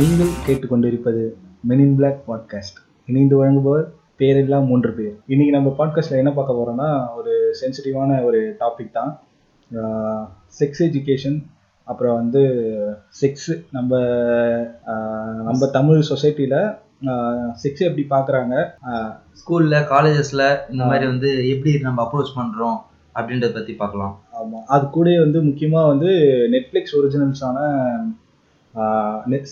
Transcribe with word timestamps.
நீங்கள் 0.00 0.30
கேட்டுக்கொண்டிருப்பது 0.44 1.22
மெனின் 1.68 1.96
black 1.96 2.20
podcast 2.28 2.78
இணைந்து 3.08 3.34
வழங்குபவர் 3.38 3.84
பேரெல்லாம் 4.18 4.68
மூன்று 4.70 4.90
பேர். 4.92 5.16
இன்னைக்கு 5.32 5.54
நம்ம 5.56 5.70
பாட்காஸ்ட்ல 5.78 6.20
என்ன 6.20 6.30
பார்க்க 6.36 6.56
போறோம்னா 6.58 6.88
ஒரு 7.18 7.32
சென்சிட்டிவான 7.60 8.10
ஒரு 8.28 8.40
டாபிக் 8.60 8.96
தான். 8.98 9.10
செக்ஸ் 10.58 10.82
எஜுகேஷன் 10.86 11.36
அப்புறம் 11.88 12.16
வந்து 12.20 12.42
செக்ஸ் 13.20 13.50
நம்ம 13.70 14.00
நம்ம 15.48 15.68
தமிழ் 15.76 16.08
சொசைட்டியில் 16.10 16.58
செக்ஸ் 17.64 17.86
எப்படி 17.88 18.06
பார்க்குறாங்க? 18.14 18.54
ஸ்கூல்ல 19.40 19.82
காலேஜஸ்ல 19.92 20.42
இந்த 20.72 20.82
மாதிரி 20.84 21.06
வந்து 21.12 21.32
எப்படி 21.52 21.76
நம்ம 21.88 22.00
அப்ரோச் 22.06 22.36
பண்றோம் 22.40 22.80
அப்படின்றத 23.14 23.52
பத்தி 23.54 23.72
பார்க்கலாம். 23.74 24.16
ஆமாம் 24.40 24.66
அது 24.74 24.84
கூட 24.96 25.08
வந்து 25.20 25.38
முக்கியமாக 25.50 25.92
வந்து 25.92 26.10
நெட்ஃப்ளிக்ஸ் 26.56 26.98
ஒரிஜினல்ஸான 27.00 27.58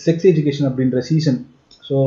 செக்ஸ் 0.05 0.27
எஜுகேஷன் 0.31 0.67
அப்படின்ற 0.69 0.99
சீசன் 1.09 1.39
ஸோ 1.89 1.97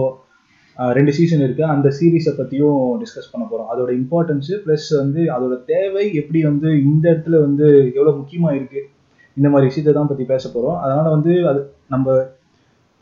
ரெண்டு 0.99 1.13
சீசன் 1.19 1.45
இருக்குது 1.47 1.71
அந்த 1.75 1.89
சீரீஸை 1.99 2.33
பற்றியும் 2.39 2.79
டிஸ்கஸ் 3.03 3.31
பண்ண 3.33 3.45
போகிறோம் 3.51 3.69
அதோட 3.73 3.91
இம்பார்ட்டன்ஸு 4.01 4.55
ப்ளஸ் 4.65 4.89
வந்து 5.03 5.23
அதோட 5.35 5.57
தேவை 5.73 6.05
எப்படி 6.21 6.41
வந்து 6.51 6.69
இந்த 6.89 7.05
இடத்துல 7.13 7.39
வந்து 7.47 7.67
எவ்வளோ 7.99 8.15
முக்கியமாக 8.21 8.57
இருக்குது 8.59 8.89
இந்த 9.37 9.49
மாதிரி 9.53 9.69
விஷயத்தை 9.71 9.93
தான் 9.95 10.11
பற்றி 10.11 10.25
பேச 10.33 10.45
போகிறோம் 10.49 10.81
அதனால் 10.85 11.15
வந்து 11.17 11.33
அது 11.51 11.61
நம்ம 11.95 12.17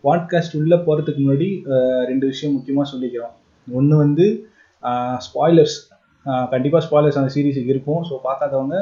பாட்காஸ்ட் 0.04 0.58
உள்ளே 0.60 0.76
போகிறதுக்கு 0.86 1.20
முன்னாடி 1.24 1.48
ரெண்டு 2.10 2.24
விஷயம் 2.30 2.54
முக்கியமாக 2.56 2.86
சொல்லிக்கிறோம். 2.92 3.34
ஒன்று 3.66 3.96
வந்து 4.04 4.26
ஸ்பாய்லர்ஸ் 5.26 5.76
கண்டிப்பாக 6.52 6.82
ஸ்பாய்லர்ஸ் 6.86 7.18
அந்த 7.20 7.30
சீரீஸுக்கு 7.34 7.74
இருக்கும். 7.74 8.02
ஸோ 8.08 8.14
பார்க்காதவங்க 8.28 8.76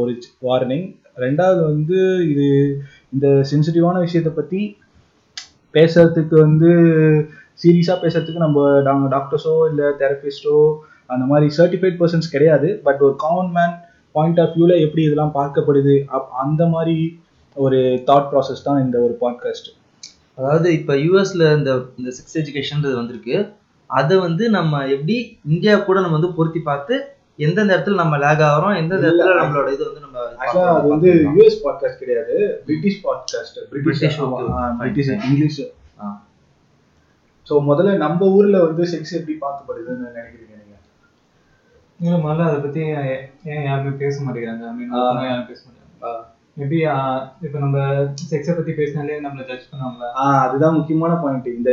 ஒரு 0.00 0.12
வார்னிங் 0.46 0.86
ரெண்டாவது 1.24 1.60
வந்து 1.70 1.98
இது 2.32 2.46
இந்த 3.12 3.26
சென்சிட்டிவான 3.50 3.98
விஷயத்தை 3.98 4.32
பற்றி 4.32 4.60
பேசுறதுக்கு 5.74 6.34
வந்து 6.34 6.70
சீரியஸாக 7.62 7.98
பேசுறதுக்கு 8.02 8.36
நம்ம 8.36 8.68
டா- 8.80 9.10
டாக்டர்ஸோ 9.14 9.68
இல்லை 9.68 9.84
தெரபிஸ்டோ 10.00 10.56
அந்த 11.06 11.24
மாதிரி 11.24 11.46
சர்டிஃபைட் 11.56 12.00
பர்சன்ஸ் 12.00 12.32
கிடையாது. 12.32 12.80
பட் 12.84 13.00
ஒரு 13.00 13.14
காமன் 13.16 13.52
மேன் 13.52 13.74
பாயிண்ட் 14.12 14.40
ஆஃப் 14.40 14.54
வியூவில் 14.54 14.80
எப்படி 14.80 15.02
இதெல்லாம் 15.02 15.34
பார்க்கப்படுது 15.34 16.04
அப் 16.06 16.28
அந்த 16.36 16.66
மாதிரி 16.66 16.96
ஒரு 17.56 17.76
தாட் 18.06 18.28
ப்ராசஸ் 18.30 18.64
தான் 18.64 18.84
இந்த 18.84 18.98
ஒரு 18.98 19.18
பாட்காஸ்ட் 19.20 19.68
அதாவது 20.34 20.72
இப்போ 20.72 20.94
யூஎஸில் 20.94 21.56
இந்த 21.56 21.70
இந்த 21.96 22.12
செக்ஸ் 22.16 22.36
எஜுகேஷன்றது 22.36 22.94
வந்திருக்கு. 22.94 23.36
அதை 23.90 24.18
வந்து 24.18 24.50
நம்ம 24.50 24.86
எப்படி 24.86 25.16
இந்தியா 25.48 25.76
கூட 25.78 26.00
நம்ம 26.00 26.18
வந்து 26.18 26.32
பொருத்தி 26.32 26.60
பார்த்து 26.60 26.94
எந்தெந்த 27.38 27.76
இடத்துல 27.76 27.94
நம்ம 27.94 28.18
லேக் 28.18 28.38
ஆகிறோம் 28.40 28.76
எந்தெந்த 28.76 29.06
இடத்துல 29.08 29.32
நம்மளோட 29.40 29.72
இது 29.72 29.84
வந்து 29.84 30.00
நம்ம 30.00 30.18
அது 30.70 30.88
வந்து 30.88 31.08
யூஎஸ் 31.36 31.58
பாட்காஸ்ட் 31.64 31.98
கிடையாது. 31.98 32.62
British 32.66 33.04
podcast 33.04 33.58
British, 33.58 33.68
British 33.70 34.18
British. 34.78 35.08
English. 35.24 35.60
So 37.46 37.54
முதல்ல 37.68 37.96
நம்ம 37.96 38.26
ஊர்ல 38.28 38.64
வந்து 38.64 38.82
செக்ஸ் 38.82 39.12
எப்படி 39.12 39.38
பார்க்கப்படுதுன்னு 39.40 40.08
நினைக்கிறீங்க 40.08 40.54
நீங்க? 40.58 40.74
இல்ல 42.00 42.16
முதல்ல 42.16 42.48
அதை 42.48 42.60
பத்தி 42.60 42.80
ஏன் 43.44 43.64
யாருமே 43.64 43.96
பேச 43.96 44.22
மாட்டேங்கிறாங்க? 44.22 44.64
ஆ. 44.94 45.24
யாரும் 45.24 45.46
பேச 45.46 45.60
மாட்டேங்கிறாங்க. 45.66 46.37
மேபி 46.58 46.78
uh, 46.88 47.18
இப்ப 47.40 47.56
நம்ம 47.58 47.76
செக்ஸை 48.30 48.52
பத்தி 48.54 48.72
பேசினாலே 48.72 49.18
நம்மள 49.20 49.42
ஜட்ஜ் 49.46 49.68
பண்ணுவாங்களா 49.70 50.08
ஆ 50.16 50.24
அதுதான் 50.44 50.74
முக்கியமான 50.74 51.12
பாயிண்ட் 51.14 51.46
இந்த 51.50 51.70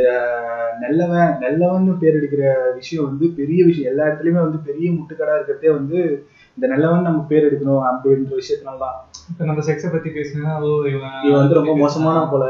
நல்லவன் 0.78 1.32
நல்லவன்னு 1.40 1.94
பேர் 1.98 2.18
எடுக்கிற 2.18 2.42
விஷயம் 2.74 3.04
வந்து 3.04 3.26
பெரிய 3.30 3.60
விஷயம். 3.64 3.90
எல்லா 3.90 4.06
இடத்துலயுமே 4.06 4.40
வந்து 4.40 4.60
பெரிய 4.60 4.90
முட்டுக்கடா 4.90 5.34
இருக்கிறதே 5.34 5.70
வந்து 5.70 6.00
இந்த 6.56 6.66
நல்லவன் 6.66 7.02
நம்ம 7.02 7.20
பேர் 7.28 7.46
எடுக்கணும் 7.48 7.82
அப்படின்ற 7.88 8.32
விஷயத்தினால 8.38 8.78
தான் 8.78 8.96
இப்ப 9.30 9.44
நம்ம 9.44 9.62
செக்ஸை 9.66 9.88
பத்தி 9.90 10.10
பேசினா 10.10 10.50
ஓ 10.58 10.68
இவன் 10.90 11.16
இவன் 11.24 11.40
வந்து 11.40 11.58
ரொம்ப 11.58 11.72
மோசமான 11.76 12.18
போல. 12.28 12.44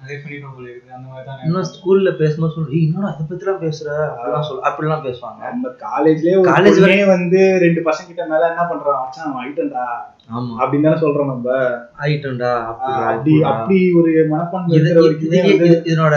நிறைய 0.00 0.16
பண்ணிட்டு 0.20 0.48
போல 0.54 0.66
அந்த 0.90 1.06
மாதிரி 1.08 1.26
தான் 1.26 1.42
இன்னும் 1.44 1.68
ஸ்கூல்ல 1.70 2.10
பேசும்போது 2.16 2.54
சொல்லி 2.54 2.78
என்னடா 2.86 3.10
அதை 3.10 3.24
பத்திலாம் 3.26 3.60
பேசுற? 3.62 3.88
அப்படிலாம் 4.08 4.46
சொல்ல 4.48 4.64
அப்படிலாம் 4.68 5.04
பேசுவாங்க. 5.04 5.40
நம்ம 5.50 5.72
காலேஜ்லயே 5.84 6.36
ஒரு 6.36 6.48
College 6.50 6.80
பொண்ணே 6.80 7.06
வந்து 7.06 7.40
ரெண்டு 7.58 7.80
பசங்க 7.80 8.08
கிட்ட 8.08 8.24
மேல 8.26 8.48
என்ன 8.48 8.64
பண்றான்? 8.64 9.00
மச்சான் 9.02 9.26
அவன் 9.26 9.40
ஆயிட்டா 9.42 9.84
ஆமா. 10.30 10.52
அப்படின்னு 10.60 10.86
தானே 10.88 11.00
சொல்றோம் 11.00 11.30
நம்ம. 11.32 11.48
அப்படிடா, 12.00 12.50
அப்படி. 13.06 13.34
அப்படி 13.52 13.78
ஒரு 13.92 14.12
மனப்பான்மை 14.28 14.78
இதனோட 15.84 16.16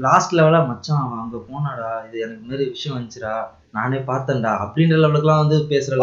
லாஸ்ட் 0.00 0.34
லெவலா 0.36 0.60
மச்சான் 0.66 1.02
அவன் 1.04 1.22
அங்க 1.22 1.38
போனாடா 1.46 1.88
இது 2.04 2.16
எனக்கு 2.18 2.38
இந்த 2.38 2.50
மாதிரி 2.50 2.66
விஷயம் 2.70 2.96
வந்துச்சுடா 2.96 3.34
நானே 3.74 3.98
பார்த்தேன்டா 4.08 4.52
அப்படின்ற 4.62 4.96
லெவலுக்குலாம் 5.02 5.42
வந்து 5.42 5.56
பேசுற 5.70 5.98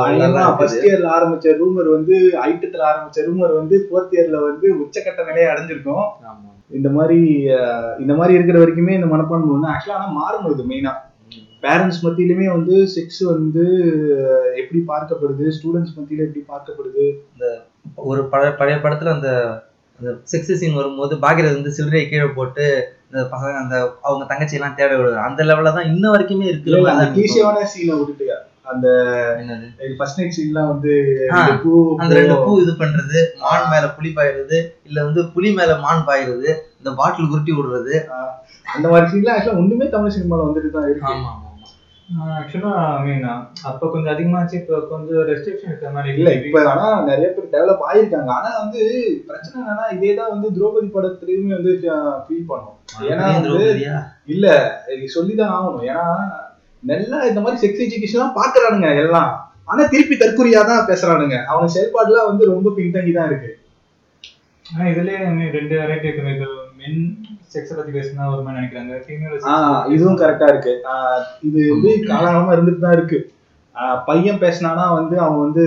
ஃபர்ஸ்ட் 0.59 0.85
இயர்ல 0.87 1.07
ஆரம்பிச்ச 1.15 1.55
ரூமர் 1.61 1.89
வந்து 1.95 2.15
ஐட்டத்துல 2.45 2.85
ஆரம்பிச்ச 2.89 3.25
ரூமர் 3.27 3.53
வந்து 3.59 3.77
ஃபோர்த் 3.85 4.15
இயர்ல 4.17 4.39
வந்து 4.45 4.67
உச்சக்கட்ட 4.83 5.21
நிலையை 5.29 5.49
அடைஞ்சிருக்கும். 5.51 6.05
இந்த 6.71 6.89
மாதிரி 6.89 7.19
இந்த 7.99 8.13
மாதிரி 8.15 8.35
இருக்கிற 8.37 8.57
வரைக்குமே 8.59 8.95
இந்த 8.95 9.09
மனப்பான்மை 9.11 9.51
வந்து 9.53 9.71
ஆக்சுவலா 9.73 9.99
ஆனா 9.99 10.07
மாறணும் 10.17 10.53
இது 10.55 10.65
மெயினா 10.71 10.93
பேரண்ட்ஸ் 11.63 12.03
மத்தியிலுமே 12.03 12.47
வந்து 12.51 12.75
செக்ஸ் 12.95 13.21
வந்து 13.31 13.63
எப்படி 14.61 14.79
பார்க்கப்படுது 14.89 15.45
ஸ்டூடெண்ட்ஸ் 15.55 15.95
மத்தியில 15.97 16.25
எப்படி 16.27 16.43
பார்க்கப்படுது? 16.49 17.05
ஒரு 18.03 18.21
பழைய 18.25 18.51
பழைய 18.55 18.77
படத்துல 18.83 19.15
அந்த 19.15 19.29
அந்த 19.99 20.09
செக்ஸ் 20.31 20.59
சீன் 20.59 20.79
வரும்போது 20.79 21.13
பாக்யராஜ் 21.23 21.59
வந்து 21.59 21.75
சில்லறையை 21.77 22.05
கீழே 22.07 22.27
போட்டு 22.35 22.65
இந்த 22.91 22.96
பசங்க 23.31 23.53
அந்த 23.59 23.75
அவங்க 24.07 24.23
தங்கச்சி 24.29 24.57
எல்லாம் 24.57 24.77
தேட 24.77 24.91
விடுவாரு 24.95 25.25
அந்த 25.27 25.41
லெவல்ல 25.43 25.73
தான் 25.75 25.89
இன்ன 25.91 26.05
வரைக்குமே 26.13 26.47
இல்ல, 26.47 26.77
அந்த 26.85 27.03
இருக்கு 27.03 27.15
கிளீஷியவான 27.17 27.65
சீனை 27.73 27.95
விட்டுட்டு 27.99 28.27
அந்த 28.71 28.87
என்னது? 29.41 29.67
ஃபர்ஸ்ட் 29.99 30.17
நைட் 30.19 30.35
சீன்லாம் 30.37 30.71
வந்து 30.71 30.93
இந்த 31.31 31.53
பூ 31.61 31.71
அந்த 31.99 32.13
ரெண்டு 32.17 32.35
பூ 32.41 32.53
இது 32.63 32.73
பண்றது. 32.81 33.19
மான் 33.43 33.69
மேல 33.73 33.85
புலி 33.97 34.09
பாயிருது 34.17 34.57
இல்ல 34.89 34.97
வந்து 35.05 35.21
புலி 35.35 35.51
மேல 35.59 35.75
மான் 35.85 36.07
பாயிருது 36.09 36.49
இந்த 36.79 36.91
பாட்டில் 36.99 37.31
உருட்டி 37.31 37.53
விடுறது. 37.57 37.93
அந்த 38.65 38.85
மாதிரி 38.91 39.07
சீன்லாம் 39.13 39.35
ஆக்சுவலா 39.35 39.59
ஒண்ணுமே 39.61 39.87
தமிழ் 39.93 40.15
சினிமால 40.15 40.47
வந்துட்டு 40.47 40.71
தான் 40.75 40.89
இருக்கு. 40.89 41.13
ஆமா 42.09 42.25
ஆமா 42.25 42.35
ஆக்சுவலா 42.39 42.73
ஐ 42.97 42.99
மீன் 43.05 43.25
அப்ப 43.69 43.87
கொஞ்சம் 43.93 44.11
அதிகமாச்சு 44.13 44.55
இப்ப 44.59 44.77
கொஞ்சம் 44.91 45.23
ரெஸ்ட்ரிக்ஷன் 45.29 45.69
இருக்கிற 45.69 45.89
மாதிரி 45.95 46.11
இல்ல 46.17 46.29
இப்ப 46.37 46.59
ஆனா 46.73 46.85
நிறைய 47.09 47.27
பேர் 47.35 47.51
டெவலப் 47.55 47.83
ஆயிருக்காங்க. 47.87 48.29
ஆனா 48.37 48.49
வந்து 48.61 48.81
பிரச்சனை 49.29 49.57
என்னன்னா 49.63 49.85
இதே 49.95 50.11
தான் 50.19 50.31
வந்து 50.33 50.49
திரௌபதி 50.57 50.87
படத்துலயுமே 50.95 51.51
வந்து 51.57 51.73
ஃபீல் 52.25 52.47
பண்ணோம். 52.51 52.77
ஏன்னா 53.09 53.25
வந்து? 53.37 53.65
இல்ல 54.35 54.45
இது 54.95 55.15
சொல்லிதான் 55.17 55.53
ஆகணும். 55.57 55.85
ஏன்னா 55.91 56.05
நல்லா 56.83 57.19
இந்த 57.29 57.39
மாதிரி 57.43 57.61
செக்ஸ் 57.63 57.83
எஜுகேஷன் 57.87 58.37
பாக்குறானுங்க 58.39 58.89
எல்லாம். 59.03 59.31
ஆனா 59.71 59.83
திருப்பி 59.93 60.15
தற்கொலையா 60.17 60.61
தான் 60.71 60.87
பேசுறானுங்க. 60.89 61.37
அவன் 61.53 61.73
செயல்பாடுலாம் 61.75 62.29
வந்து 62.31 62.43
ரொம்ப 62.53 62.71
பின்தங்கி 62.79 63.13
தான் 63.17 63.29
இருக்கு. 63.31 63.51
ஆனா 64.65 64.85
இதுலயே 64.93 65.19
ரெண்டு 65.57 65.75
வெரைட்டி 65.81 66.07
இருக்கு 66.09 66.47
மென் 66.87 67.05
செக்ஸை 67.53 67.73
பத்தி 67.75 67.91
பேசினா 67.91 68.23
ஒரு 68.33 68.41
மாதிரி 68.41 68.59
நினைக்கிறாங்க. 68.59 68.93
ஃபீமேல் 69.03 69.47
ஆஹ் 69.53 69.83
இதுவும் 69.93 70.19
கரெக்டா 70.21 70.47
இருக்கு. 70.49 70.73
இது 71.47 71.59
வந்து 71.73 71.91
காலகாலமா 72.09 72.53
இருந்துட்டு 72.55 72.85
தான் 72.85 72.95
இருக்கு. 72.97 73.19
ஆஹ் 73.75 73.97
பையன் 74.05 74.43
பேசினானா 74.43 74.85
வந்து 74.95 75.15
அவன் 75.23 75.43
வந்து 75.45 75.63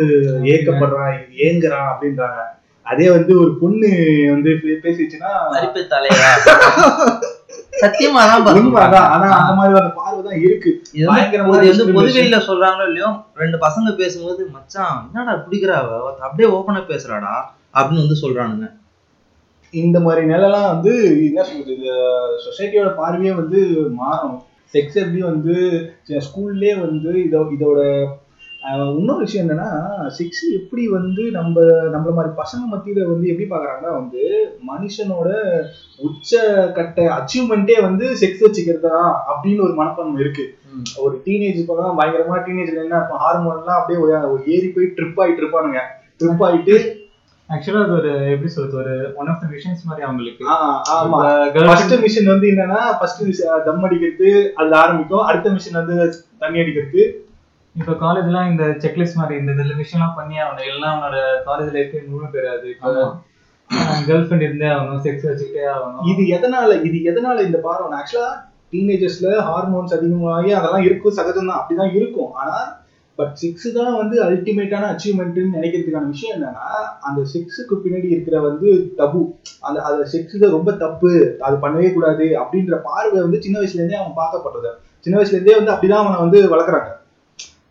ஏக்கப்படுறான் 0.52 1.12
ஏங்குறான் 1.44 1.90
அப்படின்றாங்க. 1.90 2.40
அதே 2.86 3.06
வந்து 3.10 3.32
ஒரு 3.40 3.52
பொண்ணு 3.58 3.88
வந்து 4.32 4.50
பேசிச்சுன்னா 4.84 5.32
அரிப்பு 5.56 5.80
தலையா 5.92 6.30
சத்தியமா 7.82 8.22
தான் 8.86 9.06
ஆனா 9.12 9.26
அந்த 9.36 9.52
மாதிரி 9.58 9.74
ஒரு 9.74 9.90
பார்வை 9.98 10.18
தான் 10.24 10.40
இருக்கு. 10.40 10.70
வந்து. 11.44 11.94
பொதுவெளியில 11.96 12.38
சொல்றாங்களோ 12.48 12.84
இல்லையோ 12.88 13.10
ரெண்டு 13.36 13.56
பசங்க 13.62 13.90
பேசும்போது 14.00 14.42
மச்சான் 14.56 14.98
என்னடா 15.06 15.34
பிடிக்கிறா 15.44 15.76
அவ? 15.78 15.92
அவ 16.00 16.10
அப்படியே 16.26 16.48
ஓப்பனா 16.56 16.82
பேசுறாடா? 16.90 17.32
அப்படின்னு 17.74 18.04
வந்து 18.04 18.18
சொல்றானுங்க. 18.22 18.66
இந்த 19.70 20.00
மாதிரி 20.00 20.26
நிலைலாம் 20.26 20.70
வந்து 20.72 20.92
என்ன 21.26 21.42
சொல்றது 21.42 21.74
இது 21.76 21.90
சொசைட்டியோட 22.46 22.94
பார்வையே 22.94 23.32
வந்து 23.32 23.60
மாறணும். 24.00 24.40
செக்ஸ் 24.74 24.98
எப்படி 25.02 25.20
வந்து 25.22 25.54
ஸ்கூல்லே 26.26 26.72
வந்து 26.80 27.12
இதோ 27.24 27.40
இதோட 27.56 27.80
இன்னொரு 28.98 29.18
விஷயம் 29.18 29.48
என்னன்னா 29.48 29.68
செக்ஸ் 30.18 30.42
எப்படி 30.58 30.88
வந்து 30.88 31.22
நம்ம 31.30 31.60
நம்மள 31.94 32.10
மாதிரி 32.16 32.32
பசங்க 32.40 32.64
மத்தியில 32.72 33.06
வந்து 33.12 33.26
எப்படி 33.28 33.46
பாக்குறாங்கன்னா 33.52 33.92
வந்து 34.00 34.22
மனுஷனோட 34.70 35.28
உச்ச 35.96 36.42
கட்ட 36.74 37.06
அச்சீவ்மெண்ட்டே 37.18 37.80
வந்து 37.82 38.06
செக்ஸ் 38.20 38.44
வச்சுக்கிறதா 38.46 38.98
அப்படின்னு 39.30 39.62
ஒரு 39.62 39.74
மனப்பான்மை 39.74 40.20
இருக்கு. 40.20 40.44
ஒரு 40.96 41.22
டீனேஜ் 41.24 41.60
இப்பதான் 41.62 41.98
பயங்கரமா 42.00 42.38
டீனேஜ்ல 42.46 42.84
என்ன 42.86 43.02
ஹார்மோன்லாம் 43.24 43.78
அப்படியே 43.80 44.56
ஏறி 44.56 44.68
போய் 44.68 44.94
ட்ரிப் 44.96 45.20
ஆயிட்டு 45.22 45.42
இருப்பானுங்க. 45.44 45.80
ட்ரிப் 46.20 46.44
ஆயிட்டு 46.48 46.76
ஆக்சுவலா 47.54 47.82
அது 47.84 47.94
ஒரு 48.00 48.10
எப்படி 48.32 48.50
சொல்றது 48.54 48.76
ஒரு 48.82 48.92
ஒன் 49.20 49.30
ஆஃப் 49.30 49.40
த 49.42 49.46
விஷன்ஸ் 49.54 49.86
மாதிரி 49.88 50.04
அவங்களுக்கு. 50.06 50.44
ஆமா. 50.96 51.18
ஃபர்ஸ்ட் 51.70 51.94
மிஷின் 52.04 52.30
வந்து 52.32 52.46
என்னன்னா 52.52 52.80
ஃபர்ஸ்ட் 52.98 53.22
தம் 53.68 53.84
அடிக்கிறது 53.86 54.28
அதுல 54.58 54.76
ஆரம்பிக்கும். 54.82 55.24
அடுத்த 55.30 55.50
மிஷின் 55.56 55.80
வந்து 55.80 55.96
தண்ணி 56.42 56.60
அடிக்கிறது. 56.62 57.02
இப்ப 57.74 57.92
காலேஜ்லாம் 58.04 58.50
இந்த 58.50 58.64
செக்லிஸ்ட் 58.84 59.18
மாதிரி 59.20 59.40
இந்த 59.40 59.52
இந்த 59.52 59.74
விஷயம்லாம் 59.82 60.16
பண்ணி 60.18 60.36
அவனோட 60.44 60.62
எல்லாம் 60.74 60.94
அவனோட 60.94 61.18
காலேஜ் 61.48 61.72
லைஃப் 61.76 61.96
முழு 62.12 62.28
பெறாது 62.36 62.70
கேர்ள் 64.06 64.24
ஃப்ரெண்ட் 64.26 64.46
இருந்தே 64.46 64.68
ஆகணும் 64.74 65.02
செக்ஸ் 65.04 65.26
வச்சுக்கிட்டே 65.28 65.64
ஆகணும். 65.74 66.06
இது 66.12 66.22
எதனால 66.36 66.70
இது 66.88 66.98
எதனால 67.10 67.44
இந்த 67.48 67.58
பார்வை 67.66 67.98
ஆக்சுவலா 68.00 68.30
டீனேஜர்ஸ்ல 68.72 69.28
ஹார்மோன்ஸ் 69.48 69.94
அதிகமாகி 69.96 70.50
அதெல்லாம் 70.58 70.86
இருக்கும் 70.88 71.16
சகஜம் 71.18 71.50
தான் 71.50 71.60
அப்படிதான் 71.60 71.94
இருக்கும். 71.98 72.32
ஆனா 72.42 72.56
பட் 73.20 73.32
சிக்ஸ் 73.40 73.66
தான் 73.78 73.94
வந்து 74.00 74.16
அல்டிமேட்டான 74.26 74.90
அச்சீவ்மெண்ட்னு 74.92 75.56
நினைக்கிறதுக்கான 75.56 76.10
விஷயம் 76.12 76.34
என்னன்னா 76.36 76.68
அந்த 77.08 77.20
சிக்ஸுக்கு 77.32 77.76
பின்னாடி 77.84 78.08
இருக்கிற 78.14 78.36
வந்து 78.48 78.68
தபு 79.00 79.22
அந்த 79.68 79.78
அந்த 79.88 80.04
சிக்ஸ் 80.12 80.44
ரொம்ப 80.56 80.70
தப்பு 80.84 81.12
அது 81.46 81.56
பண்ணவே 81.64 81.88
கூடாது 81.96 82.26
அப்படின்ற 82.42 82.76
பார்வை 82.88 83.18
வந்து 83.26 83.42
சின்ன 83.46 83.58
வயசுல 83.60 83.80
இருந்தே 83.80 84.00
அவன் 84.02 84.18
பார்க்கப்படுறது 84.22 84.72
சின்ன 85.06 85.16
வயசுல 85.18 85.38
இருந்தே 85.38 85.58
வந்து 85.58 85.72
அப்படிதான் 85.74 86.02
அவனை 86.02 86.18
வந்து 86.24 86.40
வளர்க்குறாங்க. 86.54 86.90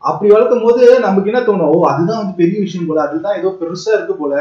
அப்படி 0.09 0.27
வளர்க்கும் 0.33 0.65
போது 0.65 0.81
நமக்கு 1.05 1.29
என்ன 1.31 1.41
தோணும்? 1.47 1.71
ஓ 1.75 1.79
அதுதான் 1.91 2.21
வந்து 2.21 2.39
பெரிய 2.41 2.57
விஷயம் 2.65 2.87
போல 2.89 3.01
அதுதான் 3.07 3.37
ஏதோ 3.39 3.49
பெருசா 3.61 3.91
இருக்கு 3.97 4.15
போல. 4.15 4.33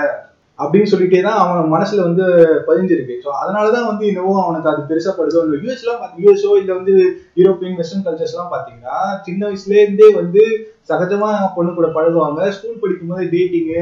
அப்படின்னு 0.59 0.91
சொல்லிட்டே 0.93 1.21
தான் 1.27 1.41
அவன் 1.43 1.73
மனசுல 1.75 2.05
வந்து 2.07 2.25
பதிஞ்சிருக்கு. 2.69 3.17
ஸோ 3.25 3.29
அதனாலதான் 3.43 3.89
வந்து 3.91 4.05
என்னவோ 4.11 4.33
அவனுக்கு 4.45 4.71
அது 4.73 4.89
பெருசா 4.89 5.13
படுதோ 5.19 5.43
இல்லை 5.45 5.59
யூஎஸ்லாம் 5.65 6.03
யூஎஸ்ஓ 6.23 6.55
இல்லை 6.61 6.73
வந்து 6.79 6.95
யூரோப்பியன் 7.41 7.79
வெஸ்டர்ன் 7.81 8.07
கல்ச்சர்ஸ் 8.07 8.35
எல்லாம் 8.35 8.55
பாத்தீங்கன்னா 8.55 8.97
சின்ன 9.27 9.43
வயசுல 9.49 9.77
இருந்தே 9.83 10.09
வந்து 10.21 10.43
சகஜமா 10.91 11.31
பொண்ணு 11.55 11.71
கூட 11.79 11.89
பழகுவாங்க. 11.97 12.41
ஸ்கூல் 12.57 12.83
படிக்கும் 12.83 13.13
போது 13.13 13.25
டேட்டிங்கு 13.35 13.81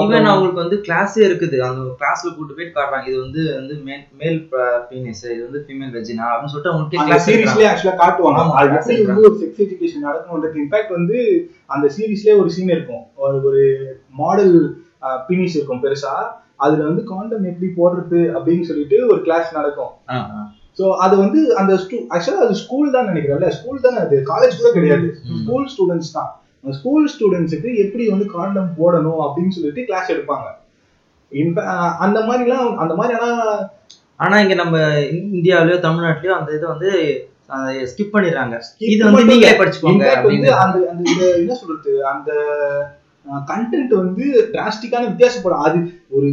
ஈவன் 0.00 0.30
அவங்களுக்கு 0.30 0.62
வந்து 0.62 0.78
கிளாஸே 0.86 1.22
இருக்குது. 1.28 1.56
அந்த 1.66 1.84
கிளாஸ்ல 2.00 2.32
கூட்டு 2.36 2.56
போயிட்டு 2.56 2.74
காட்டுறாங்க. 2.78 3.06
இது 3.10 3.18
வந்து 3.26 3.42
வந்து 3.58 3.74
மேல் 4.20 4.40
பீனிஸ் 4.88 5.22
இது 5.34 5.42
வந்து 5.46 5.62
ஃபீமேல் 5.66 5.92
வெஜினா 5.96 6.26
அப்படின்னு 6.32 6.52
சொல்லிட்டு 6.54 6.72
அவங்களுக்கே 6.72 7.06
கிளாஸ் 7.08 7.28
சீரீஸ்லயே 7.28 7.68
ஆக்சுவலா 7.70 7.96
காட்டுவாங்க. 8.02 8.42
அது. 8.60 8.98
வந்து 9.12 9.28
ஒரு 9.30 9.38
செக்ஸ் 9.44 9.62
எஜுகேஷன் 9.66 10.06
நடக்கணுன்றது 10.08 10.60
இன்ஃபேக்ட் 10.64 10.92
வந்து 10.98 11.18
அந்த 11.76 11.86
சீரீஸ்லயே 11.96 12.36
ஒரு 12.42 12.50
சீன் 12.56 12.74
இருக்கும். 12.76 13.04
ஒரு 13.24 13.38
ஒரு 13.50 13.62
மாடல் 14.22 14.54
பினிஷ் 15.28 15.56
இருக்கும் 15.58 15.82
பெருசா. 15.84 16.14
அதுல 16.64 16.82
வந்து 16.88 17.02
காண்டம் 17.10 17.48
எப்படி 17.50 17.68
போடுறது 17.78 18.20
அப்படின்னு 18.36 18.64
சொல்லிட்டு 18.70 18.96
ஒரு 19.10 19.20
கிளாஸ் 19.26 19.50
நடக்கும். 19.58 19.92
ஸோ 20.78 20.84
அது 21.04 21.14
வந்து 21.22 21.40
அந்த 21.60 21.70
ஆக்சுவலா 22.14 22.44
அது 22.46 22.56
ஸ்கூல் 22.62 22.94
தான் 22.96 23.08
நினைக்கிறேன்ல. 23.10 23.48
ஸ்கூல் 23.58 23.84
தானே 23.86 23.98
அது? 24.06 24.16
காலேஜ் 24.32 24.58
கூட 24.60 24.70
கிடையாது. 24.76 25.08
ஸ்கூல் 25.40 25.66
ஸ்டூடெண்ட்ஸ் 25.72 26.12
தான். 26.18 26.30
ஸ்கூல் 26.78 27.06
ஸ்டூடெண்ட்ஸுக்கு 27.14 27.70
எப்படி 27.84 28.04
வந்து 28.12 28.26
காண்டம் 28.36 28.70
போடணும் 28.78 29.20
அப்படின்னு 29.26 29.54
சொல்லிட்டு 29.56 29.86
கிளாஸ் 29.88 30.12
எடுப்பாங்க. 30.14 30.46
அந்த 32.04 32.18
மாதிரிலாம் 32.28 32.68
அந்த 32.82 32.94
மாதிரி 33.00 33.14
ஆனா 33.18 33.30
ஆனா 34.24 34.36
இங்க 34.44 34.54
நம்ம 34.60 34.76
இந்தியாவிலயோ 35.34 35.78
தமிழ்நாட்டிலயோ 35.86 36.36
அந்த 36.38 36.50
இதை 36.58 36.66
வந்து 36.74 36.90
ஸ்கிப் 37.90 38.14
பண்ணிடுறாங்க. 38.14 38.54
இது 38.94 39.02
வந்து 39.06 39.28
நீங்களே. 39.28 39.52
படிச்சுக்கோங்க 39.60 40.06
அந்த 40.64 40.78
அந்த 40.92 41.22
என்ன 41.42 41.54
சொல்றது? 41.60 41.92
அந்த 42.12 42.30
கண்டென்ட் 43.50 43.92
வந்து 44.00 44.24
டிராஸ்டிக்கான 44.52 45.08
வித்தியாசப்படும். 45.10 45.64
அது 45.66 45.78
ஒரு 46.16 46.28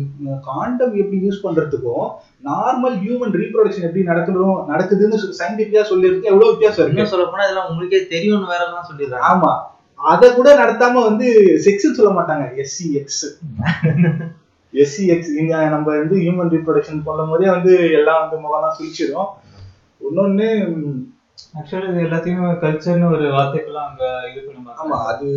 காண்டம் 0.50 0.94
எப்படி 1.02 1.18
யூஸ் 1.26 1.44
பண்றதுக்கும் 1.46 2.08
நார்மல் 2.50 2.96
ஹியூமன் 3.04 3.36
ரீப்ரொடக்ஷன் 3.42 3.88
எப்படி 3.88 4.04
நடக்கணும் 4.12 4.58
நடக்குதுன்னு 4.72 5.20
சயின்டிபிக்கா 5.40 5.84
சொல்லிருக்கு 5.92 6.32
எவ்வளவு 6.34 6.52
வித்தியாசம் 6.52 6.84
இருக்கு? 6.84 7.12
சொல்ல 7.14 7.26
போனா 7.26 7.48
இதெல்லாம் 7.48 7.70
உங்களுக்கே 7.72 8.02
தெரியும்னு 8.14 8.52
வேற 8.54 8.62
எல்லாம் 8.68 8.90
சொல்லிடுறாங்க. 8.90 9.30
ஆமா. 9.34 9.52
அத 10.00 10.30
கூட 10.38 10.50
நடத்தாம 10.62 11.02
வந்து 11.10 11.28
செக்ஸ் 11.66 11.98
சொல்ல 11.98 12.12
மாட்டாங்க. 12.20 12.46
எஸ்சி 12.64 12.88
எக்ஸ் 13.02 13.26
எஸ்சி 14.74 15.04
எக்ஸ் 15.14 15.34
இங்க 15.42 15.56
நம்ம 15.74 15.88
வந்து 15.98 16.16
ஹியூமன் 16.24 16.54
ரீப்ரொடக்ஷன் 16.54 17.04
பண்ணும் 17.04 17.30
போதே 17.34 17.50
வந்து 17.56 17.74
எல்லாம் 18.00 18.22
வந்து 18.24 18.38
முகம்லாம் 18.44 18.78
சுழிச்சிடும் 18.78 19.30
இன்னொன்னு 20.02 20.48
ஆக்சுவலி 21.60 21.88
இது 21.92 22.00
எல்லாத்தையும் 22.06 22.46
கல்ச்சர்னு 22.64 23.08
ஒரு 23.16 23.26
வார்த்தைக்கெல்லாம் 23.36 23.88
அங்க 23.90 24.04
இது 24.30 24.40
பண்ணுவாங்க. 24.46 24.78
ஆமா 24.84 24.98
அது 25.12 25.28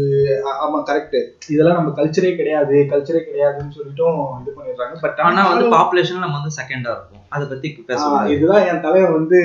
ஆமா 0.65 0.79
கரெக்ட் 0.89 1.17
இதெல்லாம் 1.55 1.79
நம்ம 1.79 1.93
கல்ச்சரே 1.99 2.31
கிடையாது 2.41 2.77
கல்ச்சரே 2.93 3.21
கிடையாதுன்னு 3.29 3.77
சொல்லிட்டும் 3.77 4.19
இது 4.41 4.57
பண்ணிடுறாங்க. 4.57 4.97
பட் 5.05 5.21
ஆனா 5.29 5.45
வந்து 5.53 5.67
பாப்புலேஷன் 5.77 6.25
நம்ம 6.25 6.39
வந்து 6.41 6.57
செகண்டா 6.59 6.93
இருக்கும். 6.97 7.25
அதை 7.37 7.47
பத்தி 7.53 7.71
பேசலாம். 7.91 8.31
இதுதான் 8.37 8.67
என் 8.71 8.85
தலைவன் 8.87 9.17
வந்து 9.19 9.41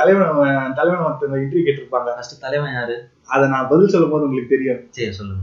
தலைவன் 0.00 0.74
தலைவன் 0.80 1.06
ஒருத்தவங்க 1.06 1.42
இன்டர்வியூ 1.44 1.66
கேட்டிருப்பாங்க. 1.68 2.10
ஃபர்ஸ்ட் 2.16 2.44
தலைவன் 2.46 2.76
யாரு? 2.78 2.96
அதை 3.34 3.44
நான் 3.52 3.68
பதில் 3.70 3.92
சொல்லும் 3.92 4.12
போது 4.12 4.26
உங்களுக்கு 4.26 4.52
தெரியும். 4.54 4.80
சரி 4.96 5.12
சொல்லுங்க. 5.18 5.42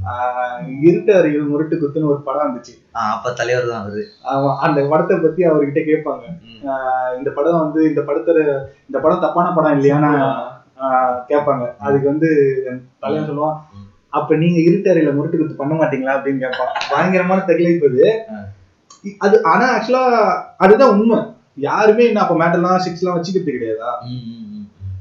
இருட்டு 0.88 1.12
அறையில் 1.18 1.50
முரட்டு 1.52 1.76
குத்துன்னு 1.82 2.12
ஒரு 2.14 2.22
படம் 2.28 2.46
வந்துச்சு. 2.46 2.74
அப்ப 3.14 3.34
தலைவர் 3.40 3.70
தான் 3.72 3.82
அவரு. 3.84 4.04
ஆமா 4.34 4.52
அந்த 4.68 4.80
படத்தை 4.92 5.18
பத்தி 5.26 5.44
அவர்கிட்ட 5.50 5.82
கேட்பாங்க. 5.90 6.24
இந்த 7.20 7.30
படம் 7.38 7.62
வந்து 7.64 7.82
இந்த 7.92 8.04
படத்துல 8.10 8.40
இந்த 8.90 8.98
படம் 9.06 9.24
தப்பான 9.26 9.52
படம் 9.58 9.76
இல்லையான்னு 9.78 10.12
கேட்பாங்க. 11.32 11.66
அதுக்கு 11.86 12.12
வந்து 12.12 12.30
என் 12.70 12.84
தலைவன் 13.04 13.30
சொல்லுவான். 13.30 13.58
அப்ப 14.18 14.36
நீங்க 14.44 14.60
இருட்டறையில 14.68 15.10
முரட்டு 15.16 15.40
குத்து 15.40 15.62
பண்ண 15.62 15.74
மாட்டீங்களா? 15.80 16.18
அப்படின்னு 16.18 16.44
கேட்பான். 16.44 16.74
பயங்கரமான 16.92 17.40
தகிலைப்பு 17.50 17.90
அது 19.26 19.36
ஆனா 19.52 19.66
ஆக்சுவலா 19.74 20.04
அதுதான் 20.64 20.94
உண்மை. 20.94 21.18
யாருமே 21.66 22.04
என்ன 22.10 22.22
அப்ப 22.24 22.36
மேட்டர்லாம் 22.40 22.84
சிக்ஸ் 22.86 23.02
எல்லாம் 23.02 23.18
வச்சுக்கிறது 23.18 23.56
கிடையாதா. 23.56 23.92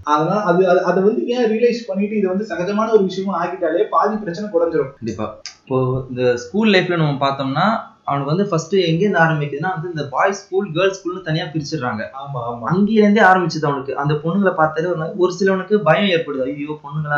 அதனால 0.07 0.41
அது 0.41 0.61
அது- 0.67 1.05
வந்து 1.05 1.27
ஏன் 1.27 1.47
ரியலைஸ் 1.51 1.87
பண்ணிட்டு 1.87 2.17
இது 2.17 2.29
வந்து 2.29 2.47
சகஜமான 2.51 2.93
ஒரு 2.93 3.03
விஷயமா 3.03 3.35
ஆக்கிட்டாலே 3.45 3.83
பாதி 3.91 4.17
பிரச்சனை 4.17 4.51
குறைஞ்சிரும். 4.51 4.93
கண்டிப்பா. 4.93 5.27
இப்போ 5.63 5.79
இந்த 6.11 6.37
ஸ்கூல் 6.37 6.73
லைஃப்ல 6.73 6.97
நம்ம 6.97 7.29
பார்த்தோம்னா 7.29 7.67
அவனுக்கு 8.05 8.33
வந்து 8.35 8.49
ஃபர்ஸ்ட் 8.51 8.75
எங்க 8.75 9.01
இருந்து 9.01 9.19
ஆரம்பிக்குதுன்னா 9.19 9.71
வந்து 9.75 9.89
இந்த 9.89 10.05
பாய்ஸ் 10.11 10.47
ஸ்கூல் 10.47 10.73
கேர்ள்ஸ் 10.73 10.99
ஸ்கூல்னு 10.99 11.21
தனியா 11.21 11.45
பிரிச்சிடுறாங்க. 11.45 12.03
ஆமா 12.21 12.41
ஆமா. 12.51 12.67
அங்கேயில 12.73 13.01
இருந்தே 13.01 13.21
ஆரம்பிச்சது 13.21 13.67
அவனுக்கு. 13.67 13.97
அந்த 13.97 14.15
பொண்ணுங்களை 14.15 14.55
பார்த்தாலே 14.55 14.87
ஒரு 14.87 15.13
ஒரு 15.17 15.33
சிலவனுக்கு 15.41 15.77
பயம் 15.79 16.11
ஏற்படுது. 16.15 16.43
ஐயோ 16.43 16.79
பொண்ணுங்களா 16.85 17.17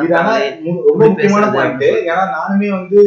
ரொம்ப 0.65 1.07
முக்கியமான 1.09 1.51
பாயிண்ட் 1.51 1.83
ஏன்னா 1.83 2.23
நானுமே 2.37 2.69
வந்து 2.71 3.01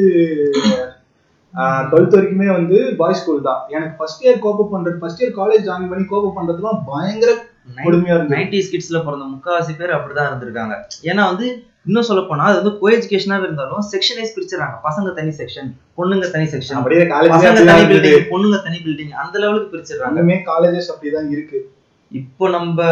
டுவெல்த் 1.91 2.13
வரைக்குமே 2.15 2.51
வந்து 2.51 2.93
பாய்ஸ் 2.97 3.21
ஸ்கூல் 3.21 3.41
தான். 3.41 3.61
எனக்கு 3.69 3.95
ஃபர்ஸ்ட் 3.97 4.23
இயர் 4.25 4.43
கோப்பப் 4.43 4.69
பண்றது 4.73 4.97
ஃபர்ஸ்ட் 4.97 5.23
இயர் 5.23 5.37
காலேஜ் 5.39 5.65
ஜாயின் 5.65 5.89
பண்ணி 5.89 6.05
கோப்பப் 6.09 6.37
பண்றதுலாம் 6.37 6.81
பயங்கர 6.85 7.31
கொடுமையா 7.75 8.21
நைன்டிஸ் 8.33 8.71
கிட்ஸ்ல 8.71 9.03
பிறந்த 9.03 9.25
முக்காவாசி 9.25 9.77
பேர் 9.77 9.89
அப்படிதான் 9.89 10.29
இருந்திருக்காங்க. 10.29 10.73
ஏன்னா 11.01 11.25
வந்து 11.25 11.63
இன்னும் 11.85 12.03
சொல்ல 12.03 12.23
போனா 12.27 12.43
அது 12.43 12.63
வந்து 12.63 12.79
கோ 12.79 12.89
எஜுகேஷனாவே 12.89 13.43
இருந்தாலும் 13.43 13.81
செக்ஷன் 13.81 14.15
வைஸ் 14.15 14.39
பிரிச்சிடறாங்க 14.39 14.73
பசங்க 14.83 15.13
தனி 15.13 15.29
செக்ஷன் 15.29 15.73
பொண்ணுங்க 15.97 16.31
தனி 16.31 16.45
செக்ஷன் 16.45 16.73
அப்படியே 16.73 17.01
பசங்க 17.01 17.65
தனி 17.65 17.81
பில்டிங் 17.81 18.23
பொண்ணுங்க 18.31 18.63
தனி 18.63 18.77
பில்டிங் 18.77 19.09
அந்த 19.09 19.39
லெவலுக்கு 19.39 19.77
பிரிச்சிடறாங்க. 19.77 20.41
காலேஜஸ் 20.45 20.91
அப்படிதான் 20.91 21.29
இருக்கு. 21.29 21.71
இப்போ 22.11 22.49
நம்ம 22.49 22.83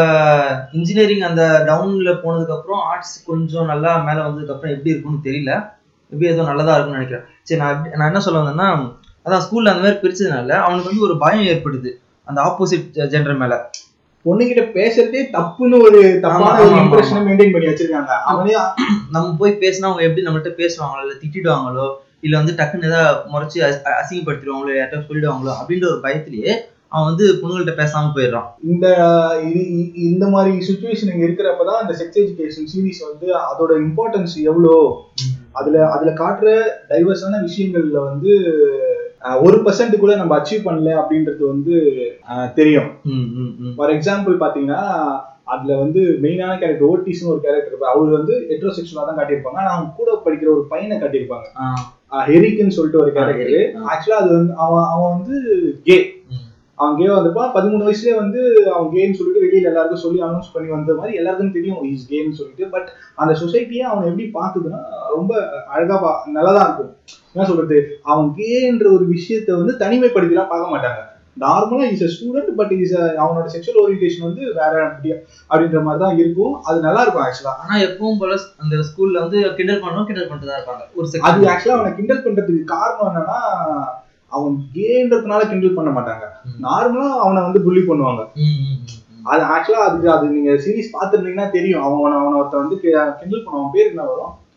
இன்ஜினியரிங் 0.72 1.22
அந்த 1.22 1.64
டவுன்ல 1.68 2.10
போனதுக்கு 2.10 2.58
அப்புறம் 2.58 2.80
ஆர்ட்ஸ் 2.80 3.26
கொஞ்சம் 3.26 3.66
நல்லா 3.66 3.98
மேல 3.98 4.20
வந்ததுக்கு 4.20 4.52
அப்புறம் 4.52 4.72
எப்படி 4.72 4.90
இருக்கும்னு 4.90 5.32
தெரியல. 5.32 5.70
மேபி 6.12 6.26
ஏதோ 6.26 6.44
நல்லதா 6.44 6.72
இருக்கும்னு 6.72 6.92
நினைக்கிறேன். 6.92 7.26
சரி 7.42 7.62
நான் 7.62 7.84
எப்படி- 7.84 7.96
நான் 7.96 8.06
என்ன 8.06 8.20
சொல்ல 8.20 8.50
வந்தேன்னா 8.50 8.98
அதான் 9.26 9.42
ஸ்கூல்ல 9.50 9.70
அந்த 9.70 9.74
மாதிரி 9.74 9.96
பிரிச்சதுனால 9.96 10.50
அவனுக்கு 10.50 10.88
வந்து 10.88 11.04
ஒரு 11.04 11.18
பயம் 11.18 11.58
ஏற்படுது. 11.58 11.92
அந்த 12.24 12.42
ஆப்போசிட் 12.42 12.96
ஜெண்டர் 12.96 13.38
மேல. 13.38 13.70
பொண்ணுகிட்ட 14.26 14.64
பேசுறதே 14.74 15.22
தப்புன்னு 15.34 15.82
ஒரு 15.82 16.20
தப்பான 16.20 16.62
ஒரு 16.62 16.76
இம்ப்ரெஷனை 16.76 17.22
மெயின்டைன் 17.22 17.52
பண்ணி 17.52 17.68
வச்சிருக்காங்க. 17.68 18.14
அவனே 18.26 18.54
நம்ம 19.12 19.36
போய் 19.40 19.58
பேசினா 19.60 19.82
அவங்க 19.82 20.04
எப்படி 20.04 20.26
நம்மள்ட்ட 20.26 20.52
பேசுவாங்களோ 20.62 21.02
இல்ல 21.02 21.14
திட்டிடுவாங்களோ 21.22 21.88
இல்ல 22.22 22.38
வந்து 22.38 22.54
டக்குன்னு 22.54 22.86
ஏதாவது 22.86 23.30
முறைச்சு 23.32 23.68
அசி- 23.68 23.82
அசிங்கப்படுத்திடுவாங்களோ 24.00 24.74
யார்கிட்ட 24.74 25.06
சொல்லிடுவாங்களோ 25.10 25.54
அப்படின்ற 25.60 25.86
ஒரு 25.92 26.00
பயத்திலேயே 26.04 26.54
அவன் 26.88 27.16
வந்து 27.16 27.34
பொண்ணுங்கள்ட்ட 27.34 27.74
பேசாம 27.76 28.12
போயிடுறான். 28.16 28.48
இந்த 28.64 28.86
இந்த 30.04 30.28
மாதிரி 30.28 30.58
சுச்சுவேஷன் 30.60 31.14
இங்க 31.14 31.26
இருக்கிறப்பதான் 31.26 31.82
இந்த 31.82 31.94
செக்ஸ் 32.00 32.20
எஜுகேஷன் 32.20 32.70
சீரிஸ் 32.72 33.02
வந்து 33.10 33.28
அதோட 33.42 33.72
இம்பார்ட்டன்ஸ் 33.80 34.44
எவ்வளோ? 34.44 34.76
அதுல 35.52 35.90
அதுல 35.90 36.12
காட்டுற 36.14 36.50
டைவர்ஸான 36.90 37.48
விஷயங்கள்ல 37.48 38.00
வந்து 38.04 38.32
ஒரு 39.42 39.58
பர்சன்ட் 39.64 39.96
கூட 39.98 40.14
நம்ம 40.16 40.34
அச்சீவ் 40.38 40.66
பண்ணல 40.66 40.92
அப்படின்றது 41.00 41.44
வந்து 41.48 41.76
தெரியும் 42.56 42.90
ம், 43.12 43.28
ம், 43.38 43.52
ம். 43.62 43.74
ஃபார் 43.78 43.94
எக்ஸாம்பிள் 43.96 44.36
பாத்தீங்கன்னா 44.42 44.82
அதுல 45.48 45.76
வந்து 45.78 46.02
மெயினான 46.24 46.52
கேரக்டர் 46.58 46.90
ஓட்டிஸ்னு 46.90 47.32
ஒரு 47.32 47.42
கேரக்டர் 47.42 47.90
அவர் 47.92 48.10
வந்து 48.18 48.34
ஹெட்ரோசெக்சுவலா 48.50 49.06
தான் 49.06 49.20
காட்டியிருப்பாங்க 49.20 49.62
ஆனா 49.62 49.72
அவங்க 49.72 49.92
கூட 49.96 50.12
படிக்கிற 50.26 50.50
ஒரு 50.52 50.66
பையனை 50.70 50.98
காட்டியிருப்பாங்க 50.98 51.48
ஹெரிக்குன்னு 52.28 52.76
சொல்லிட்டு 52.76 53.02
ஒரு 53.02 53.12
கேரக்டர் 53.12 53.42
ஹெரிக், 53.46 53.74
ஆ. 53.78 53.88
ஆக்சுவலா 53.92 54.22
அது 54.22 54.32
வந்து 54.36 54.54
அவன் 54.64 54.88
அவன் 54.90 55.14
வந்து 55.16 55.36
கே. 55.86 55.98
அவன் 56.80 56.98
கே 57.00 57.08
வந்திருப்பான் 57.14 57.54
பதிமூணு 57.56 57.86
வயசுலயே 57.88 58.14
வந்து 58.22 58.42
அவன் 58.74 58.92
கேன்னு 58.96 59.18
சொல்லிட்டு 59.20 59.44
வெளியில 59.46 59.70
எல்லாருக்கும் 59.72 60.04
சொல்லி 60.04 60.20
அனௌன்ஸ் 60.28 60.54
பண்ணி 60.54 60.70
வந்த 60.76 60.94
மாதிரி 61.00 61.18
எல்லாருக்கும் 61.20 61.56
தெரியும் 61.58 61.82
இஸ் 61.92 62.10
கேன்னு 62.12 62.40
சொல்லிட்டு. 62.40 62.66
பட் 62.76 62.90
அந்த 63.22 63.34
சொசைட்டியே 63.42 63.86
அவனை 63.92 64.08
எப்படி 64.12 64.28
பாக்குதுன்னா 64.40 64.82
ரொம்ப 65.16 65.34
அழகா 65.76 65.98
பா 66.04 66.12
நல்லதா 66.38 66.64
இருக்கும். 66.68 66.92
என்ன 67.34 67.48
சொல்றது? 67.52 67.78
அவன் 68.12 68.30
கேன்ற 68.42 68.86
ஒரு 68.98 69.08
விஷயத்த 69.16 69.50
வந்து 69.62 69.76
தனிமைப்படுத்திலாம் 69.84 70.52
பார்க்க 70.54 70.74
மாட்டாங்க. 70.76 71.02
நார்மலா 71.44 71.86
is 71.94 72.06
a 72.06 72.10
student 72.14 72.50
but 72.60 72.74
is 72.78 72.96
அவனோட 73.24 73.46
செக்ஷுவல் 73.54 73.82
ஓரியன்டேஷன் 73.84 74.26
வந்து 74.28 74.42
வேற 74.58 74.74
அப்படி 74.88 75.10
அப்படின்ற 75.52 75.82
மாதிரி 75.86 76.02
தான் 76.06 76.18
இருக்கும். 76.22 76.56
அது 76.70 76.80
நல்லா 76.88 77.04
இருக்கும் 77.04 77.26
ஆக்சுவலா 77.26 77.54
ஆனா 77.64 77.76
எப்பவும் 77.88 78.20
போல 78.22 78.40
அந்த 78.64 78.76
ஸ்கூல்ல 78.90 79.24
வந்து 79.26 79.40
கிண்டல் 79.60 79.84
பண்ணவும் 79.84 80.10
கிண்டல் 80.10 80.30
பண்ணிட்டு 80.30 80.52
தான் 80.52 80.60
இருப்பாங்க. 80.60 80.84
ஒரு 80.98 81.08
அது 81.30 81.50
ஆக்சுவலா 81.54 81.78
அவனை 81.78 81.92
கிண்டல் 82.00 82.26
பண்றதுக்கு 82.26 82.64
காரணம் 82.76 83.10
என்னன்னா 83.12 83.40
அவன் 84.30 84.58
கேன்றதுனால 84.74 85.48
கிண்டல் 85.48 85.74
பண்ண 85.74 86.00
மாட்டாங்க. 86.00 86.48
நார்மலா 86.62 87.10
அவனை 87.10 87.42
வந்து 87.42 87.62
புள்ளி 87.62 87.82
பண்ணுவாங்க. 87.82 88.26
அது 89.24 89.44
ஆக்சுவலா 89.44 89.78
அதுக்கு 89.78 90.12
அது 90.12 90.28
நீங்க 90.28 90.52
சீரிஸ் 90.52 90.96
பாத்துருந்தீங்கன்னா 91.02 91.50
தெரியும். 91.50 91.82
அவன் 91.82 92.12
அவனை 92.12 92.40
ஒருத்தன் 92.40 92.60
வந்து 92.60 92.80
கிண்டல் 92.80 93.44
பண்ணுவான். 93.46 93.70
பேர் 93.74 93.88
என்ன 93.88 94.02
வரும்? 94.02 94.48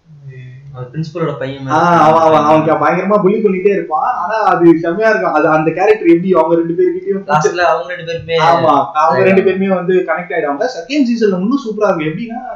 பிரின்சிபலோட 0.92 1.38
பையன் 1.38 1.62
ஆஹ் 1.62 1.66
மாதிரி. 1.66 2.02
அவன் 2.02 2.20
அவன் 2.20 2.42
அவன் 2.42 2.60
கே- 2.60 2.82
பயங்கரமா 2.82 3.22
புள்ளி 3.22 3.42
பண்ணிட்டே 3.42 3.68
இருப்பான். 3.68 4.14
ஆனா 4.14 4.34
அது 4.34 4.78
செம்மையா 4.78 5.10
இருக்கும். 5.10 5.32
அது 5.32 5.48
அந்த 5.48 5.70
கேரக்டர் 5.70 6.06
எப்படி 6.06 6.32
அவங்க 6.32 6.54
ரெண்டு 6.54 6.74
பேர்கிட்டயும் 6.74 7.28
லாஸ்ட்ல 7.28 7.58
அவங்க 7.58 7.94
ரெண்டு 7.94 8.12
பேருமே 8.12 8.36
ஆமா 8.36 8.84
அவங்க 8.92 9.24
ரெண்டு 9.24 9.42
பேருமே 9.42 9.68
வந்து 9.68 9.94
கனெக்ட் 9.94 10.32
ஆயிடுவாங்க. 10.32 10.62
செகண்ட் 10.62 11.06
சீசன்ல 11.12 11.40
இன்னும் 11.40 11.60
சூப்பரா 11.66 12.00
இருக்கும். 12.00 12.00
எப்படின்னா 12.00 12.48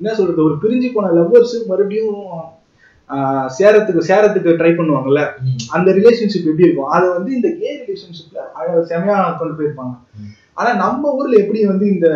என்ன 0.00 0.14
சொல்றது? 0.14 0.44
ஒரு 0.44 0.56
பிரிஞ்சு 0.62 0.92
போன 0.94 1.20
லவ்வர்ஸ் 1.20 1.66
மறுபடியும் 1.66 2.14
சேரத்துக்கு 3.58 4.02
சேரத்துக்கு 4.10 4.58
ட்ரை 4.60 4.72
பண்ணுவாங்கல்ல 4.76 5.22
அந்த 5.76 5.88
ரிலேஷன்ஷிப் 5.98 6.50
எப்படி 6.50 6.66
இருக்கும்? 6.66 6.92
அதை 6.96 7.06
வந்து 7.16 7.30
இந்த 7.38 7.48
கே 7.60 7.70
ரிலேஷன்ஷிப்ல 7.80 8.40
செமையா 8.92 9.16
கொண்டு 9.40 9.56
போயிருப்பாங்க. 9.58 9.94
ஆனா 10.60 10.70
நம்ம 10.82 11.12
ஊர்ல 11.18 11.34
எப்படி 11.42 11.60
வந்து 11.72 11.86
இந்த 11.94 12.08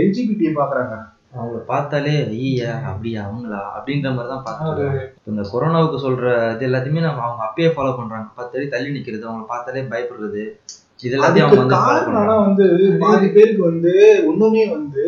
எல்ஜிபிடியை 0.00 0.52
பாக்குறாங்க? 0.58 0.96
அவங்கள 1.34 1.58
பார்த்தாலே 1.72 2.14
ஐயா 2.36 2.70
அப்படியா 2.90 3.20
அவங்களா? 3.26 3.60
அப்படின்ற 3.76 4.08
மாதிரி 4.14 4.30
தான் 4.32 4.46
பார்த்தாங்க 4.46 4.86
இந்த 5.30 5.42
கொரோனாவுக்கு 5.50 5.98
சொல்ற 6.06 6.24
இது 6.54 6.66
எல்லாத்தையுமே 6.68 7.04
நம்ம 7.06 7.24
அவங்க 7.26 7.42
அப்பயே 7.48 7.70
ஃபாலோ 7.74 7.92
பண்றாங்க. 7.98 8.28
பத்து 8.38 8.56
அடி 8.58 8.66
தள்ளி 8.74 8.94
நிக்கிறது 8.96 9.28
அவங்கள 9.28 9.46
பார்த்தாலே 9.52 9.84
பயப்படுறது. 9.92 10.44
இது 11.06 11.14
எல்லாத்தையும் 11.16 11.46
அதுக்கு 11.46 11.58
அவங்க 11.58 11.62
வந்து 11.62 11.76
follow 11.76 11.90
காரணம் 11.90 12.20
ஆனா 12.22 12.34
பண்றாங்க. 12.38 12.46
வந்து 12.48 12.98
பாதி 13.04 13.28
பேருக்கு 13.36 13.62
வந்து 13.70 13.92
ஒண்ணுமே 14.30 14.64
வந்து 14.76 15.04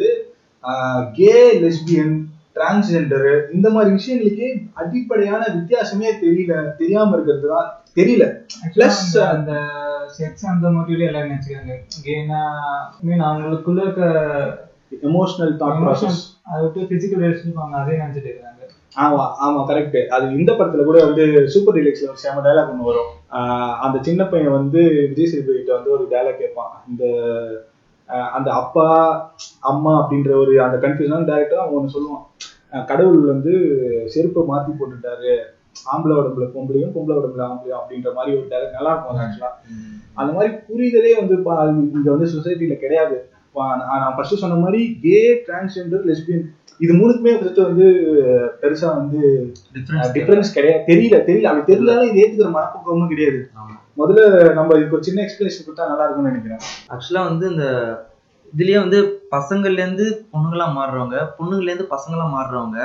கே 1.18 1.32
லெஸ்பியன் 1.64 2.14
டிரான்ஸ்ஜெண்டர் 2.56 3.28
இந்த 3.54 3.68
மாதிரி 3.70 3.90
விஷயங்களுக்கே 3.96 4.48
அடிப்படையான 4.74 5.42
வித்தியாசமே 5.54 6.10
தெரியல 6.24 6.56
தெரியாம 6.80 7.14
இருக்கிறது 7.16 7.48
தான் 7.54 7.70
தெரியல 7.96 8.24
Plus, 8.74 8.98
அந்த 9.30 9.52
செக்ஸ் 10.18 10.44
அந்த 10.50 10.66
மோட்டிவ்ல 10.68 11.08
எல்லாம் 11.08 11.26
நினைச்சுக்காங்க 11.26 11.72
கேனா 12.04 12.42
மீன் 13.00 13.26
அவங்களுக்குள்ள 13.28 13.82
இருக்க 13.84 14.04
எமோஷனல் 15.02 15.52
தாட் 15.60 15.80
ப்ராசஸ் 15.82 16.20
அதை 16.48 16.60
விட்டு 16.64 16.88
பிசிக்கல் 16.90 17.26
அவங்க 17.56 17.76
அதே 17.76 18.00
நினைச்சிட்டு 18.00 18.30
இருக்காங்க 18.30 18.60
ஆமா 18.96 19.20
ஆமா 19.44 19.60
கரெக்ட் 19.68 19.98
அது 20.14 20.24
இந்த 20.38 20.50
படத்துல 20.52 20.84
கூட 20.84 20.98
வந்து 21.04 21.24
சூப்பர் 21.52 21.76
டீலக்ஸ்ல 21.76 22.08
ஒரு 22.08 22.22
செம 22.24 22.42
டைலாக் 22.46 22.72
ஒன்று 22.72 22.88
வரும். 22.88 23.10
அந்த 23.84 23.96
சின்ன 24.08 24.22
பையன் 24.24 24.56
வந்து 24.56 24.80
விஜய் 25.10 25.30
சேதுபதி 25.30 25.58
கிட்ட 25.58 25.72
வந்து 25.76 25.94
ஒரு 25.96 26.04
டைலாக் 26.10 26.42
கேட்பான். 26.42 26.72
இந்த 26.90 27.04
அந்த 28.08 28.48
அப்பா 28.52 28.86
அம்மா 29.70 29.92
அப்படின்ற 30.00 30.30
ஒரு 30.42 30.52
அந்த 30.62 30.76
கன்ஃபியூஷனான 30.84 31.26
டேரக்டர் 31.30 31.62
அவன் 31.62 31.76
ஒன்று 31.78 31.94
சொல்லுவான் 31.96 32.24
கடவுள் 32.90 33.20
வந்து 33.32 33.52
செருப்பை 34.12 34.42
மாத்தி 34.50 34.70
போட்டுட்டாரு. 34.72 35.32
ஆம்பளை 35.92 36.14
உடம்புல 36.20 36.44
பொம்பளையும் 36.54 36.94
பொம்பளை 36.94 37.14
உடம்புல 37.20 37.42
ஆம்பளையும் 37.48 37.78
அப்படின்ற 37.80 38.08
மாதிரி 38.16 38.32
ஒரு 38.38 38.46
டைலாக் 38.50 38.76
நல்லா 38.78 38.92
இருக்கும் 38.92 39.20
ஆக்சுவலா. 39.24 39.50
அந்த 40.20 40.30
மாதிரி 40.36 40.50
புரிதலே 40.68 41.12
வந்து 41.20 41.36
இங்க 41.96 42.08
வந்து 42.14 42.28
சொசைட்டில 42.34 42.76
கிடையாது. 42.84 43.16
நான் 43.54 44.14
ஃபர்ஸ்ட் 44.16 44.42
சொன்ன 44.42 44.58
மாதிரி 44.64 44.80
கே 45.04 45.18
டிரான்ஸ்ஜெண்டர் 45.46 46.04
லெஸ்பியன் 46.10 46.44
இது 46.84 46.92
மூணுக்குமே 47.00 47.32
first 47.40 47.58
வந்து 47.66 47.86
பெருசா 48.60 48.88
வந்து 49.00 49.18
டிஃபரன்ஸ் 50.14 50.54
கிடையாது. 50.54 50.80
தெரியல 50.88 51.16
தெரியல. 51.28 51.48
அப்படி 51.50 51.66
தெரியலனாலும் 51.70 52.08
இது 52.10 52.22
ஏத்துக்கிற 52.22 52.48
மனப்போக்கமும் 52.54 53.10
கிடையாது. 53.12 53.40
முதல்ல 54.00 54.54
நம்ம 54.58 54.76
இதுக்கு 54.78 54.96
ஒரு 54.98 55.06
சின்ன 55.08 55.22
எக்ஸ்பிளேஷன் 55.24 55.66
கொடுத்தா 55.66 55.90
நல்லா 55.90 56.06
இருக்கும்னு 56.06 56.32
நினைக்கிறேன். 56.32 56.62
ஆக்சுவலா 56.94 57.22
வந்து 57.30 57.44
இந்த 57.52 57.66
இதுலயே 58.52 58.78
வந்து 58.84 58.98
பசங்கள்ல 59.34 59.82
இருந்து 59.84 60.06
பொண்ணுங்களா 60.32 60.66
மாறுறவங்க 60.78 61.18
பொண்ணுங்கள்ல 61.36 61.70
இருந்து 61.72 61.92
பசங்களா 61.92 62.24
மாறுறவங்க 62.36 62.78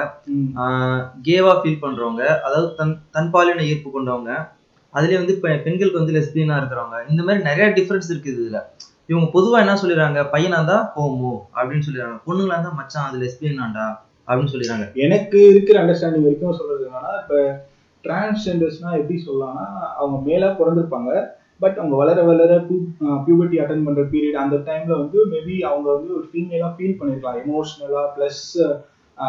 கேவா 1.27 1.53
ஃபீல் 1.61 1.81
பண்றவங்க 1.85 2.23
அதாவது 2.45 2.69
தன் 2.79 2.93
தன்பாலின 3.15 3.65
ஈர்ப்பு 3.71 3.89
கொண்டவங்க 3.95 4.31
அதுலயே 4.93 5.19
வந்து 5.21 5.35
பெண்களுக்கு 5.65 6.01
வந்து 6.01 6.15
லெஸ்பியனா 6.17 6.59
இருக்கிறவங்க 6.61 6.99
இந்த 7.13 7.21
மாதிரி 7.25 7.41
நிறைய 7.49 7.67
டிஃபரன்ஸ் 7.79 8.11
இருக்குது 8.13 8.39
இதுல. 8.43 8.61
இவங்க 9.09 9.27
பொதுவா 9.33 9.57
என்ன 9.63 9.73
சொல்லிடுறாங்க? 9.81 10.19
பையனா 10.33 10.57
இருந்தா 10.59 10.77
ஹோமோ 10.95 11.33
அப்படின்னு 11.57 11.85
சொல்லிடுறாங்க. 11.87 12.17
பொண்ணுங்களா 12.27 12.57
இருந்தா 12.57 12.73
மச்சான் 12.79 13.07
அது 13.09 13.21
லெஸ்பியனாண்டா 13.23 13.85
அப்படின்னு 14.27 14.53
சொல்லிடுறாங்க. 14.53 14.85
எனக்கு 15.05 15.39
இருக்கிற 15.53 15.75
அண்டர்ஸ்டாண்டிங் 15.81 16.27
வரைக்கும் 16.27 16.59
சொல்றது 16.59 16.85
என்னன்னா 16.87 17.13
இப்ப 17.21 17.35
டிரான்ஸ்ஜெண்டர்ஸ்னா 18.03 18.89
எப்படி 18.99 19.17
சொல்லலாம்னா 19.25 19.65
அவங்க 19.99 20.17
மேலா 20.27 20.49
பிறந்திருப்பாங்க. 20.59 21.11
பட் 21.59 21.77
அவங்க 21.81 21.95
வளர 22.01 22.19
வளர 22.23 22.51
பியூபர்ட்டி 23.25 23.57
அட்டன் 23.61 23.85
பண்ற 23.85 24.01
பீரியட் 24.11 24.41
அந்த 24.41 24.55
டைம்ல 24.67 24.93
வந்து 25.01 25.19
மேபி 25.31 25.55
அவங்க 25.69 25.87
வந்து 25.95 26.09
ஒரு 26.17 26.25
ஃபீமேலா 26.29 26.67
ஃபீல் 26.75 26.99
பண்ணிருக்கலாம். 26.99 27.39
எமோஷனலா 27.43 28.03
பிளஸ் 28.15 28.43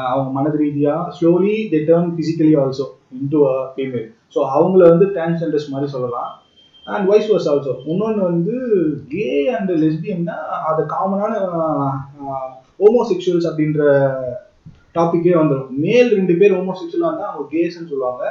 அவங்க 0.08 0.30
மனது 0.30 0.58
ரீதியா 0.64 0.94
slowly 1.16 1.54
they 1.70 1.78
turn 1.88 2.10
physically 2.18 2.52
also 2.62 2.86
into 3.18 3.38
a 3.50 3.54
female 3.74 4.04
so 4.34 4.40
அவங்கள 4.56 4.82
வந்து 4.92 5.06
டிரான்ஸ்ஜெண்டர்ஸ் 5.14 5.72
மாதிரி 5.72 5.88
சொல்லலாம். 5.94 6.28
அண்ட் 6.94 7.06
வைஸ் 7.10 7.30
வர்ஸ் 7.30 7.48
ஆல்சோ 7.52 7.72
இன்னொன்று 7.92 8.22
வந்து 8.30 8.54
கே 9.14 9.28
அண்ட் 9.56 9.72
லெஸ்பியன்னா 9.84 10.36
அது 10.70 10.82
காமனான 10.94 11.32
ஹோமோசெக்சுவல்ஸ் 12.82 13.48
அப்படின்ற 13.50 13.82
டாப்பிக்கே 14.96 15.34
வந்துடும் 15.40 15.72
மேல் 15.84 16.10
ரெண்டு 16.18 16.34
பேர் 16.40 16.56
ஹோமோசெக்சுவலாக 16.58 17.10
இருந்தால் 17.10 17.30
அவங்க 17.30 17.44
கேஸ்ன்னு 17.54 17.90
சொல்லுவாங்க. 17.92 18.22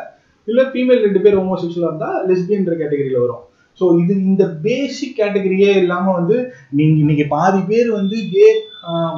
இல்லை 0.48 0.64
ஃபீமேல் 0.72 1.04
ரெண்டு 1.06 1.20
பேர் 1.26 1.38
ஹோமோசெக்சுவலாக 1.40 1.92
இருந்தால் 1.92 2.18
லெஸ்பியன்ற 2.30 2.74
கேட்டகரியில் 2.80 3.24
வரும். 3.26 3.44
ஸோ 3.80 3.86
இது 4.02 4.14
இந்த 4.30 4.44
பேசிக் 4.66 5.18
கேட்டகரியே 5.20 5.72
இல்லாமல் 5.82 6.18
வந்து 6.20 6.38
நீங்கள் 6.78 7.02
இன்னைக்கு 7.04 7.26
பாதி 7.36 7.60
பேர் 7.72 7.90
வந்து 7.98 8.18
கே 8.34 8.46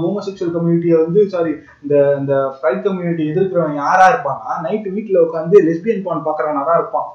ஹோமோசெக்சுவல் 0.02 0.54
கம்யூனிட்டியை 0.56 0.98
வந்து 1.04 1.22
சாரி 1.34 1.54
இந்த 1.84 1.96
இந்த 2.20 2.34
ப்ரைட் 2.60 2.84
கம்யூனிட்டி 2.88 3.24
எதிர்க்கிறவன் 3.32 3.80
யாராக 3.84 4.12
இருப்பான்னா 4.14 4.52
நைட்டு 4.66 4.94
வீட்டில் 4.98 5.24
உட்காந்து 5.26 5.64
லெஸ்பியன் 5.68 6.06
பான் 6.08 6.26
பார்க்குறவனா 6.28 6.64
தான் 6.70 6.80
இருப்பான். 6.82 7.10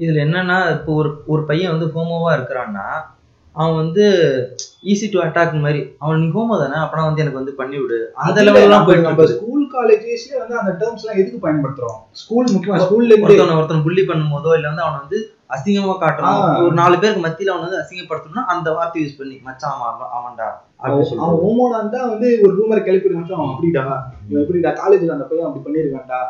இதுல 0.00 0.22
என்னன்னா 0.24 0.58
இப்போ 0.74 0.92
ஒரு 1.00 1.10
ஒரு 1.28 1.42
பையன் 1.48 1.74
வந்து 1.74 1.88
ஹோமோவா 1.92 2.30
இருக்கிறான்னா 2.36 2.86
அவன் 3.54 3.76
வந்து 3.80 4.04
ஈஸி 4.90 5.06
டு 5.10 5.18
அட்டாக் 5.22 5.52
மாதிரி 5.58 5.80
அவன் 6.00 6.18
நீ 6.20 6.28
ஹோமோ 6.32 6.54
தானே 6.62 6.78
அப்பனா 6.80 7.02
வந்து 7.04 7.22
எனக்கு 7.22 7.40
வந்து 7.40 7.52
பண்ணி 7.58 7.76
விடு. 7.80 7.98
அந்த 8.22 8.38
லெவல்லாம் 8.46 8.86
போயிட்டு 8.86 9.06
நம்ம. 9.08 9.26
ஸ்கூல் 9.32 9.66
காலேஜஸ்ல 9.74 10.40
வந்து 10.40 10.56
அந்த 10.60 10.72
டேர்ம்ஸ் 10.80 11.04
எல்லாம் 11.04 11.20
எதுக்கு 11.20 11.38
பயன்படுத்துறோம்? 11.44 11.98
ஸ்கூல் 12.22 12.50
முக்கியமா 12.54 12.80
ஸ்கூல்ல 12.82 13.10
இருந்து 13.10 13.26
ஒருத்தவனை 13.28 13.56
ஒருத்தன் 13.60 13.84
புள்ளி 13.86 14.04
பண்ணும் 14.08 14.34
போதோ 14.34 14.54
இல்ல 14.58 14.66
வந்து 14.70 14.84
அவனை 14.86 14.98
வந்து 15.00 15.20
அசிங்கமா 15.50 15.94
காட்டுறான். 15.98 16.40
ஆ. 16.40 16.58
ஒரு 16.62 16.74
நாலு 16.80 16.96
பேருக்கு 16.96 17.24
மத்தியில 17.24 17.52
அவனை 17.52 17.66
வந்து 17.66 17.80
அசிங்கப்படுத்தணும்னா 17.82 18.44
அந்த 18.52 18.68
வார்த்தை 18.76 19.00
யூஸ் 19.02 19.18
பண்ணி 19.20 19.36
மச்சான் 19.44 19.76
அவன் 19.78 20.12
அவன்டா 20.18 20.48
அவன் 20.84 21.06
ஹோமோனா 21.42 21.76
இருந்தா 21.80 22.00
வந்து 22.08 22.28
ஒரு 22.42 22.54
ரூமரை 22.58 22.82
கிளப்பி 22.82 23.12
வச்சு 23.12 23.36
அவன் 23.36 23.52
அப்படிடா 23.52 23.84
எப்படிடா 24.38 24.72
காலேஜ்ல 24.80 25.16
அந்த 25.16 25.28
பையன் 25.28 25.48
அப்படி 25.48 25.64
பண்ணிருக்கான்டா 25.66 26.20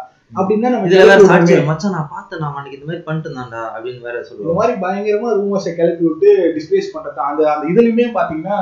அப்படின்னா 0.41 0.71
நம்ம 0.75 0.89
சாட்சி. 1.29 1.57
மச்சான் 1.71 1.95
நான் 1.97 2.13
பார்த்தேன் 2.15 2.41
நான் 2.43 2.57
அன்னைக்கு 2.59 2.79
இந்த 2.79 2.89
மாதிரி 2.89 3.05
பண்ணிட்டு 3.07 3.29
இருந்தான்டா 3.29 3.63
அப்படின்னு 3.75 4.07
வேற 4.07 4.17
இந்த 4.19 4.29
சொல்லுவான் 4.31 4.59
மாதிரி 4.61 4.75
பயங்கரமா 4.85 5.31
ரூமர்ஸை 5.41 5.73
கிளப்பி 5.79 6.05
விட்டு 6.09 6.31
டிஸ்பிளேஸ் 6.57 6.93
பண்றது 6.95 7.21
அந்த 7.29 7.43
அந்த 7.53 7.65
இதுலயுமே 7.73 8.07
பாத்தீங்கன்னா 8.19 8.59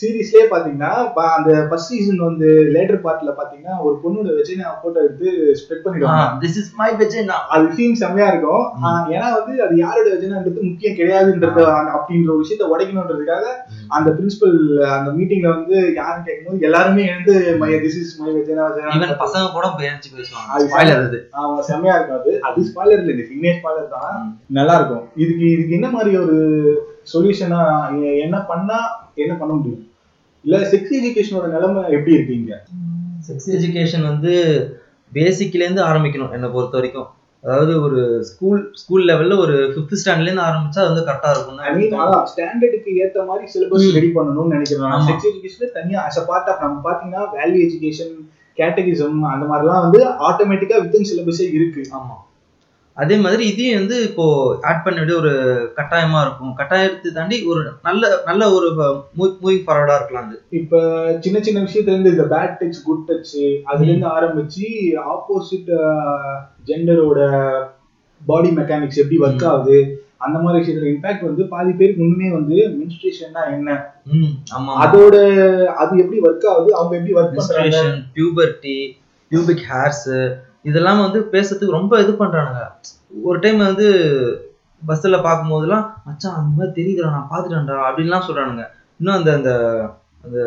சீரீஸ்லயே 0.00 0.44
பாத்தீங்கன்னா 0.52 0.90
அந்த 1.36 1.50
ஃபர்ஸ்ட் 1.68 1.92
சீசன் 1.92 2.26
வந்து 2.26 2.48
லேட்டர் 2.74 3.00
பார்ட்ல 3.04 3.32
பாத்தீங்கன்னா 3.38 3.74
ஒரு 3.86 3.94
பொண்ணோட 4.02 4.34
நான் 4.62 4.80
போட்டோ 4.82 4.98
எடுத்து 5.06 5.28
ஸ்ப்ரெட் 5.60 5.84
பண்ணிடுவாங்க. 5.84 6.26
திஸ் 6.42 6.58
இஸ் 6.60 6.70
மை 6.80 6.90
வெஜினா 7.00 7.36
அது 7.54 7.72
சீன் 7.76 8.00
செம்மையா 8.02 8.28
இருக்கும். 8.32 8.64
ஏன்னா 9.14 9.28
வந்து 9.38 9.54
அது 9.66 9.74
யாரோட 9.84 10.06
வெஜனான்றது 10.14 10.68
முக்கியம் 10.68 10.96
கிடையாதுன்றது 10.98 11.64
அப்படின்ற 11.94 12.30
ஒரு 12.34 12.42
விஷயத்த 12.44 12.70
உடைக்கணுன்றதுக்காக 12.72 13.44
அந்த 13.96 14.08
பிரின்சிபல் 14.16 14.56
அந்த 14.96 15.10
மீட்டிங்ல 15.18 15.48
வந்து 15.56 15.76
யாரும் 16.00 16.26
கேட்கும்போது 16.28 16.66
எல்லாருமே 16.70 17.04
எழுந்து 17.12 17.34
my 17.62 17.72
this 17.86 17.98
is 18.02 18.14
my 18.20 18.30
vagina 18.36 18.66
பசங்க 19.24 19.52
கூட 19.56 19.66
பேசுவாங்க. 19.78 20.50
அது. 21.06 21.15
அது 21.18 21.42
அவங்க 21.42 21.62
செம்மையா 21.62 21.96
இருக்கும் 21.96 22.46
அது 22.48 22.60
ஸ்பாய்லர் 22.68 23.00
இல்ல 23.02 23.14
இந்த 23.14 23.26
சிக்னே 23.30 23.52
ஸ்பாய்லர் 23.58 23.92
தான். 23.96 24.16
நல்லா 24.50 24.74
இருக்கும் 24.78 25.04
இதுக்கு 25.16 25.44
இதுக்கு 25.54 25.76
என்ன 25.78 25.90
மாதிரி 25.90 26.12
ஒரு 26.18 26.36
சொல்யூஷனா 27.12 27.60
என்ன 28.24 28.38
பண்ணா 28.50 28.78
என்ன 29.24 29.34
பண்ண 29.34 29.52
முடியும்? 29.54 29.82
இல்ல 30.44 30.56
செக்ஸ் 30.72 30.96
எஜுகேஷனோட 30.98 31.46
நிலைமை 31.52 31.82
எப்படி 31.90 32.16
இருக்கீங்க? 32.16 32.52
செக்ஸ் 33.28 33.50
எஜுகேஷன் 33.56 34.08
வந்து 34.10 34.32
பேசிக்ல 35.12 35.64
இருந்து 35.64 35.82
ஆரம்பிக்கணும் 35.82 36.34
என்னை 36.36 36.48
பொறுத்த 36.48 36.76
வரைக்கும். 36.78 37.08
அதாவது 37.44 37.72
ஒரு 37.82 37.98
ஸ்கூல் 38.22 38.60
ஸ்கூல் 38.74 39.04
லெவல்ல 39.08 39.34
ஒரு 39.38 39.56
ஃபிஃப்த் 39.72 40.00
ஸ்டாண்டர்ட்ல 40.00 40.28
இருந்து 40.28 40.46
ஆரம்பிச்சா 40.46 40.80
அது 40.82 40.90
வந்து 40.92 41.04
கரெக்டா 41.08 41.30
இருக்கும் 41.32 41.58
ஸ்டாண்டர்டுக்கு 42.32 42.90
ஏத்த 43.02 43.26
மாதிரி 43.28 43.44
சிலபஸ். 43.52 43.84
ரெடி 43.98 44.10
பண்ணணும்னு 44.16 44.54
நினைக்கிறேன். 44.56 44.86
ஆமா. 44.88 45.04
செக்ஸ் 45.08 45.28
எஜுகேஷன் 45.30 45.76
தனியா 45.76 46.00
as 46.08 46.18
a 46.18 46.26
பார்ட் 46.30 46.50
ஆஃப் 46.52 46.64
நம்ம 46.64 46.80
பாத்தீங்கன்னா 46.88 47.24
வேல்யூ 47.36 47.60
எஜுகேஷன் 47.66 48.14
கேட்டகிசம் 48.56 49.20
அந்த 49.32 49.44
மாதிரிலாம் 49.46 49.84
வந்து 49.86 50.00
ஆட்டோமேட்டிக்கா 50.28 50.76
வித்தின் 50.84 51.10
சிலபஸே 51.10 51.52
இருக்கு. 51.52 51.82
ஆமா. 51.98 52.16
அதே 52.96 53.16
மாதிரி 53.16 53.46
இதையும் 53.46 53.78
வந்து 53.78 54.02
இப்போ 54.02 54.26
ஆட் 54.62 54.84
பண்ண 54.84 54.98
வேண்டிய 54.98 55.18
ஒரு 55.18 55.32
கட்டாயமா 55.76 56.20
இருக்கும். 56.24 56.56
கட்டாயத்தை 56.56 57.10
தாண்டி 57.14 57.44
ஒரு 57.44 57.62
நல்ல 57.82 58.08
நல்ல 58.24 58.52
ஒரு 58.52 58.68
மூவிங் 59.18 59.64
ஃபார்வர்டா 59.66 59.94
இருக்கலாம் 59.94 60.26
அது. 60.26 60.42
இப்ப 60.50 60.80
சின்ன 61.20 61.40
சின்ன 61.40 61.60
விஷயத்துல 61.60 61.94
இருந்து 61.94 62.10
இந்த 62.10 62.22
பேட் 62.22 62.56
டச் 62.60 62.82
குட் 62.84 63.04
டச் 63.08 63.60
அதுல 63.64 63.90
இருந்து 63.90 64.08
ஆரம்பிச்சு 64.08 64.68
ஆப்போசிட் 65.14 65.70
ஜெண்டரோட 66.66 67.20
பாடி 68.26 68.50
மெக்கானிக்ஸ் 68.50 69.02
எப்படி 69.02 69.18
ஒர்க். 69.18 69.44
ஆகுது 69.44 69.78
அந்த 70.16 70.38
மாதிரி 70.38 70.60
விஷயத்துல 70.62 70.90
இன்ஃபேக்ட் 70.92 71.24
வந்து 71.24 71.44
பாதி 71.46 71.72
பேருக்கு 71.72 72.04
முன்னுமே 72.04 72.30
வந்து 72.32 72.56
மென்ஸ்ட்ரேஷன்னா 72.78 73.42
என்ன? 73.52 73.70
அதோட 74.82 75.16
அது 75.82 75.92
எப்படி 76.02 76.18
ஒர்க் 76.26 76.46
ஆகுது? 76.52 76.70
அவங்க 76.78 76.92
எப்படி 76.98 77.14
ஒர்க் 77.18 77.38
பண்றாங்க? 77.38 77.78
பியூபர்ட்டி 78.16 78.76
பியூபிக் 79.30 79.64
ஹேர்ஸ் 79.70 80.06
இதெல்லாம் 80.68 81.02
வந்து 81.04 81.20
பேசுறதுக்கு 81.32 81.78
ரொம்ப 81.78 82.00
இது 82.02 82.12
பண்றானுங்க. 82.22 82.62
ஒரு 83.28 83.38
டைம் 83.44 83.58
வந்து 83.68 83.88
பஸ்ஸில் 84.82 85.24
பார்க்கும்போதெல்லாம் 85.26 85.84
மச்சான் 86.06 86.38
அந்த 86.38 86.50
மாதிரி 86.56 86.72
தெரியுதுடா 86.78 87.12
நான் 87.16 87.30
பார்த்துட்டேன்டா 87.32 87.76
அப்படின்லாம் 87.88 88.26
சொல்றானுங்க. 88.28 88.64
இன்னும் 89.00 89.16
அந்த 89.18 89.30
அந்த 89.38 89.52
அந்த 90.24 90.38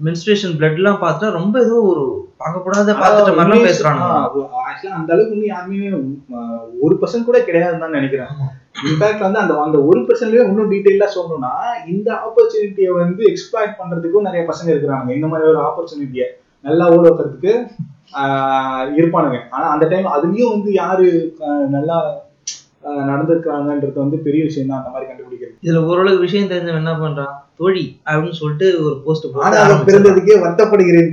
மென்ஸ்ட்ரேஷன் 0.00 0.56
பிளட்லாம் 0.58 1.02
பார்த்தா 1.04 1.26
ரொம்ப 1.38 1.56
ஏதோ 1.66 1.76
ஒரு 1.90 2.04
பார்க்கப்படாத 2.40 2.94
பார்த்துட்ட 3.00 3.32
மாதிரிலாம் 3.38 3.68
பேசுறானுங்க. 3.68 4.12
ஆக்சுவலா 4.68 4.98
அந்த 5.00 5.10
அளவுக்கு 5.14 5.36
வந்து 5.36 5.52
யாருமே 5.54 5.90
ஒரு 6.84 6.94
பர்சன்ட் 7.00 7.28
கூட 7.30 7.40
கிடையாதுன்னு 7.48 7.84
தான் 7.84 7.98
நினைக்கிறேன். 7.98 8.32
ஆமா. 8.82 8.90
இன்ஃபேக்ட் 8.90 9.20
வந்து 9.20 9.38
அந்த 9.38 9.54
அந்த 9.60 9.78
ஒரு 9.82 10.00
பர்சன்ட்லயே 10.00 10.46
இன்னும் 10.48 10.70
டீடைலா 10.70 11.08
சொல்லணும்னா 11.16 11.52
இந்த 11.86 12.08
ஆப்பர்ச்சுனிட்டியை 12.24 12.92
வந்து 12.98 13.24
எக்ஸ்ப்ளாய்ட் 13.24 13.78
பண்றதுக்கும் 13.80 14.28
நிறைய 14.28 14.42
பசங்க 14.48 14.70
இருக்கிறாங்க. 14.72 15.14
இந்த 15.14 15.26
மாதிரி 15.26 15.48
ஒரு 15.48 15.60
ஆப்பர்ச்சுனிட்டியை 15.60 16.28
நல்லா 16.64 16.86
ஆஹ் 18.20 18.86
இருப்பானுங்க. 18.98 19.38
ஆனா 19.50 19.68
அந்த 19.68 19.86
டைம் 19.86 20.06
அதுலயும் 20.06 20.50
வந்து 20.50 20.72
யாரு 20.72 21.06
நல்லா 21.68 21.96
நடந்திருக்காங்கன்றது 23.08 23.92
வந்து 23.94 24.16
பெரிய 24.18 24.44
விஷயம் 24.44 24.68
தான் 24.68 24.78
அந்த 24.78 24.90
மாதிரி 24.90 25.10
கண்டுபிடிக்கிறது. 25.10 25.54
இதுல 25.62 25.84
ஓரளவுக்கு 25.84 26.20
விஷயம் 26.20 26.50
தெரிஞ்சவன் 26.50 26.80
என்ன 26.82 26.92
பண்றான்? 26.92 27.34
தோழி 27.56 28.00
அப்படின்னு 28.06 28.30
சொல்லிட்டு 28.30 28.84
ஒரு 28.84 29.02
போஸ்ட் 29.04 29.26
போட்டு. 29.32 29.46
பிறந்ததுக்கே 29.84 30.36
வருத்தப்படுகிறேன் 30.44 31.10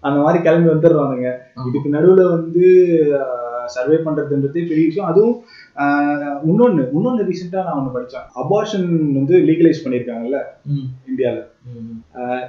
அந்த 0.00 0.20
மாதிரி 0.20 0.42
கிளம்பி 0.42 0.68
வந்துடுறானுங்க. 0.68 1.28
இதுக்கு 1.68 1.90
நடுவுல 1.92 2.30
வந்து 2.30 2.64
சர்வே 3.66 3.96
பண்றதுன்றதே 3.96 4.62
பெரிய 4.68 4.86
விஷயம். 4.86 5.10
அதுவும் 5.10 5.36
இன்னொன்னு 6.48 6.82
இன்னொன்னு 6.94 7.26
ரீசெண்டா 7.28 7.60
நான் 7.66 7.78
ஒண்ணு 7.78 7.94
படிச்சேன். 7.96 8.26
அபார்ஷன் 8.42 8.86
வந்து 9.18 9.34
லீகலைஸ் 9.48 9.82
பண்ணிருக்காங்கல்ல 9.84 10.38
ம், 10.72 10.86
இந்தியால. 11.10 11.38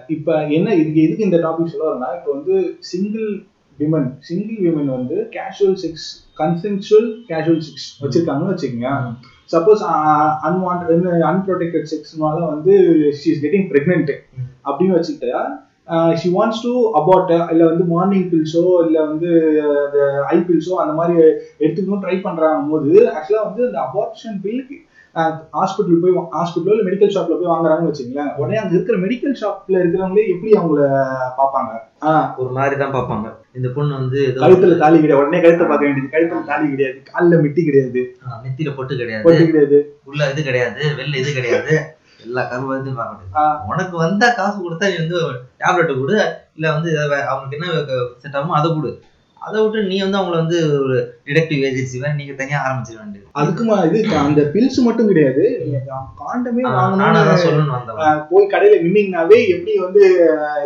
இப்ப 0.07 0.38
என்ன 0.57 0.75
இதுக்கு 0.75 1.03
எதுக்கு 1.05 1.27
இந்த 1.29 1.39
டாபிக் 1.46 1.72
சொல்ல 1.74 1.88
வரேன்னா 1.89 2.10
இப்போ 2.17 2.31
வந்து 2.31 2.55
சிங்கிள் 2.91 3.29
விமன் 3.79 4.07
சிங்கிள் 4.19 4.60
விமன் 4.67 4.91
வந்து 4.96 5.17
casual 5.36 5.77
sex 5.84 6.07
consensual 6.39 7.10
casual 7.29 7.63
sex 7.67 7.88
வச்சிருக்காங்கன்னு 8.03 8.53
வச்சுக்கோங்க. 8.53 8.91
சப்போஸ் 9.51 9.84
அன்வான்ட் 10.48 10.88
அன்ப்ரொடெக்டட் 11.31 11.89
செக்ஸ்னால 11.91 12.39
வந்து 12.53 12.74
ஷி 13.19 13.29
இஸ் 13.34 13.43
கெட்டிங் 13.46 13.67
பிரெக்னென்ட். 13.74 14.12
அப்படின்னு 14.67 14.98
வச்சுக்கிட்டா 14.98 15.41
ஷி 16.22 16.29
வாண்ட்ஸ் 16.29 16.63
டு 16.65 16.72
அபார்ட் 17.00 17.32
இல்ல 17.53 17.63
வந்து 17.72 17.86
மார்னிங் 17.94 18.27
பில்ஸோ 18.32 18.65
இல்ல 18.86 18.98
வந்து 19.06 19.29
அந்த 19.86 20.00
ஐ 20.34 20.38
பில்ஸோ 20.50 20.75
அந்த 20.84 20.94
மாதிரி 20.94 21.15
எடுத்துக்கணும் 21.63 22.03
ட்ரை 22.03 22.17
பண்றாங்க 22.20 22.70
போது 22.74 22.91
ஆக்சுவலா 23.15 23.48
வந்து 23.48 23.63
அந்த 23.70 23.79
அபார்ஷன் 23.88 24.38
பில்லுக்கு 24.46 24.77
ஹாஸ்பிட்டல் 25.58 26.01
போய் 26.01 26.15
ஹாஸ்பிட்டலோ 26.36 26.74
இல்ல 26.74 26.84
மெடிக்கல் 26.88 27.13
ஷாப்ல 27.13 27.38
போய் 27.38 27.51
வாங்குறாங்கன்னு 27.51 27.91
வச்சுங்களேன் 27.91 28.32
உடனே 28.39 28.60
அங்க 28.62 28.74
இருக்கிற 28.75 28.98
மெடிக்கல் 29.06 29.39
ஷாப்ல 29.41 29.82
இருக்கிறவங்களே 29.82 30.25
எப்படி 30.34 30.51
அவங்கள 30.60 30.82
பார்ப்பாங்க? 31.39 31.72
ஒரு 32.41 32.51
மாதிரி 32.58 32.75
தான் 32.82 32.94
பார்ப்பாங்க. 32.96 33.27
இந்த 33.60 33.67
பொண்ணு 33.75 33.94
வந்து 34.01 34.20
கழுத்துல 34.44 34.77
தாலி 34.84 34.98
கிடையாது 35.03 35.22
உடனே 35.24 35.39
கழுத்தை 35.46 35.67
பார்க்க 35.67 35.88
வேண்டியது 35.88 36.13
கழுத்துல 36.15 36.44
தாலி 36.51 36.67
கிடையாது 36.74 37.00
கால்ல 37.12 37.39
மிட்டி 37.46 37.63
கிடையாது. 37.70 38.01
நெத்தியில 38.44 38.74
பொட்டு 38.79 39.00
கிடையாது. 39.01 39.25
பொட்டு 39.27 39.46
கிடையாது. 39.50 39.79
உள்ள 40.12 40.29
இது 40.34 40.44
கிடையாது 40.50 40.82
வெளில 41.00 41.17
இது 41.24 41.32
கிடையாது. 41.39 41.74
எல்லா 42.25 42.43
கருவத்தையும் 42.51 43.00
பார்க்க. 43.00 43.17
முடியாது 43.17 43.69
உனக்கு 43.71 43.95
வந்தா 44.05 44.29
காசு 44.39 44.57
கொடுத்தா 44.59 44.89
நீ 44.91 44.97
வந்து 45.03 45.19
டேப்லெட் 45.62 46.00
கொடு 46.00 46.15
இல்ல 46.57 46.65
வந்து 46.77 46.89
அவங்களுக்கு 47.31 47.59
என்ன 47.59 47.67
செட் 48.24 48.38
ஆகுமோ 48.39 48.57
அதை 48.59 48.69
கொடு. 48.71 48.91
அதை 49.41 49.57
விட்டு 49.63 49.79
நீ 49.89 49.97
வந்து 50.03 50.17
அவங்கள 50.19 50.38
வந்து 50.41 50.57
ஒரு 50.83 50.95
டிடெக்டிவ் 51.27 51.59
ஏஜென்சி 51.67 51.97
வேற 52.03 52.12
நீங்க 52.19 52.33
தனியா 52.39 52.59
ஆரம்பிச்சிட 52.65 52.97
வேண்டியது. 53.01 53.27
அதுக்குமா 53.39 53.75
இது 53.88 54.00
அந்த 54.21 54.41
பில்ஸ் 54.53 54.79
மட்டும் 54.88 55.09
கிடையாது. 55.12 55.43
நீங்க 55.62 55.79
காண்டமே 56.21 56.63
அதான் 56.71 57.43
சொல்லணும் 57.43 58.25
போய் 58.31 58.51
கடையில 58.53 58.81
நின்னீங்கனாவே 58.86 59.39
எப்படி 59.55 59.75
வந்து 59.86 60.03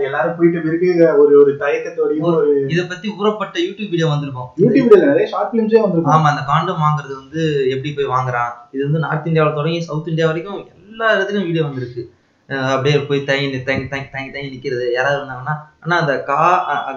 எல்லாரும் 0.07 0.37
போயிட்ட 0.39 0.59
பிறகு 0.67 0.89
ஒரு 1.23 1.33
ஒரு 1.41 1.53
தயக்கத்தோடையும் 1.63 2.29
ஒரு 2.41 2.51
இத 2.73 2.81
பத்தி 2.93 3.09
ஊறப்பட்ட 3.19 3.57
யூடியூப் 3.67 3.93
வீடியோ 3.93 4.11
வந்திருக்கும். 4.13 4.49
யூடியூப்ல 4.63 5.01
நிறைய 5.05 5.27
ஷார்ட் 5.33 5.53
பிலிம்ஸே 5.53 5.81
வந்திருக்கும். 5.85 6.15
ஆமா 6.17 6.31
அந்த 6.33 6.45
காண்டம் 6.51 6.83
வாங்குறது 6.85 7.15
வந்து 7.21 7.41
எப்படி 7.73 7.91
போய் 7.97 8.13
வாங்குறான்? 8.15 8.53
இது 8.75 8.83
வந்து 8.89 9.03
நார்த் 9.07 9.29
இந்தியாவுல 9.31 9.57
தொடங்கி 9.59 9.81
சவுத் 9.89 10.11
இந்தியா 10.13 10.29
வரைக்கும் 10.31 10.61
எல்லா 10.91 11.07
இடத்துலயும் 11.15 11.47
வீடியோ 11.49 11.63
வந்திருக்கு. 11.67 12.01
அப்படியே 12.73 12.95
போய் 13.09 13.27
தங்கி 13.27 13.59
தங்கி 13.67 13.85
தங்கி 13.91 14.09
தங்கி 14.15 14.31
தங்கி 14.33 14.53
நிக்கிறது. 14.55 14.85
யாராவது 14.95 15.19
இருந்தாங்கன்னா 15.19 15.55
ஆனா 15.83 15.95
அந்த 16.03 16.13
கா 16.31 16.41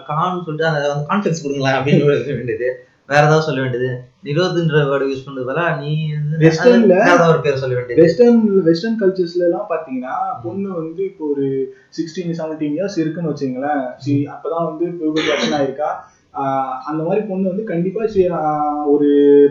கான்னு 0.08 0.44
சொல்லிட்டு 0.46 0.70
அந்த 0.70 0.80
வந்து 0.92 1.08
கான்டெக்ட் 1.10 1.44
கொடுங்களேன் 1.44 1.78
அப்படின்னு 1.78 2.02
சொல்ல 2.02 2.38
வேண்டியது. 2.40 2.68
வேற 3.12 3.22
ஏதாவது 3.26 3.46
சொல்ல 3.46 3.60
வேண்டியது. 3.62 3.88
நிரோதுன்ற 4.26 4.78
வேர்டு 4.90 5.08
யூஸ் 5.08 5.24
பண்றது 5.24 5.48
பதிலா 5.48 5.64
நீ 5.80 5.90
ஏதாவது 6.10 7.32
ஒரு 7.32 7.40
பேர் 7.46 7.60
சொல்ல 7.62 7.74
வேண்டியது. 7.78 8.00
வெஸ்டர்ன் 8.02 8.40
வெஸ்டர்ன் 8.68 8.98
கல்ச்சர்ஸ்ல 9.02 9.46
எல்லாம் 9.48 9.68
பாத்தீங்கன்னா 9.72 10.14
பொண்ணு 10.44 10.68
வந்து 10.80 11.02
இப்போ 11.10 11.24
ஒரு 11.32 11.46
சிக்ஸ்டீன் 11.98 12.38
செவன்டீன் 12.40 12.76
இயர்ஸ் 12.78 12.98
இருக்குன்னு 13.02 13.32
வச்சுங்களேன் 13.32 13.82
அப்பதான் 14.34 14.68
வந்து 14.70 14.86
பியூபர்டி 15.00 15.54
ஆயிருக்கா? 15.58 15.90
அந்த 16.88 17.00
மாதிரி 17.06 17.26
பொண்ணு 17.28 17.50
வந்து 17.52 17.64
கண்டிப்பா 17.70 18.02
ஒரு 18.94 19.08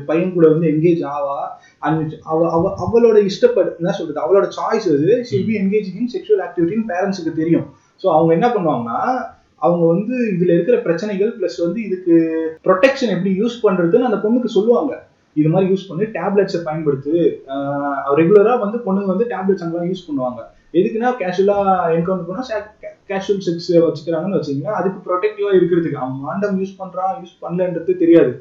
பையன் 0.09 0.33
கூட 0.33 0.47
வந்து 0.53 0.67
என்கேஜ் 0.73 1.03
ஆவா? 1.15 1.37
அண்ட் 1.79 2.13
அவ 2.31 2.49
அவ 2.55 2.73
அவளோட 2.85 3.17
இஷ்டப்படு 3.29 3.71
என்ன 3.79 3.93
சொல்றது? 3.99 4.19
அவளோட 4.25 4.47
சாய்ஸ் 4.57 4.87
அது. 4.95 5.11
She'll 5.29 5.47
be 5.49 5.55
engage 5.61 5.87
in 5.99 6.11
sexual 6.15 6.43
ஆக்டிவிட்டின்னு 6.47 6.89
பேரண்ட்ஸுக்கு 6.93 7.33
தெரியும். 7.41 7.65
ஸோ 8.03 8.07
அவங்க 8.17 8.31
என்ன 8.37 8.47
பண்ணுவாங்கன்னா 8.55 8.99
அவங்க 9.65 9.83
வந்து 9.93 10.15
இதுல 10.35 10.51
இருக்கிற 10.55 10.77
பிரச்சனைகள் 10.77 11.31
ப்ளஸ் 11.39 11.57
வந்து 11.65 11.79
இதுக்கு 11.87 12.15
ப்ரொடெக்ஷன் 12.67 13.13
எப்படி 13.15 13.31
யூஸ் 13.41 13.57
பண்றதுன்னு 13.65 14.09
அந்த 14.09 14.19
பொண்ணுக்கு 14.23 14.49
சொல்லுவாங்க. 14.57 14.93
இது 15.35 15.49
மாதிரி 15.49 15.71
யூஸ் 15.71 15.87
பண்ணி 15.89 16.05
டேப்லெட்ஸை 16.17 16.59
பயன்படுத்து. 16.65 17.13
ரெகுலரா 18.19 18.55
வந்து 18.59 18.77
பொண்ணுங்க 18.87 19.09
வந்து 19.13 19.27
டேப்லெட்ஸ் 19.33 19.63
அங்கெல்லாம் 19.65 19.91
யூஸ் 19.91 20.07
பண்ணுவாங்க. 20.09 20.41
எதுக்குன்னா 20.77 21.09
கேஷுவலா 21.21 21.57
என்கவுண்டர் 21.95 22.29
பண்ணா 22.29 22.43
கேஷுவல் 23.09 23.43
செக்ஸ் 23.47 23.69
வச்சுக்கிறாங்கன்னு 23.85 24.37
வச்சுக்கோங்க 24.37 24.73
அதுக்கு 24.79 24.99
ப்ரொடெக்டிவா 25.07 25.51
இருக்கிறதுக்கு. 25.57 25.99
அவன் 26.01 26.23
மாண்டம் 26.25 26.57
யூஸ் 26.61 26.79
பண்றான் 26.81 27.13
யூஸ் 27.21 27.35
பண்ணலன்றது 27.43 27.95
தெரியாது. 28.03 28.33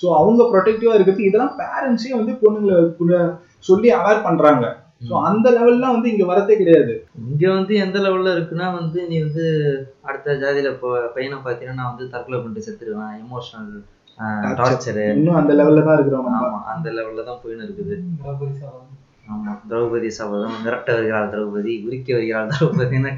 ஸோ 0.00 0.06
அவங்க 0.20 0.42
ப்ரொடெக்டிவா 0.52 0.94
இருக்கிறதுக்கு 0.96 1.30
இதெல்லாம் 1.30 1.56
பேரண்ட்ஸே 1.62 2.12
வந்து 2.20 2.32
பொண்ணுங்களை 2.42 2.78
கூட 3.00 3.14
சொல்லி 3.68 3.88
அவேர் 3.98 4.26
பண்றாங்க. 4.28 4.64
ஸோ 5.08 5.14
அந்த 5.28 5.46
லெவல்லாம் 5.56 5.94
வந்து 5.94 6.10
இங்க 6.12 6.24
வரதே 6.30 6.54
கிடையாது. 6.60 6.92
இங்க 7.30 7.44
வந்து 7.56 7.74
எந்த 7.84 7.98
லெவல்ல 8.04 8.34
இருக்குன்னா 8.36 8.66
வந்து 8.78 8.98
நீ 9.10 9.16
வந்து 9.26 9.44
அடுத்த 10.08 10.36
ஜாதியில 10.42 10.72
இப்போ 10.74 10.90
பையனை 11.16 11.38
பார்த்தீங்கன்னா 11.46 11.80
நான் 11.80 11.92
வந்து 11.92 12.06
தற்கொலை 12.14 12.38
பண்ணிட்டு 12.38 12.66
செத்துருவேன். 12.66 13.14
எமோஷனல் 13.24 13.72
டார்ச்சரு 14.58 15.04
இன்னும் 15.18 15.38
அந்த 15.40 15.52
லெவல்ல 15.60 15.86
தான் 15.86 15.96
இருக்கிறோம் 15.98 16.28
ஆமா 16.40 16.60
அந்த 16.74 16.88
லெவல்ல 16.98 17.24
தான் 17.30 17.40
போயின்னு 17.44 17.66
இருக்குது. 17.68 17.96
ஆமா. 19.26 19.52
திரௌபதி 19.70 20.10
சபதம் 20.18 20.56
மிரட்ட 20.64 20.88
வருகிறாள் 20.96 21.30
திரௌபதி 21.34 21.74
உரிக்க 21.86 22.08
வருகிறாள் 22.16 22.52
திரௌபதின்னு 22.54 23.12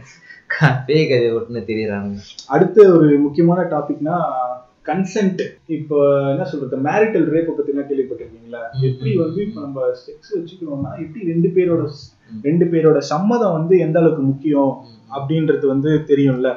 பேய் 0.89 1.09
கதை 1.11 1.29
ஒட்டுன்னு 1.37 1.63
தெரியறாங்க. 1.71 2.15
அடுத்த 2.55 2.79
ஒரு 2.97 3.09
முக்கியமான 3.25 3.61
டாபிக்னா 3.73 4.17
கன்சென்ட் 4.89 5.43
இப்போ 5.77 5.99
என்ன 6.33 6.45
சொல்றது 6.45 6.77
மேரிட்டல் 6.87 7.29
ரேப்பை 7.35 7.53
பத்தி 7.53 7.73
என்ன 7.75 7.85
கேள்விப்பட்டிருக்கீங்களா? 7.91 8.63
எப்படி 8.89 9.11
வந்து 9.23 9.41
இப்போ 9.47 9.61
நம்ம 9.61 9.87
செக்ஸ் 10.03 10.35
வச்சுக்கணும்னா 10.37 10.91
எப்படி 11.05 11.21
ரெண்டு 11.33 11.49
பேரோட. 11.57 11.85
ரெண்டு 12.49 12.67
பேரோட 12.73 12.99
சம்மதம் 13.13 13.57
வந்து 13.59 13.75
எந்த 13.87 13.99
அளவுக்கு 14.01 14.23
முக்கியம் 14.23 14.73
அப்படின்றது 15.17 15.67
வந்து 15.75 15.91
தெரியும்ல? 16.11 16.51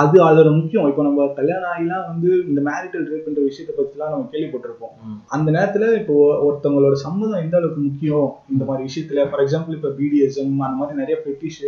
அது 0.00 0.16
அதோட 0.26 0.48
முக்கியம். 0.58 0.86
இப்போ 0.90 1.02
நம்ம 1.06 1.24
கல்யாணம் 1.38 1.70
ஆகிலாம் 1.70 2.04
வந்து 2.10 2.28
இந்த 2.50 2.60
மேரிட்டல் 2.68 3.06
ரேப்ன்ற 3.12 3.40
விஷயத்தை 3.48 3.72
பத்திலாம் 3.78 4.12
நம்ம 4.14 4.28
கேள்விப்பட்டிருப்போம். 4.34 4.94
அந்த 5.34 5.48
நேரத்துல 5.56 5.88
இப்போ 6.00 6.14
ஒருத்தவங்களோட 6.46 6.96
சம்மதம் 7.06 7.42
எந்த 7.44 7.56
அளவுக்கு 7.58 7.82
முக்கியம் 7.88 8.28
இந்த 8.52 8.62
மாதிரி 8.68 8.86
விஷயத்துல? 8.88 9.26
ஃபார் 9.30 9.42
எக்ஸாம்பிள் 9.44 9.76
இப்போ 9.78 9.90
பிடிஎஸ்எம் 9.98 10.56
அந்த 10.66 10.78
மாதிரி 10.80 11.00
நிறைய 11.02 11.18
பெட்டிஷ் 11.26 11.60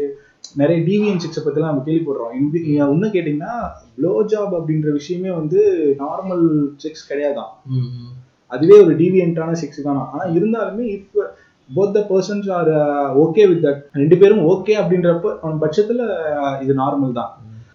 நிறைய 0.60 0.78
டிவிஎன் 0.88 1.22
செக்ஸை 1.24 1.42
பத்திலாம் 1.44 1.72
நம்ம 1.72 1.84
கேள்விப்படுறோம். 1.88 2.32
இன்னும் 2.38 3.14
கேட்டிங்கன்னா 3.14 3.54
ப்ளோ 3.98 4.14
ஜாப் 4.32 4.52
அப்படின்ற 4.58 4.90
விஷயமே 4.98 5.30
வந்து 5.40 5.60
நார்மல் 6.02 6.44
செக்ஸ் 6.84 7.08
கிடையாதான். 7.12 7.52
அதுவே 8.52 8.76
ஒரு 8.84 8.94
டீவியன்டான 9.02 9.54
செக்ஸ் 9.62 9.86
தானா? 9.88 10.02
ஆனா 10.12 10.24
இருந்தாலுமே 10.38 10.84
இப்போ 10.98 11.22
both 11.76 11.94
the 11.96 12.00
persons 12.10 12.48
are 12.56 12.74
okay 13.22 13.44
with 13.50 13.64
that 13.66 13.80
ரெண்டு 14.00 14.16
பேரும் 14.22 14.42
ஓகே 14.52 14.74
அப்படின்றப்ப 14.80 15.30
அவன் 15.44 15.62
பட்சத்துல 15.62 16.02
இது 16.64 16.74
நார்மல் 16.82 17.18
தான். 17.20 17.32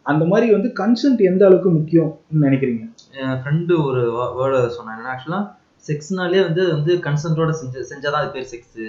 அந்த 0.10 0.24
மாதிரி 0.26 0.48
வந்து 0.56 0.70
கன்சென்ட் 0.80 1.22
எந்த 1.30 1.44
அளவுக்கு 1.48 1.72
முக்கியம்னு 1.72 2.44
நினைக்கிறீங்க? 2.46 2.84
என் 3.22 3.40
ஃப்ரெண்டு 3.42 3.74
ஒரு 3.88 4.02
வேர்டு 4.38 4.60
சொன்னாங்க 4.78 5.14
ஆக்சுவலா 5.14 5.40
செக்ஸ்னாலே 5.86 6.40
வந்து 6.46 6.64
வந்து 6.74 6.92
கன்சென்ட்டோட 7.06 7.52
செஞ்ச 7.60 7.84
செஞ்சாதான் 7.92 8.22
அது 8.22 8.34
பேர் 8.34 8.52
செக்ஸ் 8.52 8.80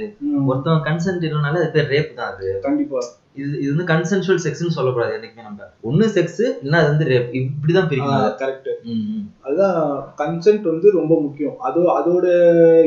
ஒருத்தவன் 0.48 0.84
கன்சென்ட் 0.88 1.26
இல்லைனாலே 1.26 1.60
அது 1.62 1.70
பேர் 1.70 1.90
ரேப் 1.92 2.16
தான் 2.18 2.30
அது. 2.32 2.46
கண்டிப்பா. 2.64 3.00
இது 3.36 3.50
இது 3.60 3.70
வந்து 3.72 3.86
கன்சென்சுவல் 3.92 4.42
செக்ஸ்னு 4.44 4.76
சொல்லக்கூடாது 4.76 5.12
என்னைக்குமே 5.16 5.46
நம்ம. 5.48 5.68
ஒண்ணு 5.88 6.06
செக்ஸ் 6.16 6.40
இல்லைன்னா 6.46 6.80
அது 6.82 6.90
வந்து 6.92 7.06
ரேப் 7.12 7.28
இப்படிதான் 7.40 7.88
பிரிக்கணும் 7.90 8.36
கரெக்ட். 8.42 8.70
அதுதான் 9.44 9.78
கன்சென்ட் 10.22 10.66
வந்து 10.72 10.90
ரொம்ப 10.90 11.14
முக்கியம். 11.20 11.56
அதோ 11.60 11.82
அதோட 11.98 12.26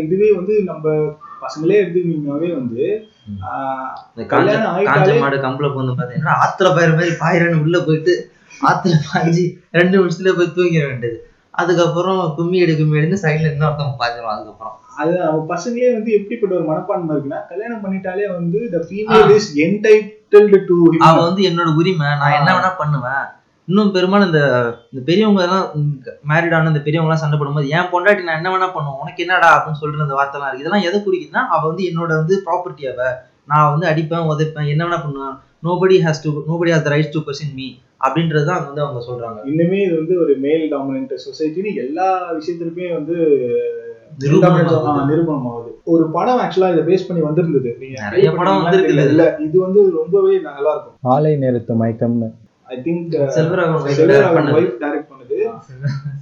இதுவே 0.05 0.29
வந்து 0.31 0.55
நம்ம 0.63 0.85
பசங்களே 1.41 1.79
எடுத்துக்கிட்டீங்கன்னாவே 1.81 2.51
வந்து 2.55 2.83
காஞ்ச 4.31 5.11
மாடு 5.23 5.37
கம்பள 5.45 5.67
வந்து 5.79 5.97
பாத்தீங்கன்னா 5.99 6.35
ஆத்துல 6.45 6.71
பயிர் 6.77 6.97
மாதிரி 6.97 7.13
பாயிரன்னு 7.23 7.61
உள்ள 7.65 7.77
போயிட்டு 7.87 8.13
ஆத்துல 8.69 8.95
பாய்ஞ்சி 9.09 9.45
ரெண்டு 9.79 9.95
நிமிஷத்துல 9.97 10.33
போய் 10.39 10.55
தூங்கிட 10.57 10.83
வேண்டியது. 10.89 11.19
அதுக்கப்புறம் 11.61 12.21
கும்மி 12.37 12.57
எடு 12.63 12.73
கும்மி 12.77 12.97
எடுன்னு 12.99 13.23
சைட்ல 13.23 13.51
இன்னொருத்தவங்க 13.51 13.97
பாய்ஞ்சிரும் 14.01 14.33
அதுக்கப்புறம். 14.33 14.75
அதுதான் 15.01 15.27
நம்ம 15.27 15.45
பசங்களே 15.53 15.91
வந்து 15.97 16.11
எப்படிப்பட்ட 16.17 16.53
ஒரு 16.57 16.65
மனப்பான்மை 16.69 17.13
இருக்குன்னா 17.15 17.39
கல்யாணம் 17.51 17.83
பண்ணிட்டாலே 17.85 18.25
வந்து 18.37 18.59
the 18.73 18.79
female 18.87 19.33
is 19.37 19.49
entitled 19.65 20.59
to 20.69 20.77
அவ 21.07 21.15
வந்து 21.27 21.43
என்னோட 21.49 21.71
உரிமை. 21.81 22.09
நான் 22.21 22.37
என்ன 22.39 22.49
வேணா 22.57 22.71
பண்ணுவேன். 22.81 23.25
இன்னும் 23.67 23.91
பெரும்பாலும் 23.95 24.29
இந்த 24.29 24.39
இந்த 24.91 25.01
பெரியவங்க 25.09 25.41
எல்லாம் 25.45 25.67
மேரிட் 26.29 26.55
ஆன 26.55 26.71
இந்த 26.71 26.81
பெரியவங்க 26.85 27.09
எல்லாம் 27.09 27.21
சண்டை 27.21 27.37
போடும்போது 27.37 27.69
என் 27.77 27.89
பொண்டாட்டி 27.93 28.27
நான் 28.27 28.39
என்ன 28.39 28.49
வேணா 28.53 28.67
பண்ணுவேன் 28.73 28.99
உனக்கு 29.01 29.23
என்னடா? 29.25 29.49
அப்படின்னு 29.57 29.79
சொல்ற 29.81 30.05
அந்த 30.05 30.17
வார்த்தைலாம் 30.19 30.49
இருக்கு. 30.49 30.63
இதெல்லாம் 30.63 30.85
எதை 30.87 30.97
குறிக்குதுன்னா 31.05 31.43
அவ 31.55 31.61
வந்து 31.69 31.85
என்னோட 31.89 32.11
வந்து 32.21 32.35
ப்ராப்பர்ட்டி 32.47 32.85
அவ. 32.91 33.03
நான் 33.51 33.71
வந்து 33.73 33.87
அடிப்பேன் 33.91 34.27
உதைப்பேன் 34.31 34.69
என்ன 34.73 34.83
வேணா 34.87 34.99
பண்ணுவேன் 35.05 35.35
nobody 35.67 35.97
has 36.05 36.23
to 36.25 36.31
nobody 36.49 36.71
has 36.73 36.85
the 36.87 36.93
right 36.95 37.13
to 37.15 37.21
question 37.27 37.55
me 37.59 37.67
அப்படின்றது 38.05 38.45
தான் 38.51 38.63
வந்து 38.67 38.83
அவங்க 38.85 39.01
சொல்றாங்க. 39.09 39.39
இன்னுமே 39.51 39.79
இது 39.85 39.95
வந்து 40.01 40.15
ஒரு 40.23 40.33
மேல் 40.45 40.65
டாமினன்ட் 40.73 41.13
சொசைட்டின்னு 41.27 41.73
எல்லா 41.85 42.07
விஷயத்திலுமே 42.39 42.87
வந்து 42.97 43.15
நிரூபணம் 44.23 45.47
ஆகுது. 45.51 45.69
ஒரு 45.93 46.03
படம் 46.15 46.41
ஆக்சுவலா 46.41 46.71
இதை 46.73 46.83
பேஸ் 46.89 47.07
பண்ணி 47.07 47.21
வந்திருந்தது. 47.27 47.69
நீங்க 47.81 47.97
நிறைய 48.07 48.27
படம் 48.39 48.59
வந்திருக்குல்ல. 48.59 49.05
இல்ல 49.13 49.23
இது 49.47 49.57
வந்து 49.65 49.81
ரொம்பவே 49.99 50.35
நல்லா 50.49 50.71
இருக்கும். 50.73 50.97
மாலை 51.09 51.35
நேரத்து 51.45 51.81
மயக்கம்னு. 51.83 52.29
I 52.73 52.81
think 52.85 53.13
Selvaraghavan 53.35 53.81
wife 53.81 53.91
direct 53.91 53.99
Selvaraghavan 53.99 54.39
பண்ணது. 54.39 54.57
ஒய்ஃப் 54.57 54.81
டைரக்ட் 54.83 55.11
பண்ணுது. 55.11 55.37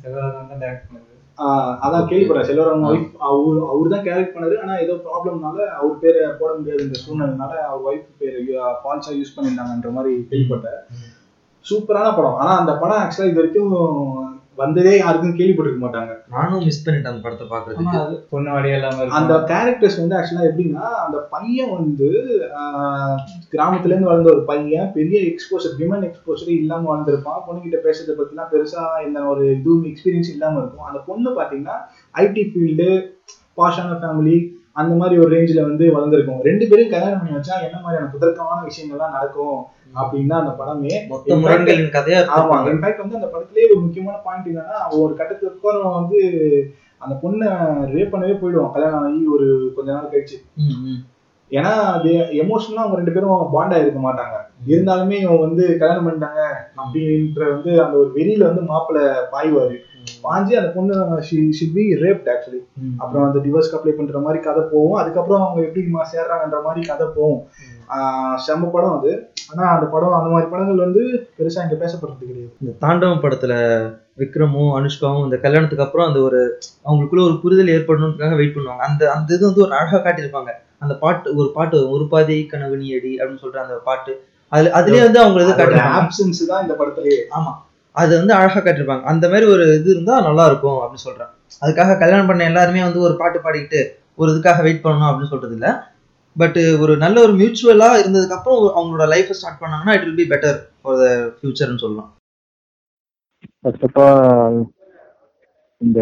செல்வராகவன் 0.03 0.49
தான் 0.51 0.61
direct 0.61 0.83
பண்ணது. 0.87 1.07
ஆஹ் 1.37 1.73
அதான் 1.85 2.07
கேள்விப்பட்டேன். 2.09 2.47
செல்வராகவன் 2.49 2.89
ஒய்ஃப் 2.89 3.11
அவர் 3.27 3.61
அவர் 3.69 3.89
தான் 3.89 4.05
கேரக்ட் 4.07 4.33
பண்ணாரு 4.33 4.61
ஆனா 4.61 4.75
ஏதோ 4.77 4.93
ப்ராப்ளம்னால 5.05 5.67
அவர் 5.75 5.99
பேரை 5.99 6.27
போட 6.39 6.53
முடியாது 6.53 6.83
இந்த 6.83 6.99
சூழ்நிலைனால 6.99 7.53
அவர் 7.67 7.85
ஒய்ஃப் 7.89 8.09
பேர் 8.17 8.37
ஃபால்ஸா 8.81 9.13
யூஸ் 9.19 9.35
பண்ணியிருந்தாங்கன்ற 9.35 9.91
மாதிரி 9.91 10.13
கேள்விப்பட்டேன். 10.31 10.81
சூப்பரான 11.65 12.15
படம். 12.15 12.37
ஆனா 12.37 12.57
அந்த 12.57 12.73
படம் 12.75 13.01
ஆக்சுவலா 13.01 13.29
இது 13.31 13.39
வரைக்கும் 13.41 13.73
வந்ததே 14.57 14.93
யாருக்கும் 14.97 15.35
கேள்விப்பட்டிருக்க 15.37 15.81
மாட்டாங்க. 15.83 16.13
நானும் 16.33 16.63
மிஸ் 16.67 16.81
பண்ணிட்டேன் 16.85 17.11
அந்த 17.11 17.23
படத்தை 17.25 17.45
பாக்குறதுக்கு 17.51 18.17
பொண்ணு 18.33 18.73
இல்லாம 18.77 18.97
இருக்கும். 18.97 19.17
அந்த 19.19 19.33
கேரக்டர்ஸ் 19.51 19.99
வந்து 20.01 20.17
ஆக்சுவலா 20.17 20.47
எப்படின்னா 20.49 20.85
அந்த 21.05 21.17
பையன் 21.33 21.73
வந்து 21.77 22.09
கிராமத்துல 23.53 23.93
இருந்து 23.93 24.09
வளர்ந்த 24.11 24.31
ஒரு 24.35 24.43
பையன் 24.51 24.91
பெரிய 24.97 25.19
எக்ஸ்போசர் 25.31 25.77
விமன் 25.81 26.07
எக்ஸ்போசர் 26.09 26.53
இல்லாம 26.61 26.89
வளர்ந்துருப்பான் 26.91 27.43
பொண்ணுகிட்ட 27.47 27.79
பேசுறதை 27.87 28.15
பத்திலாம் 28.21 28.51
பெருசா 28.53 28.85
எந்த 29.07 29.25
ஒரு 29.33 29.45
இதுவும் 29.57 29.85
எக்ஸ்பீரியன்ஸ் 29.91 30.33
இல்லாம 30.35 30.59
இருக்கும். 30.61 30.87
அந்த 30.91 31.01
பொண்ணு 31.09 31.31
பாத்தீங்கன்னா 31.41 31.77
ஐடி 32.25 32.45
ஃபீல்டு 32.53 32.89
பாஷான 33.59 33.99
ஃபேமிலி 34.01 34.37
அந்த 34.81 34.93
மாதிரி 34.99 35.15
ஒரு 35.21 35.31
ரேஞ்சில் 35.35 35.67
வந்து 35.69 35.85
வளர்ந்துருக்கும். 35.95 36.43
ரெண்டு 36.47 36.65
பேரும் 36.69 36.91
கல்யாணம் 36.91 37.19
பண்ணி 37.21 37.33
வச்சா 37.37 37.55
என்ன 37.67 37.77
மாதிரியான 37.81 38.11
குதர்க்கமான 38.13 38.59
விஷயங்கள்லாம் 38.67 39.15
நடக்கும்? 39.15 39.57
அப்படின்னு 39.95 40.33
அந்த 40.33 40.55
படமே 40.59 41.07
முரண்களின் 41.27 41.91
கதையா 41.91 42.19
ஆமா 42.39 42.57
இன்ஃபேக்ட் 42.69 42.97
வந்து 42.97 43.15
அந்த 43.15 43.27
படத்திலேயே 43.27 43.69
ஒரு 43.71 43.79
முக்கியமான 43.79 44.17
பாயிண்ட் 44.17 44.47
என்னன்னா 44.47 44.99
ஒரு 44.99 45.15
கட்டத்துக்கு 45.15 45.55
அப்புறம் 45.55 45.93
வந்து 45.93 46.19
அந்த 46.97 47.15
பொண்ணை 47.23 47.49
ரேப் 47.95 48.13
பண்ணவே 48.13 48.39
போயிடுவான். 48.39 48.71
கல்யாணம் 48.71 49.03
ஆகி 49.03 49.25
ஒரு 49.33 49.73
கொஞ்ச 49.75 49.91
நாள் 49.91 50.09
கழிச்சு. 50.11 50.37
ஏன்னா 51.49 51.71
அது 51.71 52.09
எமோஷனலா 52.11 52.81
அவங்க 52.83 52.95
ரெண்டு 52.95 53.11
பேரும் 53.11 53.49
பாண்டா 53.53 53.81
இருக்க 53.81 54.11
மாட்டாங்க. 54.11 54.35
இருந்தாலுமே 54.69 55.11
இவன் 55.11 55.39
வந்து 55.39 55.77
கல்யாணம் 55.77 56.07
பண்ணிட்டாங்க 56.07 56.41
அப்படின்ற 56.77 57.49
வந்து 57.49 57.83
அந்த 57.83 57.97
ஒரு 57.97 58.11
வெறியில 58.15 58.37
வந்து 58.37 58.61
மாப்பிள்ளை 58.61 59.07
பாய்வாரு. 59.31 59.77
பாஞ்சு 60.23 60.55
அந்த 60.55 60.71
பொண்ணு 60.75 60.93
ஷிட் 61.29 61.73
பி 61.73 61.93
ரேப்ட் 61.93 62.29
ஆக்சுவலி. 62.29 62.63
அப்புறம் 62.97 63.33
அந்த 63.33 63.39
டிவோர்ஸ்க்கு 63.39 63.75
அப்ளை 63.75 63.89
பண்ற 63.89 64.19
மாதிரி 64.19 64.43
கதை 64.43 64.63
போகும். 64.71 64.93
அதுக்கப்புறம் 64.93 65.41
அவங்க 65.41 65.61
எப்படி 65.61 65.85
சேர்றாங்கன்ற 65.85 66.63
மாதிரி 66.63 66.87
கதை 66.87 67.07
போகும். 67.15 67.43
ஆஹ் 67.89 68.37
செம்ம 68.47 68.71
படம் 68.71 68.99
அது. 68.99 69.29
ஆனா 69.51 69.63
அந்த 69.75 69.85
படம் 69.85 70.17
அந்த 70.17 70.29
மாதிரி 70.33 70.49
படங்கள் 70.51 70.83
வந்து 70.85 71.01
பெருசா 71.37 71.63
இங்க 71.65 71.77
பேசப்படுறது 71.83 72.29
கிடையாது. 72.29 72.51
இந்த 72.61 72.73
தாண்டவம் 72.83 73.23
படத்துல 73.23 73.53
விக்ரமும் 74.17 74.71
அனுஷ்காவும் 74.77 75.23
இந்த 75.23 75.37
கல்யாணத்துக்கு 75.45 75.85
அப்புறம் 75.85 76.07
அந்த 76.07 76.19
ஒரு 76.27 76.39
அவங்களுக்குள்ள 76.85 77.23
ஒரு 77.29 77.35
புரிதல் 77.43 77.73
ஏற்படணுன்றதுக்காக 77.75 78.37
வெயிட் 78.41 78.55
பண்ணுவாங்க. 78.57 78.83
அந்த 78.89 79.11
அந்த 79.15 79.29
இது 79.35 79.43
வந்து 79.49 79.63
ஒரு 79.65 79.73
அழகா 79.79 79.99
காட்டியிருப்பாங்க. 79.99 80.51
அந்த 80.79 80.93
பாட்டு 80.95 81.35
ஒரு 81.35 81.49
பாட்டு 81.55 81.77
ஒரு 81.89 82.05
பாதை 82.07 82.37
கனவு 82.45 82.77
நீ 82.77 82.87
அடி 82.97 83.13
அப்படின்னு 83.19 83.43
சொல்ற 83.45 83.59
அந்த 83.65 83.77
பாட்டு. 83.89 84.13
அதுல 84.51 84.71
அதுலயே 84.79 85.03
வந்து 85.07 85.21
அவங்க 85.23 85.43
இது 85.43 85.81
ஆப்சன்ஸ் 85.99 86.41
தான் 86.47 86.63
இந்த 86.63 86.75
படத்திலேயே. 86.79 87.19
ஆமா. 87.37 87.51
அது 87.95 88.11
வந்து 88.19 88.33
அழகா 88.33 88.59
காட்டியிருப்பாங்க. 88.59 89.05
அந்த 89.05 89.25
மாதிரி 89.29 89.45
ஒரு 89.53 89.63
இது 89.79 89.89
இருந்தா 89.95 90.15
நல்லா 90.21 90.45
இருக்கும் 90.45 90.79
அப்படின்னு 90.79 91.07
சொல்றேன் 91.07 91.31
அதுக்காக 91.61 91.97
கல்யாணம் 91.97 92.29
பண்ண 92.29 92.43
எல்லாருமே 92.43 92.83
வந்து 92.83 93.05
ஒரு 93.07 93.15
பாட்டு 93.17 93.39
பாடிக்கிட்டு 93.39 93.81
ஒரு 94.17 94.29
இதுக்காக 94.33 94.61
வெயிட் 94.61 94.83
பண்ணணும் 94.85 95.09
அப்படின்னு 95.09 95.33
சொல்றது 95.33 95.55
இல்ல 95.57 95.67
பட் 96.35 96.59
ஒரு 96.79 96.97
நல்ல 96.97 97.21
ஒரு 97.21 97.33
மியூச்சுவலா 97.33 97.89
இருந்ததுக்கு 98.01 98.37
அப்புறம் 98.37 98.59
ஒரு 98.59 98.71
அவங்களோட 98.75 99.07
லைஃப் 99.07 99.31
ஸ்டார்ட் 99.31 99.61
பண்ணாங்கன்னா 99.61 99.95
it 99.95 100.05
will 100.05 100.19
be 100.21 100.27
better 100.33 100.57
for 100.81 100.97
the 100.97 101.07
ஃபியூச்சர்னு 101.35 101.77
சொல்லலாம். 101.77 102.11
ஃபர்ஸ்ட் 103.61 103.83
ஆஃப் 103.83 103.99
ஆல் 103.99 104.59
இந்த 105.81 105.99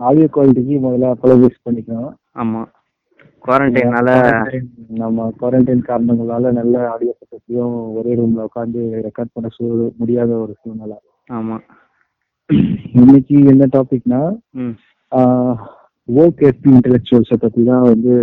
ஆடியோ 0.00 0.28
குவாலிட்டிக்கு 0.32 0.76
முதல்ல 0.78 1.12
அப்பாலஜைஸ் 1.14 1.64
பண்ணிக்கணும். 1.64 2.12
ஆமா. 2.34 2.62
குவாரண்டைனால 3.44 4.08
நம்ம 4.96 5.32
குவாரண்டைன் 5.40 5.86
காரணங்களால 5.86 6.52
நல்ல 6.52 6.90
ஆடியோ 6.90 7.12
செட்டத்தையும் 7.12 7.76
ஒரே 7.94 8.14
ரூம்ல 8.14 8.46
உட்காந்து 8.48 8.82
ரெக்கார்ட் 9.06 9.32
பண்ண 9.32 9.48
சூழ் 9.48 9.80
முடியாத 9.96 10.30
ஒரு 10.36 10.52
சூழ்நிலை. 10.60 10.98
ஆமா. 11.30 11.56
இன்னைக்கு 12.94 13.36
என்ன 13.44 13.66
டாபிக்னா 13.72 14.20
ம். 14.54 14.74
ஓக் 16.08 16.42
எஸ்பி 16.42 16.70
இன்டெலெக்சுவல்ஸை 16.72 17.36
பத்தி 17.36 17.64
தான் 17.64 17.82
வந்து 17.82 18.14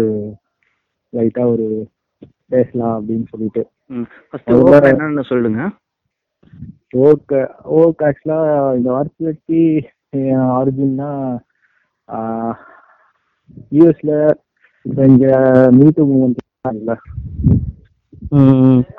லைட்டா 1.14 1.44
ஒரு 1.52 1.68
பேசலாம் 2.48 2.96
அப்படின்னு 2.98 3.26
சொல்லிட்டு. 3.30 3.62
என்னன்னு 4.90 5.24
சொல்லுங்க. 5.28 5.62
ஓக் 7.02 7.34
ஓக் 7.78 8.02
ஆக்சுவலா 8.08 8.40
இந்த 8.76 8.90
வார்த்தைக்கு 8.92 9.62
ஆரிஜின்னா 10.54 11.10
யூஎஸ்ல 13.72 14.12
இப்போ 14.86 15.02
இங்க 15.06 15.26
மீட்டு 15.72 16.02
மூவ்மெண்ட் 16.06 16.46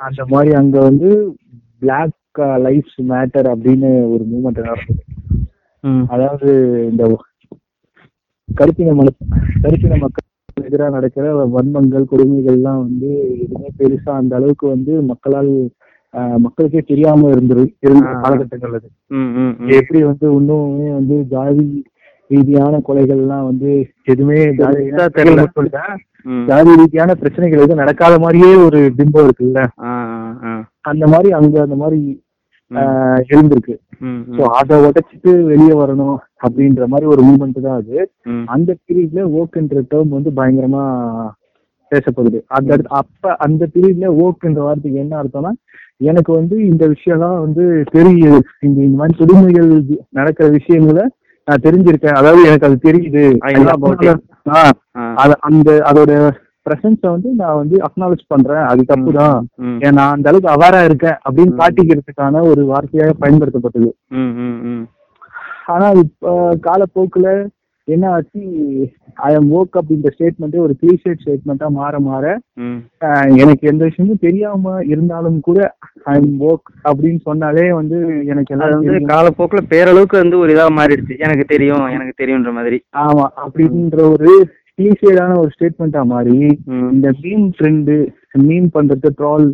அந்த 0.01 0.23
மாதிரி 0.29 0.51
அங்க 0.55 0.77
வந்து 0.81 1.09
பிளாக் 1.81 2.17
லைஃப்ஸ் 2.63 2.99
மேட்டர் 3.09 3.47
அப்படின்னு 3.51 3.89
ஒரு 4.11 4.23
மூவ்மெண்ட் 4.25 4.63
நடக்குது 4.63 5.01
ம். 5.83 6.03
அதாவது 6.09 6.49
இந்த 6.89 7.03
கருப்பின 8.49 8.93
மன 8.93 9.09
கருப்பின 9.63 9.97
மக்கள் 9.97 10.27
எதிராக 10.61 10.89
நடக்கிற 10.89 11.25
வன்மங்கள் 11.53 12.09
கொடுமைகள்லாம் 12.11 12.81
வந்து 12.81 13.09
எதுவுமே 13.37 13.69
பெருசா 13.79 14.11
அந்த 14.17 14.35
அளவுக்கு 14.35 14.65
வந்து 14.67 14.93
மக்களால் 15.09 15.51
மக்களுக்கே 16.39 16.81
தெரியாம 16.87 17.29
இருந்துரு 17.31 17.63
இருந்த 17.83 18.07
ஆ. 18.09 18.21
காலகட்டங்கள் 18.23 18.73
அது. 18.77 18.87
எப்படி 19.77 19.99
வந்து 20.03 20.25
இன்னுமே 20.33 20.89
வந்து 20.93 21.17
ஜாதி 21.29 21.67
ரீதியான 22.29 22.81
கொலைகள்லாம் 22.87 23.45
வந்து 23.45 23.69
எதுவுமே 24.05 24.39
ஜாதி 26.47 26.71
ரீதியான 26.73 27.11
பிரச்சனைகள் 27.15 27.61
எதுவும் 27.61 27.81
நடக்காத 27.81 28.15
மாதிரியே 28.19 28.51
ஒரு 28.65 28.79
பிம்பம் 28.97 29.25
இருக்குல்ல. 29.25 29.61
அந்த 30.85 31.05
மாதிரி 31.07 31.29
அங்க 31.31 31.55
அந்த 31.61 31.75
மாதிரி 31.75 31.99
ஸோ 34.29 34.41
ம். 34.41 34.49
அதை 34.59 34.75
உடைச்சிட்டு 34.85 35.31
வெளியே 35.49 35.73
வரணும் 35.79 36.15
அப்படின்ற 36.41 36.87
மாதிரி 36.87 37.05
ஒரு 37.07 37.21
மூமெண்ட் 37.27 37.59
தான் 37.65 37.79
அது. 37.79 37.97
அந்த 38.49 38.69
பீரியட்ல 38.81 39.23
ஓக்குன்ற 39.35 39.83
டேர்ம் 39.91 40.15
வந்து 40.17 40.31
பயங்கரமா 40.37 40.83
பேசப்படுது. 41.91 42.39
அந்த 42.57 42.71
அப்ப 42.99 43.33
அந்த 43.45 43.63
பீரியட்ல 43.73 44.09
ஓக்குன்ற 44.21 44.59
வார்த்தைக்கு 44.67 45.03
என்ன 45.03 45.17
அர்த்தம்னா 45.21 45.51
எனக்கு 46.03 46.31
வந்து 46.33 46.55
இந்த 46.67 46.83
விஷயம்லாம் 46.93 47.39
வந்து 47.45 47.63
தெரியுது. 47.95 48.37
இந்த 48.65 48.77
இந்த 48.81 48.97
மாதிரி 48.97 49.17
கொடுமைகள் 49.21 49.69
நடக்கிற 50.19 50.47
விஷயங்களை 50.55 51.03
நான் 51.47 51.63
தெரிஞ்சிருக்கேன். 51.65 52.17
அதாவது 52.19 52.41
எனக்கு 52.47 52.67
அது 52.67 52.77
தெரியுது. 52.87 53.23
அந்த 55.47 55.69
அதோட 55.89 56.11
பிரசன்ஸ 56.65 57.03
வந்து 57.13 57.29
நான் 57.41 57.59
வந்து 57.61 57.77
அக்னாலேஜ் 57.87 58.23
பண்றேன். 58.33 58.65
அது 58.71 58.81
தப்பு 58.91 59.11
தான் 59.19 59.37
நான் 59.97 60.13
அந்த 60.15 60.29
அளவுக்கு 60.31 60.53
அவாரா 60.55 60.81
இருக்கேன் 60.89 61.17
அப்படின்னு. 61.27 61.57
காட்டிக்கிறதுக்கான 61.61 62.43
ஒரு 62.51 62.63
வார்த்தையாக 62.73 63.17
பயன்படுத்தப்பட்டது. 63.23 63.89
ஆனா 65.73 65.89
இப்ப 66.03 66.35
காலப்போக்குல 66.67 67.27
என்ன 67.87 68.05
ஆச்சு? 68.15 68.41
ஐ 69.27 69.29
எம் 69.37 69.47
ஒர்க் 69.57 69.77
அப்படின்ற 69.79 70.09
ஸ்டேட்மெண்ட்டே 70.15 70.59
ஒரு 70.65 70.73
கிளீஷேட் 70.81 71.21
ஸ்டேட்மெண்ட்டா 71.23 71.67
மாற 71.77 71.93
மாற 72.07 72.25
எனக்கு 73.41 73.63
எந்த 73.71 73.81
விஷயமும் 73.87 74.21
தெரியாம 74.25 74.73
இருந்தாலும் 74.91 75.39
கூட 75.47 75.59
ஐ 76.11 76.13
எம் 76.19 76.37
ஒர்க் 76.49 76.69
அப்படின்னு 76.89 77.19
சொன்னாலே 77.27 77.65
வந்து 77.79 77.97
எனக்கு 78.31 78.53
எல்லாம் 78.55 78.73
வந்து. 78.75 78.99
காலப்போக்குல 79.13 79.63
பேரளவுக்கு 79.73 80.17
வந்து 80.23 80.37
ஒரு 80.43 80.53
இதா 80.55 80.67
மாறிடுச்சு. 80.79 81.15
எனக்கு 81.25 81.45
தெரியும் 81.53 81.85
எனக்கு 81.95 82.15
தெரியுன்ற 82.21 82.53
மாதிரி. 82.59 82.79
ஆமா 83.05 83.25
அப்படின்ற 83.45 83.99
ஒரு 84.15 84.33
கிளீஷேடான 84.81 85.37
ஒரு 85.41 85.49
ஸ்டேட்மெண்ட்டா 85.55 86.01
மாறி. 86.11 86.37
இந்த 86.93 87.07
மீம் 87.23 87.47
ட்ரெண்டு 87.57 87.95
மீம் 88.47 88.69
பண்றது 88.75 89.09
ட்ரால் 89.19 89.47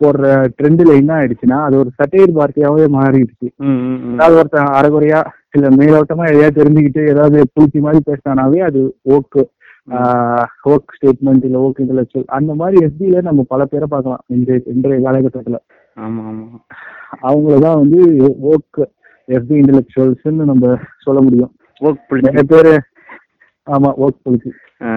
போடுற 0.00 0.24
ட்ரெண்டுல 0.56 0.90
என்ன 1.00 1.12
ஆயிடுச்சுன்னா 1.18 1.58
அது 1.66 1.76
ஒரு 1.82 1.90
சட்டையர் 1.98 2.32
வார்த்தையாவே 2.38 2.84
மாறிடுச்சு. 2.96 3.46
ஏதாவது 4.14 4.38
ஒருத்தன் 4.40 4.74
அரைகுறையா 4.78 5.20
இல்ல 5.56 5.68
மேலோட்டமா 5.78 6.24
எதையாவது 6.30 6.58
தெரிஞ்சுக்கிட்டு 6.60 7.02
ஏதாவது 7.12 7.38
பூச்சி 7.54 7.78
மாதிரி 7.78 8.00
பேசினானாவே 8.08 8.60
அது 8.68 8.80
ஓக்கு 9.14 9.42
ஓக் 10.72 10.94
ஸ்டேட்மெண்ட் 10.96 11.46
இல்ல 11.48 11.58
ஓக் 11.66 11.80
இன்டெலெக்சுவல் 11.84 12.28
அந்த 12.38 12.52
மாதிரி 12.54 12.76
எஸ்பில 12.86 13.22
நம்ம 13.28 13.44
பல 13.52 13.64
பேரை 13.64 13.86
பார்க்கலாம் 13.90 14.22
இன்றைய 14.26 14.60
இன்றைய 14.72 14.98
காலகட்டத்துல. 15.06 15.58
ஆமா 15.96 16.22
ஆமா. 16.30 16.46
அவங்களதான் 17.28 17.80
வந்து 17.82 18.00
ஓக் 18.52 18.80
எஸ்பி 19.28 19.56
இன்டெலெக்சுவல்ஸ்னு 19.62 20.50
நம்ம 20.50 20.74
சொல்ல 21.06 21.20
முடியும். 21.20 21.52
ஒர்க் 21.80 22.14
நிறைய 22.26 22.44
பேரு 22.52 22.74
ஆமா 23.68 23.90
ஒர்க் 23.98 24.24
பொலிசி 24.24 24.50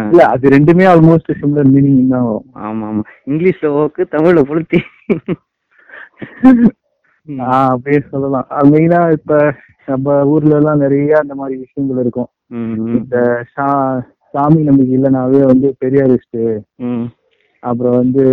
இல்ல 0.09 0.21
அது 0.33 0.45
ரெண்டுமே 0.49 0.85
ஆல்மோஸ்ட் 0.89 1.31
சிமிலர் 1.39 1.71
மீனிங் 1.73 2.11
தான் 2.13 2.25
வரும். 2.25 2.45
ஆமா 2.61 2.85
ஆமா 2.89 3.03
இங்கிலீஷ்ல 3.29 3.69
ஒர்க்கு 3.77 4.03
தமிழ்ல 4.13 4.41
புளுத்தி 4.49 4.79
ஆஹ் 7.45 7.71
அப்படியே 7.73 7.99
சொல்லலாம். 8.05 8.45
மெயினா 8.71 8.99
இப்ப 9.15 9.33
நம்ம 9.87 10.13
ஊர்ல 10.31 10.53
எல்லாம் 10.57 10.81
நிறைய 10.83 11.11
அந்த 11.19 11.33
மாதிரி 11.35 11.55
விஷயங்கள் 11.59 12.01
இருக்கும். 12.01 12.29
இந்த 12.97 13.15
சாமி 14.33 14.59
நம்பிக்கை 14.63 14.93
இல்லைனாவே 14.97 15.41
வந்து 15.45 15.67
பெரியாரிஸ்ட். 15.81 16.39
அப்புறம் 17.63 17.95
வந்து 17.97 18.23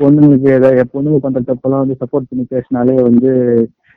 பொண்ணுங்களுக்கு 0.00 0.48
ஏதாவது 0.50 0.84
பொண்ணுங்க 0.94 1.18
பண்ற 1.20 1.40
தப்பெல்லாம் 1.48 1.82
வந்து 1.84 2.00
சப்போர்ட் 2.00 2.28
பண்ணி 2.30 2.44
பேசினாலே 2.46 2.96
வந்து 3.02 3.32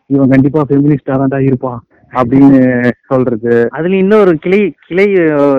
இவன் 0.10 0.32
கண்டிப்பா 0.34 0.62
ஃபெமினிஸ்டா 0.68 1.16
தான்டா 1.16 1.40
இருப்பான். 1.42 1.80
அப்படின்னு 2.12 2.60
சொல்றது. 3.08 3.54
அதுல 3.70 3.96
இன்னொரு 3.96 4.38
கிளை 4.38 4.60
கிளை 4.88 5.06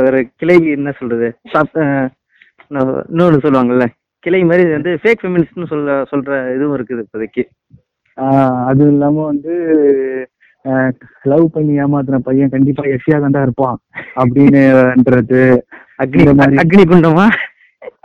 ஒரு 0.03 0.29
கிளை 0.37 0.57
என்ன 0.71 0.91
சொல்றது? 0.99 1.29
இன்னொன்னு 2.71 3.45
சொல்லுவாங்கல்ல 3.45 3.87
கிளை 4.19 4.45
மாதிரி 4.45 4.71
வந்து 4.71 4.99
ஃபேக் 5.03 5.23
ஃபெமினிஸ்ட்னு 5.23 5.67
சொல்ல 5.67 6.03
சொல்ற 6.13 6.55
இதுவும் 6.55 6.77
இருக்குது 6.79 7.05
இப்போதைக்கு. 7.05 7.43
ஆஹ் 8.19 8.65
அது 8.65 8.87
இல்லாம 8.87 9.25
வந்து 9.25 9.55
லவ் 11.23 11.51
பண்ணி 11.53 11.81
ஏமாத்துன 11.81 12.19
பையன் 12.19 12.49
கண்டிப்பா 12.49 12.85
எஸ்சியா 12.85 13.19
தாண்டா 13.25 13.43
இருப்பான் 13.43 13.77
அப்படின்னுன்றது 14.17 15.43
அக்னி 16.03 16.25
அக்னி 16.63 16.85
குண்டமா? 16.93 17.27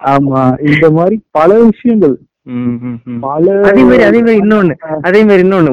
ஆமா 0.06 0.42
இந்த 0.72 0.92
மாதிரி 0.92 1.16
பல 1.32 1.64
விஷயங்கள். 1.64 2.16
அதே 3.68 3.84
மாதிரி 3.84 4.04
அதே 4.04 4.20
மாதிரி 4.22 4.40
இன்னொன்னு 4.42 4.76
அதே 5.08 5.20
மாதிரி 5.24 5.44
இன்னொன்னு 5.46 5.72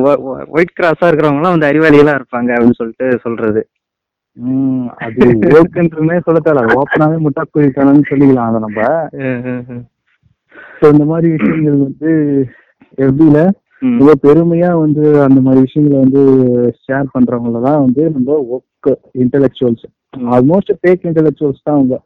ஒயிட் 0.56 0.76
கிராஸா 0.78 1.08
இருக்கிறவங்க 1.08 1.40
எல்லாம் 1.40 1.54
வந்து 1.54 1.70
அறிவாளிகளா 1.70 2.14
இருப்பாங்க 2.18 2.50
அப்படின்னு 2.56 2.78
சொல்லிட்டு 2.80 3.06
சொல்றது. 3.22 3.60
ம், 4.36 4.88
அது 5.04 5.28
ஓகேன்றமே 5.60 6.16
சொல்ல 6.26 6.40
தேவை 6.40 6.64
ஓப்பனாவே 6.76 7.16
முட்டா 7.24 7.44
போயிருக்கானு 7.52 8.10
சொல்லிக்கலாம் 8.10 8.50
அதை 8.50 8.60
நம்ம. 8.66 8.80
ம், 9.22 9.40
ம், 9.46 9.62
ம். 9.70 9.84
ஸோ 10.78 10.92
இந்த 10.92 11.04
மாதிரி 11.04 11.28
விஷயங்கள் 11.36 11.78
வந்து 11.86 12.10
எப்படில. 12.98 13.38
மிக 13.98 14.12
பெருமையா 14.22 14.70
வந்து 14.76 15.02
அந்த 15.24 15.40
மாதிரி 15.40 15.60
விஷயங்களை 15.60 15.98
வந்து 16.04 16.22
ஷேர் 16.84 17.12
பண்றவங்கள 17.12 17.60
தான் 17.66 17.82
வந்து 17.82 18.02
நம்ம 18.14 18.38
work 18.54 18.88
intellectuals 19.22 19.84
almost 20.34 20.72
fake 20.80 21.04
intellectuals 21.10 21.64
தான் 21.64 21.76
அவங்க. 21.76 21.96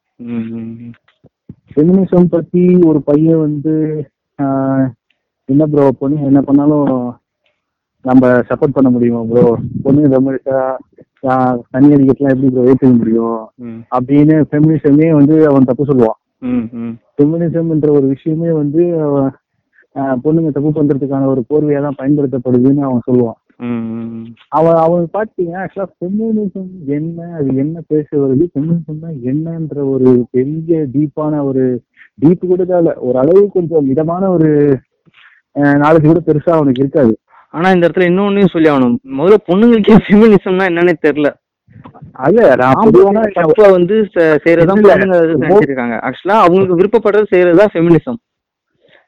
ஃபெமினிசம் 1.70 2.28
பத்தி 2.28 2.64
ஒரு 2.84 3.00
பையன் 3.02 3.44
வந்து 3.46 3.74
என்ன 5.48 5.66
ப்ரோ 5.72 5.84
பொண்ணு 6.00 6.28
என்ன 6.30 6.40
பண்ணாலும் 6.48 6.88
நம்ம 8.04 8.30
சப்போர்ட் 8.48 8.76
பண்ண 8.76 8.88
முடியுமா 8.90 9.20
ப்ரோ 9.30 9.44
பொண்ணு 9.84 10.12
தமிழ்க்கா 10.14 10.60
தனி 11.72 11.88
அடிக்கட்டுலாம் 11.94 12.32
எப்படி 12.34 12.48
ப்ரோ 12.52 12.64
ஏற்றுக்க 12.70 12.92
முடியும்? 13.00 13.40
அப்படின்னு 13.96 14.36
ஃபெமினிசமே 14.48 15.08
வந்து 15.18 15.34
அவன் 15.50 15.68
தப்பு 15.68 15.84
சொல்லுவான். 15.90 16.18
ஃபெமினிசம்ன்ற 17.14 17.90
ஒரு 17.98 18.06
விஷயமே 18.14 18.50
வந்து 18.60 18.82
பொண்ணுங்க 20.24 20.50
தப்பு 20.56 20.70
பண்றதுக்கான 20.76 21.28
ஒரு 21.32 21.40
கோர்வையா 21.48 21.80
தான் 21.86 21.98
பயன்படுத்தப்படுதுன்னு 22.00 22.82
அவன் 22.88 23.06
சொல்லுவான். 23.08 23.38
அவன் 24.58 24.78
அவன் 24.84 25.04
பாத்தீங்கன்னா 25.16 25.62
ஆக்சுவலா 25.64 25.88
ஃபெமினிசம் 25.96 26.70
என்ன 26.96 27.28
அது 27.38 27.48
என்ன 27.64 27.76
பேச 27.92 28.08
வருது? 28.22 28.44
ஃபெமினிசம்னா 28.52 29.10
என்னன்ற 29.32 29.76
ஒரு 29.94 30.10
பெரிய 30.36 30.80
டீப்பான 30.94 31.42
ஒரு 31.50 31.64
டீப் 32.20 32.46
கூட 32.46 32.62
இல்ல. 32.62 32.94
ஒரு 32.94 33.18
அளவு 33.18 33.50
கொஞ்சம் 33.52 33.86
மிதமான 33.86 34.28
ஒரு 34.28 34.78
நாலேஜ் 35.58 36.06
கூட 36.06 36.20
பெருசா 36.26 36.50
அவனுக்கு 36.50 36.80
இருக்காது. 36.80 37.18
ஆனா 37.50 37.70
இந்த 37.70 37.88
இடத்துல 37.88 38.00
இன்னொன்னையும் 38.00 38.48
சொல்லி 38.48 38.70
ஆகணும். 38.70 38.96
முதல்ல 39.18 39.36
பொண்ணுங்களுக்கே 39.46 39.98
ஃபெமினிசம்னா 40.08 40.66
என்னன்னே 40.68 40.92
தெரியல. 41.02 41.30
வந்து 43.70 44.08
செ- 44.14 44.38
செய்யறதா 44.44 44.78
இல்ல. 44.78 44.96
பொண்ணுங்க 44.96 45.16
அது 45.16 45.26
நினைச்சிருக்காங்க 45.26 46.00
ஆக்சுவலா 46.00 46.30
அவங்களுக்கு 46.30 46.76
விருப்பப்படுறது 46.76 47.24
செய்யறதா 47.30 47.66
ஃபெமினிசம் 47.72 48.16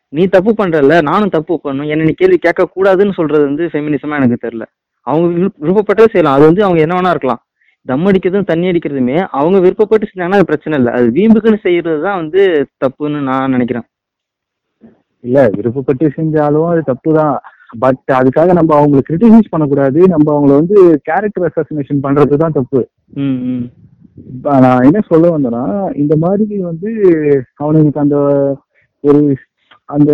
நீ 0.08 0.26
தப்பு 0.26 0.54
பண்றல 0.58 1.02
நானும் 1.02 1.28
தப்பு 1.28 1.60
பண்ணும் 1.60 1.86
என்ன 1.86 2.04
நீ 2.04 2.10
கேள்வி 2.10 2.36
கேட்க 2.36 2.68
கூடாதுன்னு 2.76 3.12
சொல்றது 3.12 3.44
வந்து 3.44 3.66
ஃபெமினிசமா 3.66 4.16
எனக்கு 4.16 4.48
தெரியல. 4.48 4.62
அவங்க 5.00 5.38
விருப்ப- 5.38 5.62
விருப்பப்பட்டதை 5.62 6.06
செய்யலாம். 6.08 6.36
அது 6.36 6.46
வந்து 6.46 6.62
அவங்க 6.62 6.80
என்ன 6.80 7.00
வேணா 7.00 7.08
இருக்கலாம். 7.08 7.44
தம் 7.86 8.06
அடிக்கிறதும் 8.06 8.50
தண்ணி 8.50 8.66
அடிக்கிறதுமே 8.70 9.16
அவங்க 9.30 9.56
விருப்பப்பட்டு 9.58 10.08
செஞ்சாங்கன்னா 10.08 10.38
அது 10.40 10.50
பிரச்சனை 10.50 10.78
இல்லை. 10.78 10.92
அது 10.92 11.06
வீம்புக்குன்னு 11.10 11.64
செய்யறது 11.64 12.00
தான் 12.02 12.20
வந்து 12.22 12.42
தப்புன்னு 12.84 13.18
நான் 13.22 13.50
நினைக்கிறேன். 13.50 13.86
இல்ல 15.24 15.42
விருப்பப்பட்டு 15.48 16.06
செஞ்சாலும் 16.16 16.70
அது 16.70 16.82
தப்பு 16.82 17.10
தான் 17.14 17.34
பட் 17.78 18.10
அதுக்காக 18.12 18.52
நம்ம 18.52 18.72
அவங்களை 18.80 19.02
கிரிட்டிசைஸ் 19.04 19.50
பண்ணக்கூடாது. 19.50 20.00
நம்ம 20.08 20.26
அவங்கள 20.34 20.52
வந்து 20.60 20.76
கேரக்டர் 21.04 21.46
அசாசினேஷன் 21.48 22.04
பண்றது 22.06 22.36
தான் 22.36 22.56
தப்பு. 22.58 22.80
ம் 23.24 23.38
ம். 23.46 23.64
இப்ப 24.26 24.58
நான் 24.60 24.84
என்ன 24.84 24.98
சொல்ல 25.08 25.30
வந்தேன்னா 25.30 25.62
இந்த 25.94 26.14
மாதிரி 26.16 26.56
வந்து 26.62 26.90
அவனுக்கு 27.54 28.00
அந்த 28.00 28.18
ஒரு 29.04 29.22
அந்த 29.88 30.12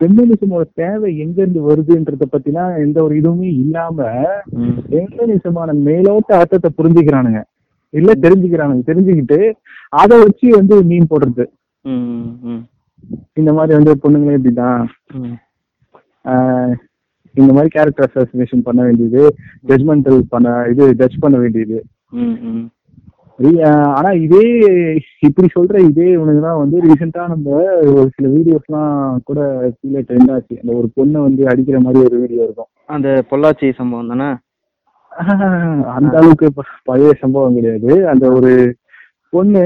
ஃபெமினிசமோட 0.00 0.64
தேவை 0.80 1.08
எங்க 1.24 1.36
இருந்து 1.42 1.62
வருதுன்றத 1.68 2.26
பத்தினா 2.34 2.64
எந்த 2.84 2.98
ஒரு 3.06 3.14
இதுவுமே 3.20 3.48
இல்லாம 3.62 4.06
ஃபெமினிசமான 4.90 5.74
மேலோட்ட 5.88 6.30
அர்த்தத்தை 6.40 6.70
புரிஞ்சுக்கிறானுங்க. 6.78 7.40
இல்ல 7.94 8.10
தெரிஞ்சுக்கிறானுங்க. 8.24 8.82
தெரிஞ்சுக்கிட்டு 8.90 9.38
அதை 10.02 10.16
வச்சு 10.24 10.46
வந்து 10.58 10.74
மீன் 10.90 11.10
போடுறது. 11.12 11.44
இந்த 13.40 13.50
மாதிரி 13.58 13.72
வந்து 13.78 13.92
பொண்ணுங்களே 14.02 14.38
இப்படிதான் 14.38 14.80
இந்த 17.34 17.50
மாதிரி 17.56 17.70
கேரக்டர் 17.74 18.08
அசாசினேஷன் 18.08 18.66
பண்ண 18.68 18.80
வேண்டியது 18.86 19.22
ஜட்மெண்டல் 19.68 20.20
பண்ண 20.34 20.54
இது 20.72 20.84
ஜட்ஜ் 21.00 21.22
பண்ண 21.24 21.36
வேண்டியது. 21.42 21.78
ஆனா 23.94 24.10
இதே 24.18 24.42
இப்படி 25.20 25.48
சொல்ற 25.54 25.78
இதே 25.80 26.10
இவனுக்கு 26.10 26.40
தான் 26.40 26.58
வந்து 26.58 26.80
ரீசெண்டா 26.82 27.28
நம்ம 27.28 27.50
ஒரு 27.92 28.10
சில 28.14 28.28
வீடியோஸ்லாம் 28.28 28.94
கூட 29.24 29.40
கீழே 29.80 30.00
ட்ரெண்ட் 30.00 30.32
ஆச்சு. 30.32 30.58
அந்த 30.62 30.72
ஒரு 30.72 30.88
பொண்ணை 30.96 31.20
வந்து 31.20 31.48
அடிக்கிற 31.48 31.80
மாதிரி 31.80 32.04
ஒரு 32.04 32.18
வீடியோ 32.18 32.42
இருக்கும். 32.42 32.70
அந்த 32.86 33.24
பொள்ளாச்சி 33.30 33.74
சம்பவம் 33.74 34.08
தானே? 34.08 34.28
அந்த 35.96 36.16
அளவுக்கு 36.16 36.46
பழைய 36.84 37.12
சம்பவம் 37.20 37.54
கிடையாது. 37.54 38.08
அந்த 38.08 38.30
ஒரு 38.30 38.52
பொண்ணு 39.32 39.62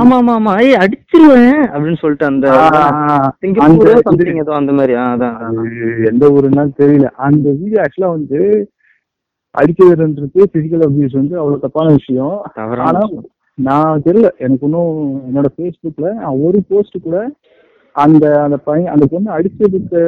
ஆமா 0.00 0.16
ஆமா 0.20 0.32
ஆமா. 0.36 0.52
ஏய் 0.62 0.76
அடிச்சிருவேன் 0.76 1.60
அப்படின்னு 1.72 1.96
சொல்லிட்டு 1.96 2.26
அந்த 2.26 2.46
அந்த- 3.58 4.72
மாதிரி. 4.72 4.94
எந்த 6.04 6.28
ஊருன்னா 6.28 6.64
தெரியல. 6.78 7.04
அந்த 7.22 7.50
வீடியோ 7.52 7.82
ஆக்சுவலா 7.82 8.10
வந்து 8.10 8.40
அடிக்கிறதுன்றது 9.54 10.44
பிசிக்கல் 10.54 10.84
அபியூஸ் 10.86 11.18
வந்து 11.20 11.34
அவ்வளவு 11.40 11.64
தப்பான 11.64 11.92
விஷயம். 11.98 12.36
ஆனா 12.86 13.02
நான் 13.58 14.04
தெரியல. 14.06 14.28
எனக்கு 14.44 14.66
இன்னும் 14.68 14.94
என்னோட 15.26 15.48
ஃபேஸ்புக்ல 15.54 16.06
ஒரு 16.46 16.60
போஸ்ட் 16.70 16.96
கூட 17.06 17.18
அந்த 17.96 18.24
அந்த 18.44 18.56
பையன் 18.68 18.92
அந்த 18.94 19.06
பொண்ணு 19.12 19.28
அடிச்சதுக்கு 19.36 20.00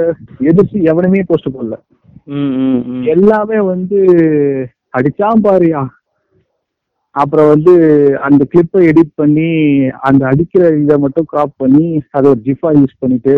எதிர்த்து 0.51 0.79
எவனுமே 0.93 1.21
போஸ்ட் 1.29 1.55
போடல. 1.57 1.77
எல்லாமே 3.15 3.59
வந்து 3.73 3.99
அடிச்சான் 4.95 5.45
பாருயா 5.47 5.83
அப்புறம் 7.15 7.49
வந்து 7.53 7.75
அந்த 8.27 8.43
கிளிப்பை 8.53 8.81
எடிட் 8.91 9.13
பண்ணி 9.21 9.51
அந்த 10.09 10.23
அடிக்கிற 10.31 10.65
இதை 10.81 10.97
மட்டும் 11.05 11.29
கிராப் 11.33 11.55
பண்ணி 11.63 11.87
அதை 12.17 12.27
ஒரு 12.33 12.41
ஜிஃபா 12.49 12.71
யூஸ் 12.79 13.01
பண்ணிட்டு 13.03 13.35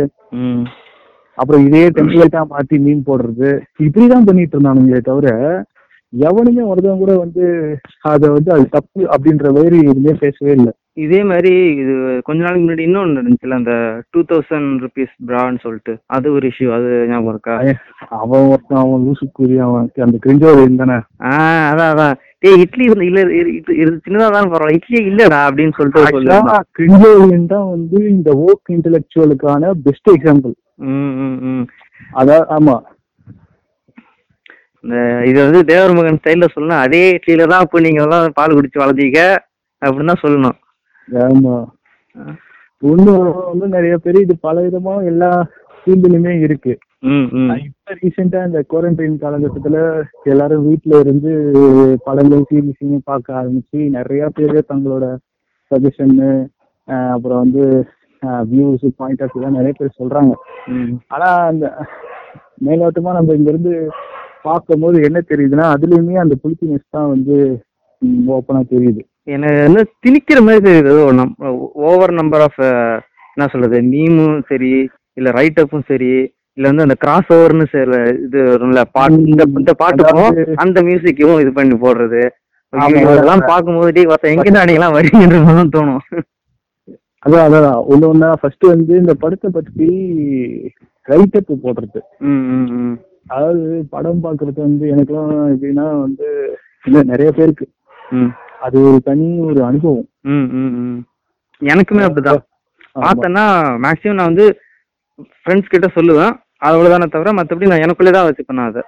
அப்புறம் 1.38 1.64
இதே 1.66 1.82
டெம்ப்ளேட்டா 1.96 2.40
மாத்தி 2.52 2.76
மீன் 2.86 3.02
போடுறது. 3.08 3.50
இப்படிதான் 3.86 4.26
பண்ணிட்டு 4.28 4.54
இருந்தானுங்களே 4.56 5.00
தவிர 5.10 5.28
எவனுமே 6.12 6.62
ஒருத்தவங்க 6.64 7.02
கூட 7.02 7.14
வந்து 7.18 7.44
அதை 8.10 8.28
வந்து 8.34 8.50
அது 8.54 8.66
தப்பு 8.70 9.00
அப்படின்ற 9.14 9.48
மாதிரி 9.56 9.78
எதுவுமே 9.84 10.14
பேசவே 10.22 10.52
இல்லை. 10.58 10.72
இதே 11.04 11.18
மாதிரி 11.24 11.50
இது 11.80 11.92
கொஞ்ச 12.26 12.38
நாளைக்கு 12.42 12.62
முன்னாடி 12.62 12.84
இன்னொன்று 12.86 13.18
இருந்துச்சுல 13.18 13.58
அந்த 13.58 13.74
டூ 14.12 14.20
தௌசண்ட் 14.30 14.70
ருபீஸ் 14.84 15.12
பிரான்னு 15.28 15.62
சொல்லிட்டு. 15.64 15.92
அது 16.08 16.26
ஒரு 16.32 16.46
இஷ்யூ 16.50 16.68
அது 16.76 16.88
ஞாபகம் 17.10 17.32
இருக்கா? 17.34 17.54
அவன் 18.20 18.48
ஒருத்தன் 18.52 18.80
அவன் 18.80 19.04
லூசுக்குரிய 19.06 19.60
அவன் 19.66 19.86
அந்த 20.06 20.18
கிரிஞ்சோர் 20.24 20.64
இருந்தானே 20.64 20.96
ஆ 21.28 21.34
அதான் 21.70 21.92
அதான். 21.92 22.16
டேய் 22.44 22.60
இட்லி 22.64 22.84
இருந்து 22.86 23.06
இல்ல 23.06 23.22
சின்னதா 24.02 24.26
தான் 24.30 24.50
பரவாயில்ல 24.50 24.78
இட்லியே 24.78 25.02
இல்லடா 25.10 25.40
அப்படின்னு 25.48 25.76
சொல்லிட்டு. 25.78 26.58
கிரிஞ்சோரியன் 26.78 27.50
தான் 27.54 27.68
வந்து 27.70 28.00
இந்த 28.12 28.30
ஓக் 28.46 28.72
இன்டெலெக்சுவலுக்கான 28.76 29.72
பெஸ்ட் 29.86 30.10
எக்ஸாம்பிள் 30.14 30.54
ம் 30.88 31.14
ம் 31.22 31.38
ம். 31.50 31.64
அதான் 32.14 32.46
ஆமா. 32.56 32.76
இது 35.28 35.38
வந்து 35.44 35.60
தேவர் 35.70 35.94
மகன் 35.96 36.18
ஸ்டைல்ல 36.20 36.46
சொல்லணும். 36.54 36.82
அதே 36.84 37.02
இட்லியில 37.16 37.46
தான் 37.52 37.64
இப்போ 37.66 37.78
நீங்க 37.86 38.00
எல்லாம் 38.04 38.36
பால் 38.38 38.56
குடிச்சு 38.56 38.82
வளர்ந்தீங்க 38.82 39.20
அப்படின்னு 39.82 40.10
தான் 40.12 40.24
சொல்லணும். 40.24 40.56
ஆமா. 41.08 41.56
இன்னும் 42.82 43.24
வந்து 43.50 43.66
நிறைய 43.76 43.94
பேர் 44.04 44.18
இது 44.24 44.34
பல 44.46 44.56
விதமா 44.66 44.94
எல்லா 45.12 45.30
ஃபீல்டுலயுமே 45.78 46.34
இருக்கு. 46.46 46.74
இப்ப 47.66 47.94
ரீசெண்டா 48.00 48.40
இந்த 48.48 48.60
குவாரண்டைன் 48.70 49.20
காலகட்டத்துல 49.24 49.78
எல்லாரும் 50.32 50.64
வீட்ல 50.68 51.00
இருந்து 51.04 51.32
படங்கள் 52.06 52.46
சீரிஸ் 52.48 53.08
பார்க்க 53.10 53.38
ஆரம்பிச்சு 53.40 53.80
நிறைய 53.96 54.24
பேர் 54.38 54.58
தங்களோட 54.72 55.06
சஜஷன் 55.70 56.16
அப்புறம் 57.14 57.40
வந்து 57.44 57.64
வியூஸ் 58.52 58.84
பாயிண்ட் 59.00 59.22
ஆஃப் 59.24 59.36
நிறைய 59.58 59.72
பேர் 59.80 59.98
சொல்றாங்க. 60.00 60.32
ஆனா 61.14 61.28
அந்த 61.50 61.66
மேலோட்டமா 62.66 63.10
நம்ம 63.18 63.34
இங்க 63.38 63.50
இருந்து 63.54 63.74
பார்க்கும்போது 64.48 64.96
என்ன 65.08 65.18
தெரியுதுன்னா 65.30 65.66
அதுலயுமே 65.74 66.22
அந்த 66.24 66.34
புளிச்சினஸ் 66.42 66.94
தான் 66.96 67.12
வந்து 67.14 67.36
ஓப்பனா 68.34 68.60
தெரியுது. 68.72 69.00
எனக்கு 69.34 69.60
வந்து 69.66 69.82
திணிக்கிற 70.04 70.38
மாதிரி 70.46 70.62
தெரியுது. 70.66 70.90
ஏதோ 70.94 71.04
ஓவர் 71.90 72.12
நம்பர் 72.20 72.44
ஆஃப் 72.46 72.60
என்ன 73.34 73.46
சொல்றது 73.52 73.78
மீமும் 73.92 74.36
சரி 74.50 74.72
இல்ல 75.18 75.30
ரைட் 75.38 75.60
அப்பும் 75.62 75.88
சரி 75.92 76.12
இல்ல 76.56 76.70
வந்து 76.70 76.84
அந்த 76.86 76.96
கிராஸ் 77.02 77.28
ஓவர்னு 77.34 77.66
சில 77.72 77.98
இது 78.24 78.38
வரும்ல 78.52 78.82
பாட்டு 78.96 79.18
இந்த 79.62 79.72
பாட்டுக்கும் 79.82 80.56
அந்த 80.64 80.78
மியூசிக்கும் 80.86 81.40
இது 81.42 81.50
பண்ணி 81.58 81.76
போடுறது. 81.84 82.22
இதெல்லாம் 83.02 83.44
பார்க்கும்போது 83.50 83.90
டேய் 83.96 84.10
ஒருத்தன் 84.12 84.34
எங்க 84.34 84.48
அன்னைக்கெல்லாம் 84.62 84.96
வரீங்கன்ற 84.96 85.38
மாதிரி 85.44 85.58
தான் 85.60 85.74
தோணும். 85.76 86.02
அதான் 87.24 87.44
அதான் 87.46 87.78
ஒண்ணு 87.92 88.08
ஒண்ணா 88.12 88.30
ஃபர்ஸ்ட் 88.40 88.64
வந்து 88.72 88.92
இந்த 89.02 89.14
படத்தை 89.22 89.48
பத்தி 89.58 89.88
ரைட் 91.08 91.38
அப் 91.38 91.52
போடுறது 91.66 92.00
அதாவது 93.34 93.62
படம் 93.94 94.22
பார்க்கறது 94.24 94.60
வந்து 94.66 94.84
எனக்குலாம் 94.94 95.32
எப்படின்னா 95.54 95.86
வந்து 96.04 96.26
இல்ல 96.88 96.98
நிறைய 97.12 97.30
பேருக்கு. 97.38 97.66
அது 98.66 98.76
ஒரு 98.88 98.98
தனி 99.08 99.26
ஒரு 99.48 99.60
அனுபவம். 99.68 100.06
எனக்குமே 101.62 102.04
அப்படிதான். 102.06 102.42
பார்த்தேன்னா 103.04 103.44
மேக்ஸிமம் 103.84 104.18
நான் 104.20 104.30
வந்து 104.32 104.46
ஃப்ரெண்ட்ஸ் 105.40 105.72
கிட்ட 105.72 105.88
சொல்லுவேன். 105.96 106.32
அவ்வளவுதானே 106.68 107.08
தவிர 107.14 107.32
மத்தபடி 107.38 107.70
நான் 107.72 107.84
எனக்குள்ளே 107.86 108.12
தான் 108.16 108.28
வச்சுப்பேன் 108.28 108.68
அதை. 108.70 108.82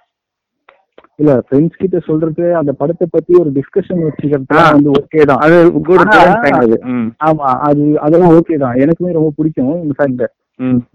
இல்ல 1.21 1.33
ஃப்ரெண்ட்ஸ் 1.47 1.81
கிட்ட 1.81 1.97
சொல்றது 2.09 2.45
அந்த 2.61 2.73
படத்தை 2.81 3.07
பத்தி 3.15 3.33
ஒரு 3.41 3.51
டிஸ்கஷன் 3.57 4.05
வச்சுக்கிறது. 4.07 4.47
வந்து 4.77 4.91
ஓகே 5.01 5.25
தான். 5.31 5.43
அது 5.45 6.77
ஆமா 7.29 7.49
அது 7.69 7.83
அதெல்லாம் 8.07 8.35
ஓகே 8.39 8.57
தான். 8.65 8.79
எனக்குமே 8.85 9.17
ரொம்ப 9.19 9.31
பிடிக்கும் 9.39 9.75
இன்ஃபேக்ட் 9.87 10.25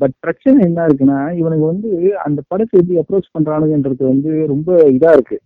பட் 0.01 0.13
பிரச்சனை 0.23 0.57
என்ன 0.67 0.85
இருக்குன்னா 0.87 1.19
இவனுக்கு 1.39 1.65
வந்து 1.71 1.89
அந்த 2.25 2.39
படத்தை 2.51 2.75
எப்படி 2.79 2.99
அப்ரோச் 3.01 3.33
பண்றானுங்கன்றது 3.35 4.03
வந்து 4.11 4.31
ரொம்ப 4.51 4.69
இதா 4.95 5.11
இருக்கு. 5.17 5.37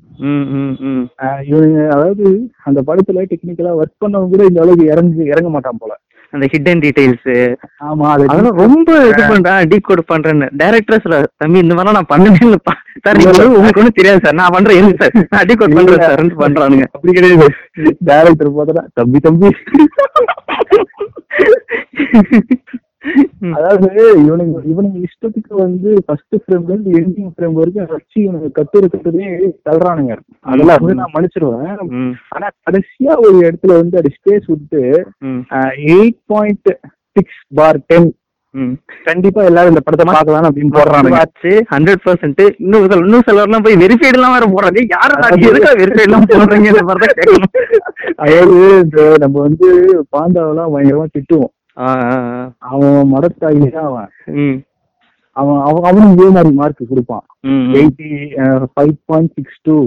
இவனுங்க 1.49 1.79
அதாவது 1.95 2.25
அந்த 2.69 2.79
படத்துல 2.89 3.25
டெக்னிக்கலா 3.31 3.73
ஒர்க் 3.81 4.01
பண்ணவங்க 4.03 4.31
கூட 4.35 4.45
இந்த 4.51 4.61
அளவுக்கு 4.65 4.91
இறங்கி 4.93 5.31
இறங்க 5.33 5.51
மாட்டான் 5.55 5.81
போல. 5.83 5.93
அந்த 6.33 6.45
ஹிடன் 6.53 6.81
டீடைல்ஸ் 6.83 7.29
ஆமா 7.87 8.07
அது 8.13 8.25
ரொம்ப 8.63 8.89
இது 9.11 9.21
பண்றேன் 9.31 9.69
டீ 9.71 9.77
கோட் 9.87 10.03
பண்றேன்னு. 10.11 10.47
டேரக்டர் 10.61 11.03
சார் 11.05 11.25
தம்பி 11.41 11.63
இந்த 11.63 11.75
மாதிரிலாம் 11.77 11.97
நான் 11.99 12.11
பண்ணவே 12.11 12.49
சார் 13.05 13.19
உங்களுக்கு 13.57 13.81
ஒன்றும் 13.81 13.97
தெரியாது 13.99 14.21
சார். 14.25 14.37
நான் 14.41 14.53
பண்றேன் 14.57 14.91
சார்? 15.01 15.15
நான் 15.33 15.47
டீ 15.49 15.55
கோட் 15.61 15.77
பண்றேன் 15.79 16.03
சார். 16.05 16.21
பண்றானுங்க. 16.43 16.85
அப்படி 16.95 17.15
கிடையாது. 17.17 17.47
டேரக்டர் 18.11 18.51
பார்த்தா 18.59 18.83
தம்பி 18.99 19.21
தம்பி. 19.27 19.49
அதாவது 23.57 23.89
இவனுங்க 24.25 24.57
இவனுங்க 24.71 24.97
இஷ்டத்துக்கு 25.07 25.53
வந்து 25.63 25.89
ஃபர்ஸ்ட் 26.05 26.35
ஃப்ரேம்ல 26.41 26.71
இருந்து 26.73 26.91
எண்டிங் 26.99 27.31
ஃப்ரேம் 27.33 27.57
வரைக்கும் 27.59 27.91
வச்சு 27.95 28.17
இவனுங்க 28.25 28.49
கத்துற 28.57 28.83
கத்துறதே 28.93 29.27
தள்ளுறானுங்க. 29.67 30.15
அதெல்லாம் 30.51 30.81
வந்து 30.83 30.99
நான் 31.01 31.13
மன்னிச்சிருவேன். 31.15 31.67
ஆனா 32.35 32.47
கடைசியா 32.67 33.15
ஒரு 33.25 33.35
இடத்துல 33.47 33.75
வந்து 33.81 33.99
அது 34.01 34.11
ஸ்பேஸ் 34.17 34.47
விட்டு 34.53 34.81
eight 35.97 36.21
point 36.33 36.71
six 37.17 37.43
for 37.59 37.79
ten 37.91 38.09
கண்டிப்பா 39.07 39.41
எல்லாரும் 39.49 39.71
இந்த 39.71 39.81
படத்தை 39.85 40.05
பார்க்கலாம் 40.07 40.47
அப்படின்னு 40.49 40.75
போடுறானுங்க. 40.75 41.17
வாட்ச் 41.17 41.49
ஹண்ட்ரட் 41.73 42.01
பர்சன்ட் 42.05 42.41
இன்னும் 42.63 42.85
இன்னும் 43.05 43.25
சிலர்லாம் 43.27 43.65
போய் 43.65 43.79
வெரிஃபைடு 43.83 44.17
எல்லாம் 44.19 44.35
வேற 44.35 44.45
போடுறாங்க. 44.53 44.81
யாரும் 44.95 45.45
எதுக்கா 45.49 45.71
வெரிஃபைடு 45.81 46.07
எல்லாம் 46.07 46.27
போடுறீங்க? 46.31 46.71
அதாவது 48.23 48.57
இந்த 48.83 48.99
நம்ம 49.23 49.35
வந்து 49.47 49.69
பாண்டாவெல்லாம் 50.15 50.73
பயங்கரமா 50.75 51.07
திட்டுவோம். 51.15 51.53
ஆ, 51.79 51.85
ஆ, 51.85 52.15
ஆ. 52.37 52.53
அவன் 52.59 53.03
அவன். 53.83 54.09
அவன் 55.35 55.59
அவன் 55.61 55.83
அவனும் 55.83 56.11
இதே 56.11 56.29
மாதிரி 56.29 56.55
மார்க் 56.55 56.85
கொடுப்பான். 56.89 57.25
Eighty 57.73 58.09
five 58.75 58.93
point 59.05 59.33
six 59.33 59.59
two 59.61 59.77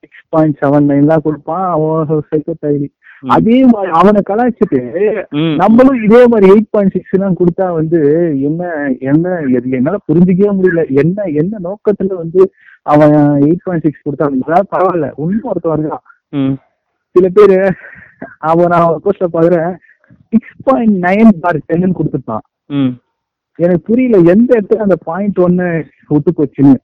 six 0.00 0.24
point 0.28 0.56
seven 0.60 0.88
nine 0.88 1.06
தான் 1.06 1.20
கொடுப்பான். 1.22 1.70
அவன் 1.70 2.22
சைக்கோ 2.30 2.52
டைரி. 2.60 2.88
அதே 3.26 3.64
மாதிரி 3.64 3.92
அவனை 3.92 4.20
கலாய்ச்சிட்டு 4.30 4.80
நம்மளும் 5.56 6.02
இதே 6.02 6.26
மாதிரி 6.26 6.52
எயிட் 6.52 6.70
பாயிண்ட் 6.70 6.92
சிக்ஸ் 6.92 7.14
எல்லாம் 7.14 7.36
கொடுத்தா 7.36 7.72
வந்து 7.72 8.00
என்ன 8.40 8.62
என்ன 9.00 9.38
என்னால 9.70 9.96
புரிஞ்சுக்கவே 10.08 10.50
முடியல. 10.58 10.82
என்ன 11.02 11.22
என்ன 11.22 11.58
நோக்கத்துல 11.64 12.14
வந்து 12.16 12.52
அவன் 12.82 13.10
எயிட் 13.42 13.64
பாயிண்ட் 13.64 13.84
சிக்ஸ் 13.84 14.02
கொடுத்தான் 14.02 14.40
பரவாயில்ல. 14.70 15.10
இன்னும் 15.16 15.52
வருகிறான் 15.62 16.02
ம். 16.28 16.54
சில 17.14 17.28
பேரு 17.34 17.58
அவன் 18.38 18.66
நான் 18.66 19.00
போஸ்ட்ல 19.04 19.26
பாக்குறேன் 19.32 19.72
சிக்ஸ் 20.32 20.56
பாயிண்ட் 20.68 20.96
நைன் 21.06 21.32
பார் 21.44 21.58
டென்னு 21.70 21.98
கொடுத்துட்டான். 22.00 22.44
எனக்கு 23.58 23.82
புரியல 23.90 24.16
எந்த 24.34 24.50
இடத்துல 24.56 24.84
அந்த 24.86 24.98
பாயிண்ட் 25.10 25.38
ஒன்னு 25.46 25.68
விட்டு 26.14 26.32
போச்சுன்னு. 26.38 26.76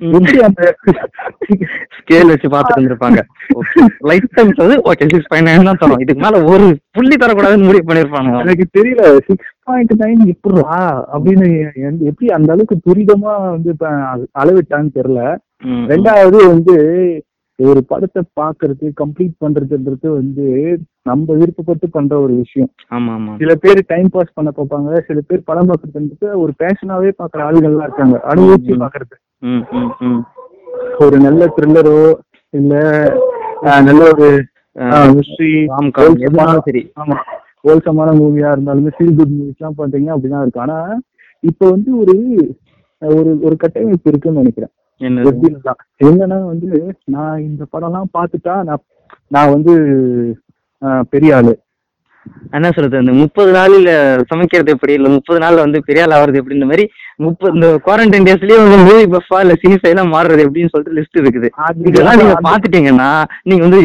எப்படி 0.00 0.38
ஸ்கேல் 1.98 2.30
வச்சு 2.30 2.48
பார்த்துட்டு 2.54 2.78
இருந்திருப்பாங்க. 2.78 3.20
லைட் 4.08 4.26
டைம்ஸ் 4.36 4.60
வந்து 4.62 4.76
ஓகே 4.90 5.06
சிக்ஸ் 5.12 5.30
பாயிண்ட் 5.32 5.48
நைன் 5.48 5.68
தான் 5.68 5.80
தரும். 5.82 6.02
இதுக்கு 6.04 6.24
மேல 6.24 6.40
ஒரு 6.52 6.66
புள்ளி 6.96 7.16
தரக்கூடாதுன்னு 7.22 7.68
முடிவு 7.68 7.86
பண்ணிருப்பாங்க 7.90 8.32
எனக்கு 8.44 8.66
தெரியல 8.78 9.04
சிக்ஸ் 9.28 9.52
பாயிண்ட் 9.68 9.94
நைன் 10.02 10.20
எப்படிடா 10.34 10.80
அப்படின்னு 11.14 11.48
எப்படி 12.10 12.28
அந்த 12.38 12.50
அளவுக்கு 12.54 12.76
துரிதமா 12.88 13.34
வந்து 13.54 13.72
அளவிட்டான்னு 14.42 14.92
தெரியல. 14.98 15.22
ரெண்டாவது 15.92 16.38
வந்து 16.52 16.76
ஒரு 17.58 17.80
படத்தை 17.90 18.22
பாக்குறது 18.40 18.86
கம்ப்ளீட் 19.00 19.34
பண்றதுன்றது 19.42 20.08
வந்து 20.16 20.46
நம்ம 21.02 21.34
விருப்பப்பட்டு 21.40 21.86
பண்ற 21.90 22.12
ஒரு 22.24 22.34
விஷயம். 22.34 22.70
சில 23.42 23.52
பேர் 23.62 23.80
டைம் 23.92 24.08
பாஸ் 24.14 24.34
பண்ண 24.34 24.50
பார்ப்பாங்க. 24.56 24.90
சில 25.08 25.20
பேர் 25.28 25.46
படம் 25.50 25.68
பார்க்கறதுன்றது 25.70 26.28
ஒரு 26.42 26.52
பேஷனாவே 26.62 27.12
பாக்குற 27.20 27.40
ஆளுகள்லாம் 27.48 27.86
இருக்காங்க. 27.88 28.18
அனுபவிச்சு. 28.32 28.74
பாக்குறது 28.84 29.16
ஒரு 31.04 31.16
நல்ல 31.26 31.42
த்ரில்லரோ 31.56 31.96
இல்ல 32.52 32.74
நல்ல 33.88 34.02
ஒரு 34.12 34.28
சரி. 35.30 35.50
ஆமா. 37.02 37.16
ஹோல்சமான 37.64 38.10
மூவியா 38.20 38.48
இருந்தாலுமே 38.54 38.90
ஃபீல் 38.96 39.16
குட் 39.18 39.34
மூவிஸ் 39.36 39.60
எல்லாம் 39.60 39.78
பாத்தீங்கன்னா 39.78 40.14
அப்படிதான் 40.16 40.44
இருக்கு. 40.44 40.64
ஆனா 40.64 40.78
இப்ப 41.44 41.70
வந்து 41.70 41.90
ஒரு 42.02 42.14
ஒரு 43.02 43.30
ஒரு 43.46 43.56
கட்டமைப்பு 43.62 44.10
இருக்குன்னு 44.10 44.42
நினைக்கிறேன். 44.42 44.72
எப்படின்னா 45.00 45.74
என்னன்னா 46.08 46.38
வந்து 46.52 46.68
நான் 47.14 47.44
இந்த 47.48 47.62
படம்லாம் 47.74 48.10
பார்த்துட்டா 48.16 48.56
நான் 48.70 48.84
நான் 49.34 49.52
வந்து 49.54 49.72
பெரிய 51.14 51.36
ஆளு. 51.36 51.52
என்ன 52.56 52.68
சொல்றது 52.76 53.00
அந்த 53.00 53.12
முப்பது 53.20 53.50
நாள்ல 53.56 53.90
சமைக்கிறது 54.30 54.72
எப்படி? 54.74 54.92
இல்ல 54.98 55.08
முப்பது 55.16 55.38
நாள்ல 55.42 55.64
வந்து 55.64 55.78
பெரிய 55.88 56.04
ஆள் 56.04 56.14
ஆகுறது 56.16 56.40
எப்படி? 56.40 56.56
இந்த 56.58 56.68
மாதிரி 56.70 56.84
முப்பது 57.24 57.52
இந்த 57.56 57.68
குவாரண்டைன் 57.86 58.26
டேஸ்லயே 58.28 58.58
வந்து 58.62 58.78
மூவி 58.88 59.04
பஃபா 59.12 59.38
இல்ல 59.44 59.54
சினிஃபை 59.64 59.90
எல்லாம் 59.92 60.12
மாறுறது 60.14 60.44
எப்படின்னு 60.46 60.72
சொல்லிட்டு 60.72 60.96
லிஸ்ட் 60.98 61.20
இருக்குது. 61.22 61.50
இதெல்லாம் 61.90 62.18
நீங்க 62.22 62.36
பாத்துட்டீங்கன்னா 62.48 63.10
நீங்க 63.50 63.62
வந்து 63.66 63.80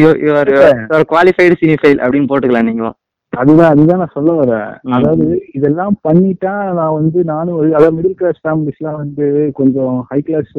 குவாலிஃபைடு 1.12 1.60
சினிஃபைல் 1.62 2.02
அப்படின்னு 2.04 2.30
போட்டுக்கலாம் 2.32 2.68
நீங்க. 2.70 2.90
அதுதான் 3.32 3.70
அதுதான் 3.70 3.98
நான் 3.98 4.14
சொல்ல 4.14 4.30
வரேன். 4.38 4.66
அதாவது 4.92 5.26
இதெல்லாம் 5.52 5.94
பண்ணிட்டா 6.04 6.54
நான் 6.72 6.94
வந்து 6.94 7.18
நானும் 7.24 7.56
ஒரு- 7.58 7.74
அதாவது 7.74 7.96
மிடில் 7.96 8.16
கிளாஸ் 8.16 8.40
ஃபேமிலிஸ்லாம் 8.42 8.96
வந்து 8.96 9.26
கொஞ்சம் 9.52 9.94
high 10.10 10.20
class 10.20 10.52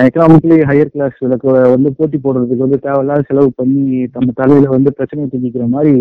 economically 0.00 0.56
higher 0.62 0.90
class 0.90 1.16
வந்து 1.70 1.90
போட்டி 1.96 2.18
போடுறதுக்கு 2.18 2.56
வந்து 2.58 2.78
தேவையில்லாத 2.78 3.24
செலவு 3.26 3.50
பண்ணி 3.54 3.82
நம்ம 4.12 4.32
தலையில 4.34 4.68
வந்து 4.68 4.92
பிரச்சனை 4.92 5.26
தூக்கிக்கிற 5.26 5.66
மாதிரி. 5.68 5.94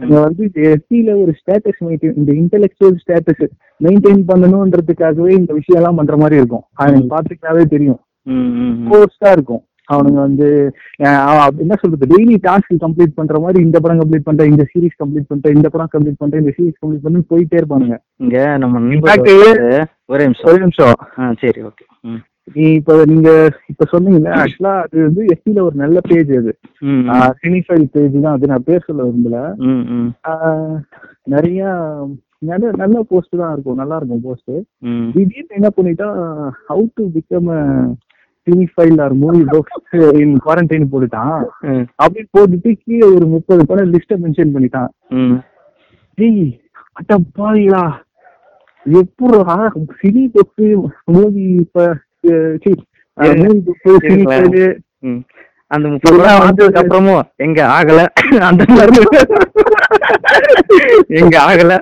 நீங்க 0.00 0.18
வந்து 0.20 0.42
எஸ்டில 0.66 1.14
ஒரு 1.22 1.34
ஸ்டேட்டஸ் 1.38 1.80
மெயின்டைன் 1.82 2.16
இந்த 2.16 2.32
இன்டெலெக்சுவல் 2.40 3.00
ஸ்டேட்டஸ் 3.02 3.44
மெயின்டைன் 3.80 4.22
பண்ணணும்ன்றதுக்காகவே 4.28 5.32
இந்த 5.36 5.52
விஷயம் 5.52 5.80
எல்லாம் 5.80 5.96
பண்ற 5.96 6.16
மாதிரி 6.16 6.36
இருக்கும் 6.36 6.64
அது 6.80 6.92
பாத்துக்கிட்டாவே 7.10 7.64
தெரியும் 7.68 8.00
ம், 8.26 8.46
ம், 8.58 8.74
ம். 8.74 8.88
கோர்ஸா 8.88 9.30
இருக்கும் 9.30 9.62
அவனுங்க 9.94 10.20
வந்து 10.26 10.48
என்ன 11.64 11.76
சொல்றது 11.82 12.10
டெய்லி 12.12 12.36
டாஸ்க் 12.46 12.82
கம்ப்ளீட் 12.84 13.18
பண்ற 13.18 13.38
மாதிரி 13.44 13.58
இந்த 13.66 13.76
படம் 13.84 14.00
கம்ப்ளீட் 14.02 14.26
பண்றேன் 14.28 14.50
இந்த 14.52 14.66
சீரிஸ் 14.72 15.00
கம்ப்ளீட் 15.02 15.28
பண்ணிட்டேன் 15.30 15.56
இந்த 15.58 15.68
படம் 15.74 15.92
கம்ப்ளீட் 15.94 16.20
பண்றேன் 16.22 16.42
இந்த 16.44 16.54
சீரிஸ் 16.56 16.80
கம்ப்ளீட் 16.80 17.06
பண்ணி 17.06 17.22
போயிட்டே 17.32 17.60
இருப்பானுங்க. 17.60 17.98
இங்க 18.24 18.36
நம்ம 18.64 18.80
ஒரே 20.14 20.24
நிமிஷம். 20.26 20.48
ஒரு 20.50 20.58
நிமிஷம். 20.64 20.96
சரி 21.42 21.62
ஓகே 21.70 21.86
நீ 22.54 22.64
இப்ப 22.78 22.92
நீங்க 23.10 23.30
இப்ப 23.72 23.86
சொன்னீங்கல்ல 23.92 24.30
ஆக்சுவலா 24.42 24.72
அது 24.84 24.96
வந்து 25.06 25.22
எஸ்டில 25.32 25.62
ஒரு 25.66 25.76
நல்ல 25.82 25.98
பேஜ் 26.10 26.32
அது. 26.38 26.52
சினிஃபைல் 27.42 27.84
பேஜ் 27.94 28.16
தான் 28.24 28.34
அது 28.36 28.50
நான் 28.52 28.66
பேர் 28.68 28.86
சொல்ல 28.86 29.06
விரும்பல. 29.08 29.38
நிறைய 31.34 31.62
நல்ல 32.50 32.70
நல்ல 32.82 32.98
போஸ்ட் 33.10 33.40
தான் 33.40 33.52
இருக்கும் 33.54 33.80
நல்லா 33.80 33.96
இருக்கும் 33.98 34.24
போஸ்ட். 34.28 34.52
திடீர்னு 35.14 35.58
என்ன 35.58 35.70
பண்ணிட்டா 35.78 36.08
how 36.68 36.84
to 36.98 37.04
become 37.16 37.50
cinephile 38.46 38.98
or 39.04 39.14
movie 39.22 39.42
books 39.52 39.96
in 40.22 40.34
quarantine 40.44 40.90
போட்டுட்டான். 40.92 41.40
ம், 41.70 41.84
அப்படின்னு 42.02 42.30
போட்டுட்டு 42.36 42.70
கீழே 42.84 43.06
ஒரு 43.16 43.26
முப்பது 43.34 43.66
படம் 43.66 43.92
லிஸ்ட 43.94 44.18
மென்ஷன் 44.24 44.54
பண்ணிட்டான். 44.54 44.90
டேய் 46.18 46.46
அட்ட 46.92 47.18
பாவிகளா 47.38 47.84
எப்படா 48.86 49.56
cine 50.00 50.22
book 50.34 50.68
movie 51.16 51.44
movie 53.40 53.58
book 53.66 53.96
cinephile. 54.30 54.64
அந்த 55.70 55.86
முப்பது 55.88 56.16
ரூபா 56.16 56.32
வந்ததுக்கு 56.44 56.80
அப்புறமும் 56.80 57.26
எங்க 57.46 57.60
ஆகல? 57.76 58.00
அந்த 58.48 58.62
மாதிரி. 58.76 59.02
எங்க 61.20 61.36
ஆகல. 61.48 61.72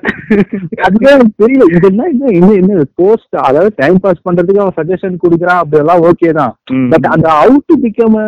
அதுதான் 0.86 1.14
எனக்கு 1.16 1.42
தெரியல. 1.42 1.66
இதெல்லாம் 1.76 2.10
என்ன 2.12 2.32
என்ன 2.38 2.50
என்ன 2.60 2.84
போஸ்ட் 3.00 3.36
அதாவது 3.46 3.70
டைம் 3.80 3.98
பாஸ் 4.04 4.24
பண்றதுக்கு 4.26 4.62
அவன் 4.64 4.78
சஜஷன் 4.78 5.22
கொடுக்குறான் 5.24 5.60
அப்படியெல்லாம் 5.62 6.04
ஓகே 6.10 6.30
தான். 6.40 6.52
பட் 6.92 7.08
அந்த 7.14 7.28
அவுட் 7.42 7.74
பிகம் 7.84 8.18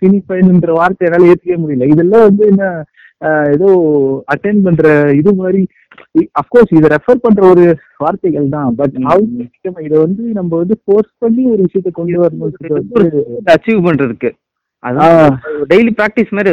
சினிஃபைன்ற 0.00 0.72
வார்த்தை 0.78 1.06
என்னால 1.08 1.28
ஏத்துக்கவே 1.32 1.60
முடியல. 1.64 1.90
இதெல்லாம் 1.94 2.26
வந்து 2.28 2.44
என்ன 2.52 2.64
ஏதோ 3.54 3.70
அட்டென்ட் 4.34 4.62
பண்ற 4.66 4.84
இது 5.20 5.30
மாதிரி 5.40 5.62
அப்கோர்ஸ் 6.40 6.70
இதை 6.76 6.88
ரெஃபர் 6.92 7.24
பண்ற 7.24 7.42
ஒரு 7.52 7.64
வார்த்தைகள் 8.04 8.46
தான். 8.54 8.70
பட். 8.78 8.94
அவுட் 9.12 9.34
இதை 9.86 9.96
வந்து 10.04 10.22
நம்ம 10.38 10.50
வந்து 10.62 10.76
ஃபோர்ஸ் 10.82 11.12
பண்ணி 11.24 11.42
ஒரு 11.52 11.60
விஷயத்தை 11.66 11.92
கொண்டு 11.92 12.18
வரணும் 12.22 12.54
அச்சீவ் 13.54 13.86
பண்றதுக்கு 13.88 14.30
அது 14.82 14.98
ஆ. 15.02 15.06
டெய்லி 15.70 15.90
பிராக்டிஸ் 15.96 16.34
மாதிரி 16.36 16.50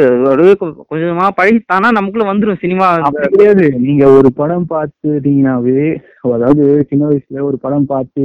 கொஞ்சமா 0.90 1.26
பழகிட்டானா 1.36 1.88
நமக்குள்ள 1.96 2.24
வந்துரும் 2.28 2.62
சினிமா 2.62 2.86
கிடையாது. 3.26 3.64
நீங்க 3.84 4.04
ஒரு 4.16 4.30
படம் 4.36 4.66
பார்த்துட்டீங்கன்னாவே 4.72 5.86
அதாவது 6.32 6.62
சின்ன 6.90 7.02
வயசுல 7.08 7.42
ஒரு 7.46 7.58
படம் 7.58 7.86
பார்த்து 7.86 8.24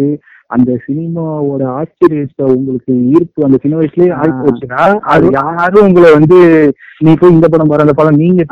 அந்த 0.49 0.72
சினிமாவோட 0.86 1.64
ஆச்சரியத்தை 1.76 2.45
உங்களுக்கு 2.56 2.93
ஈர்ப்பு 3.14 3.45
அந்த 3.45 3.58
சின்ன 3.62 3.76
வயசுலயே. 3.78 4.10
ஆகி 4.18 4.34
போச்சுன்னா 4.41 4.82
அது 5.14 5.30
யாரும் 5.38 5.86
உங்களை 5.88 6.10
வந்து 6.18 6.39
நீ 7.01 7.14
போய் 7.16 7.36
இந்த 7.36 7.47
படம் 7.47 7.72
பாரு 7.72 7.86
அந்த 7.86 7.95
படம் 7.95 8.20
நீங்க 8.20 8.43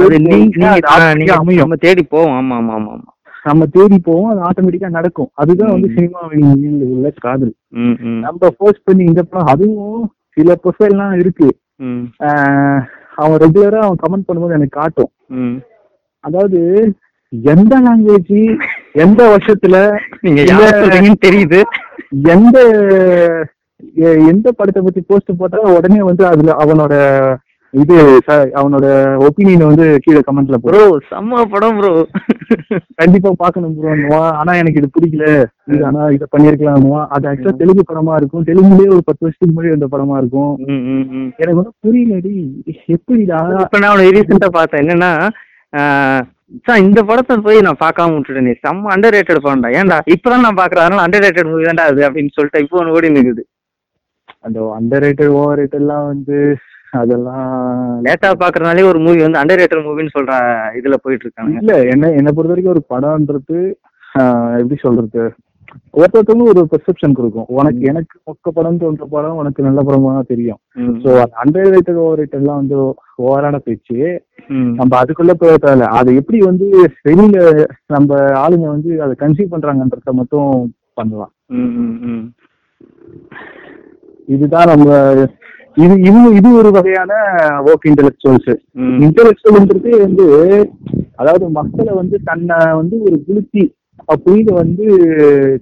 நம்ம 1.61 1.77
தேடி 1.83 2.03
போவோம். 2.05 2.33
ஆமா 2.37 2.55
ஆமா 2.57 2.73
ஆமா 2.77 2.91
ஆமா. 2.93 3.09
நம்ம 3.45 3.65
தேடி 3.75 3.97
போவோம் 4.01 4.31
அது 4.31 4.41
ஆட்டோமேட்டிக்கா 4.47 4.89
நடக்கும். 4.95 5.29
அதுதான் 5.35 5.73
வந்து 5.75 5.89
சினிமாவின் 5.95 6.49
உள்ள 6.89 7.11
காதல். 7.19 7.53
நம்ம 8.25 8.51
போஸ்ட் 8.59 8.85
பண்ணி 8.85 9.03
இந்த 9.05 9.21
படம் 9.25 9.51
அதுவும் 9.53 10.01
சில 10.37 10.55
ப்ரொஃபைல்லாம் 10.63 11.13
இருக்கு. 11.21 11.49
அவன் 13.21 13.41
ரெகுலரா 13.43 13.79
அவன் 13.85 14.01
கமெண்ட் 14.03 14.27
பண்ணும்போது 14.27 14.57
எனக்கு 14.57 14.79
காட்டும். 14.79 15.11
அதாவது 16.23 16.59
எந்த 17.53 17.73
லாங்குவேஜ் 17.85 18.39
எந்த 19.03 19.21
வருஷத்துல 19.33 19.75
நீங்க 20.25 21.13
தெரியுது. 21.27 21.59
எந்த 22.35 22.57
எந்த 24.31 24.47
படத்தை 24.57 24.81
பத்தி 24.81 25.01
போஸ்ட் 25.07 25.39
போட்டாலும் 25.39 25.75
உடனே 25.77 26.01
வந்து 26.09 26.23
அதுல 26.31 26.55
அவனோட 26.63 26.93
இது 27.73 27.95
அவனோட 28.59 28.85
ஒப்பீனியன் 29.25 29.69
வந்து 29.69 29.85
கீழே 30.05 30.21
கமெண்ட்ல 30.27 30.57
ப்ரோ 30.63 30.81
செம்ம 31.09 31.43
படம் 31.53 31.77
ப்ரோ 31.77 31.91
கண்டிப்பா 32.99 33.29
பாக்கணும் 33.41 33.75
ப்ரோன்னுவா 33.77 34.23
ஆனா 34.39 34.51
எனக்கு 34.61 34.79
இது 34.81 34.89
பிடிக்கல. 34.95 35.25
இது 35.73 35.83
ஆனா 35.89 36.01
இதை 36.15 36.25
பண்ணிருக்கலாம்னுவா 36.33 37.01
அது 37.15 37.29
ஆக்சுவலா 37.29 37.59
தெலுங்கு 37.61 37.83
படமா 37.91 38.15
இருக்கும். 38.19 38.45
தெலுங்குலயே 38.49 38.89
ஒரு 38.95 39.03
பத்து 39.09 39.25
வருஷத்துக்கு 39.25 39.53
முன்னாடி 39.53 39.73
வந்த 39.75 39.89
படமா 39.93 40.17
இருக்கும். 40.21 40.51
எனக்கு 41.41 41.59
வந்து 41.61 41.73
புரியலடி. 41.85 42.35
எப்படிடா? 42.95 43.39
இப்ப 43.63 43.79
நான் 43.83 43.91
அவனை 43.93 44.09
ரீசெண்டா 44.17 44.49
பார்த்தேன். 44.57 44.83
என்னன்னா 44.85 45.11
இந்த 46.87 46.99
படத்தை 47.09 47.35
போய் 47.47 47.65
நான் 47.65 47.81
பார்க்காம 47.85 48.15
விட்டுட்டேனே. 48.15 48.53
செம்ம 48.65 48.91
அண்டர் 48.95 49.15
ரேட்டட் 49.15 49.43
படம்டா. 49.45 49.69
ஏன்டா? 49.79 49.99
இப்பதான் 50.15 50.45
நான் 50.47 50.59
பாக்குறேன் 50.59 50.85
அதனால 50.85 51.05
அண்டர் 51.05 51.23
ரேட்டட் 51.25 51.51
மூவி 51.51 51.69
தான்டா 51.69 51.85
அது 51.91 52.01
அப்படின்னு 52.07 52.35
சொல்லிட்டு 52.37 52.63
இப்போ 52.65 52.81
ஒன்று 52.81 52.95
ஓடி 52.97 53.13
நிக்குது 53.17 53.45
அந்த 54.47 54.59
அண்டர் 54.79 55.03
ரேட்டட் 55.05 55.33
ஓவர் 55.39 55.57
ரேட்டட் 55.61 55.81
எல்லாம் 55.83 56.05
வந்து 56.11 56.37
அதெல்லாம் 56.99 57.51
லேட்டா 58.05 58.29
பாக்குறதுனாலே 58.41 58.87
ஒரு 58.91 58.99
மூவி 59.05 59.19
வந்து 59.25 59.39
அண்டர் 59.41 59.61
ரேட்டட் 59.61 59.87
மூவின்னு 59.87 60.15
சொல்ற 60.15 60.33
இதுல 60.79 60.97
போயிட்டு 61.03 61.25
இருக்காங்க 61.25 61.61
இல்ல 61.61 61.75
என்ன 61.93 62.11
என்னை 62.19 62.31
பொறுத்த 62.33 62.53
வரைக்கும் 62.53 62.75
ஒரு 62.75 62.83
படம்ன்றது 62.93 63.59
எப்படி 64.61 64.77
சொல்றது? 64.83 65.23
ஒருத்தருக்கும் 65.99 66.41
ஒரு 66.51 66.61
பெர்செப்ஷன் 66.71 67.15
கொடுக்கும் 67.17 67.51
உனக்கு 67.57 67.81
எனக்கு 67.91 68.15
மொக்க 68.29 68.51
படம் 68.55 68.79
தோன்ற 68.81 69.05
படம் 69.13 69.37
உனக்கு 69.41 69.65
நல்ல 69.67 69.79
படமா 69.87 70.11
தெரியும். 70.31 70.59
So 71.03 71.09
under 71.43 71.71
rated 71.73 72.01
over 72.03 72.19
rated 72.21 72.41
எல்லாம் 72.41 72.59
வந்து 72.61 72.77
ஓவரான 73.25 73.59
பேச்சு. 73.67 73.99
நம்ம 74.79 74.91
அதுக்குள்ள 75.01 75.33
போக 75.41 75.53
தேவையில்ல 75.55 75.87
அதை 75.99 76.15
எப்படி 76.21 76.39
வந்து 76.49 76.67
வெளியில 77.07 77.37
நம்ம 77.95 78.19
ஆளுங்க 78.43 78.67
வந்து 78.75 78.91
அதை 79.05 79.13
கன்சீவ் 79.23 79.53
பண்றாங்கன்றத 79.53 80.13
மட்டும் 80.19 80.51
பண்ணலாம். 80.99 81.33
இதுதான் 84.35 84.71
நம்ம 84.73 84.89
இது 85.77 85.95
இது 86.09 86.21
இது 86.37 86.49
ஒரு 86.59 86.69
வகையான 86.75 87.11
ஒர்க் 87.67 87.85
இன்டெலெக்சுவல்ஸ் 87.89 88.49
இன்டெலெக்சுவல்ன்றது 89.05 89.91
வந்து 90.05 90.25
அதாவது 91.21 91.45
மக்களை 91.59 91.93
வந்து 91.99 92.17
தன்னை 92.29 92.57
வந்து 92.79 92.95
ஒரு 93.07 93.17
குளிர்ச்சி 93.27 93.63
அப்படின்னு 94.13 94.51
வந்து 94.61 94.85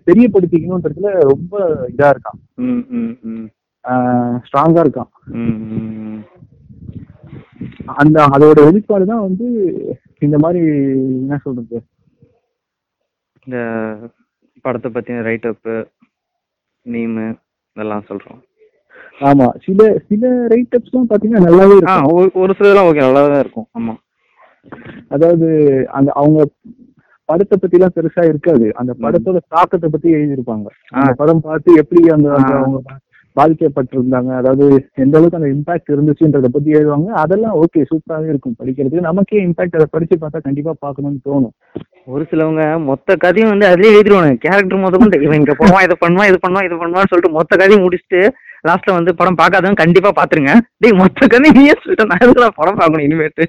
தெரியப்படுத்திக்கணுன்றதுல 0.07 1.11
ரொம்ப 1.31 1.53
இதா 1.93 2.09
இருக்கான். 2.13 2.39
ஸ்ட்ராங்கா 4.47 4.83
இருக்கான். 4.85 5.11
அந்த 8.01 8.17
அதோட 8.35 8.57
வெளிப்பாடு 8.67 9.05
தான் 9.11 9.25
வந்து 9.27 9.47
இந்த 10.25 10.37
மாதிரி 10.43 10.61
என்ன 11.21 11.39
சொல்றது? 11.45 11.77
இந்த 13.45 13.57
படத்தை 14.65 14.89
பத்தின 14.91 15.23
ரைட் 15.29 15.49
அப் 15.51 15.69
மீமு 16.85 17.27
இதெல்லாம் 17.75 18.07
சொல்றோம். 18.11 18.39
ஆமா 19.19 19.49
சில 19.65 19.97
சில 20.07 20.47
ரைட்டப்ஸ்லாம் 20.47 21.05
பாத்தீங்கன்னா 21.09 21.47
நல்லாவே 21.47 21.77
இருக்கும். 21.77 22.03
ஒரு- 22.03 22.53
சிலதெல்லாம் 22.53 22.91
ஓகே 22.91 22.95
நல்லா 22.95 23.27
தான் 23.27 23.39
இருக்கும். 23.39 23.67
ஆமா. 23.79 23.95
அதாவது 25.09 25.47
அந்த 25.91 26.11
அவங்க 26.11 26.45
படத்தை 27.25 27.57
பத்தி 27.61 27.77
எல்லாம் 27.77 27.91
பெருசா 27.95 28.27
இருக்காது. 28.27 28.71
அந்த 28.75 28.93
படத்தோட 28.99 29.37
தாக்கத்தை 29.47 29.89
பத்தி 29.89 30.13
எழுதியிருப்பாங்க. 30.13 30.65
அந்த 30.89 31.13
படம் 31.13 31.41
பார்த்து 31.41 31.73
எப்படி 31.73 32.09
அந்த. 32.09 32.29
அவங்க 32.31 32.81
பாதிக்கப்பட்டிருந்தாங்க. 33.37 34.31
அதாவது 34.41 34.65
எந்த 35.03 35.13
அளவுக்கு 35.17 35.39
அந்த 35.39 35.49
இம்பாக்ட் 35.55 35.93
இருந்துச்சுன்றத 35.95 36.49
பத்தி 36.55 36.69
எழுதுவாங்க. 36.77 37.09
அதெல்லாம் 37.23 37.55
ஓகே 37.61 37.85
சூப்பராகவே 37.91 38.31
இருக்கும் 38.33 38.57
படிக்கிறதுக்கு. 38.61 39.07
நமக்கே 39.09 39.41
இம்பாக்ட் 39.47 39.77
அதை 39.79 39.87
படிச்சு 39.95 40.17
பார்த்தா 40.23 40.45
கண்டிப்பா 40.47 40.73
பார்க்கணும்னு 40.85 41.25
தோணும். 41.29 41.55
ஒரு 42.13 42.23
சிலவங்க 42.29 42.63
மொத்த 42.89 43.15
கதையும் 43.23 43.51
வந்து 43.53 43.69
அதுலயே 43.71 43.95
எழுதிருவாங்க 43.95 44.35
கேரக்டர் 44.45 44.83
மொத்த 44.83 44.99
கொண்டு 45.01 45.23
இவன் 45.25 45.39
இங்க 45.41 45.53
போவான் 45.61 45.85
இதை 45.87 45.95
பண்ணுவான் 46.03 46.29
இது 46.29 46.37
பண்ணுவான் 46.45 46.67
இது 46.67 46.77
பண்ணுவான்னு 46.83 47.11
சொல்லிட்டு 47.11 47.37
மொத்த 47.37 47.51
கதையும் 47.61 47.83
முடிச்சுட்டு 47.85 48.21
லாஸ்ட்ல 48.67 48.95
வந்து 48.97 49.11
படம் 49.19 49.39
பார்க்காதவங்க 49.41 49.81
கண்டிப்பா 49.83 50.11
பாத்துருங்க 50.19 50.53
டேய் 50.83 50.99
மொத்த 51.01 51.27
கதையும் 51.33 51.57
நீயே 51.59 51.75
சொல்லிட்டு 51.81 52.09
நான் 52.43 52.57
படம் 52.61 52.79
பார்க்கணும் 52.79 53.05
இனிமேட்டு? 53.07 53.45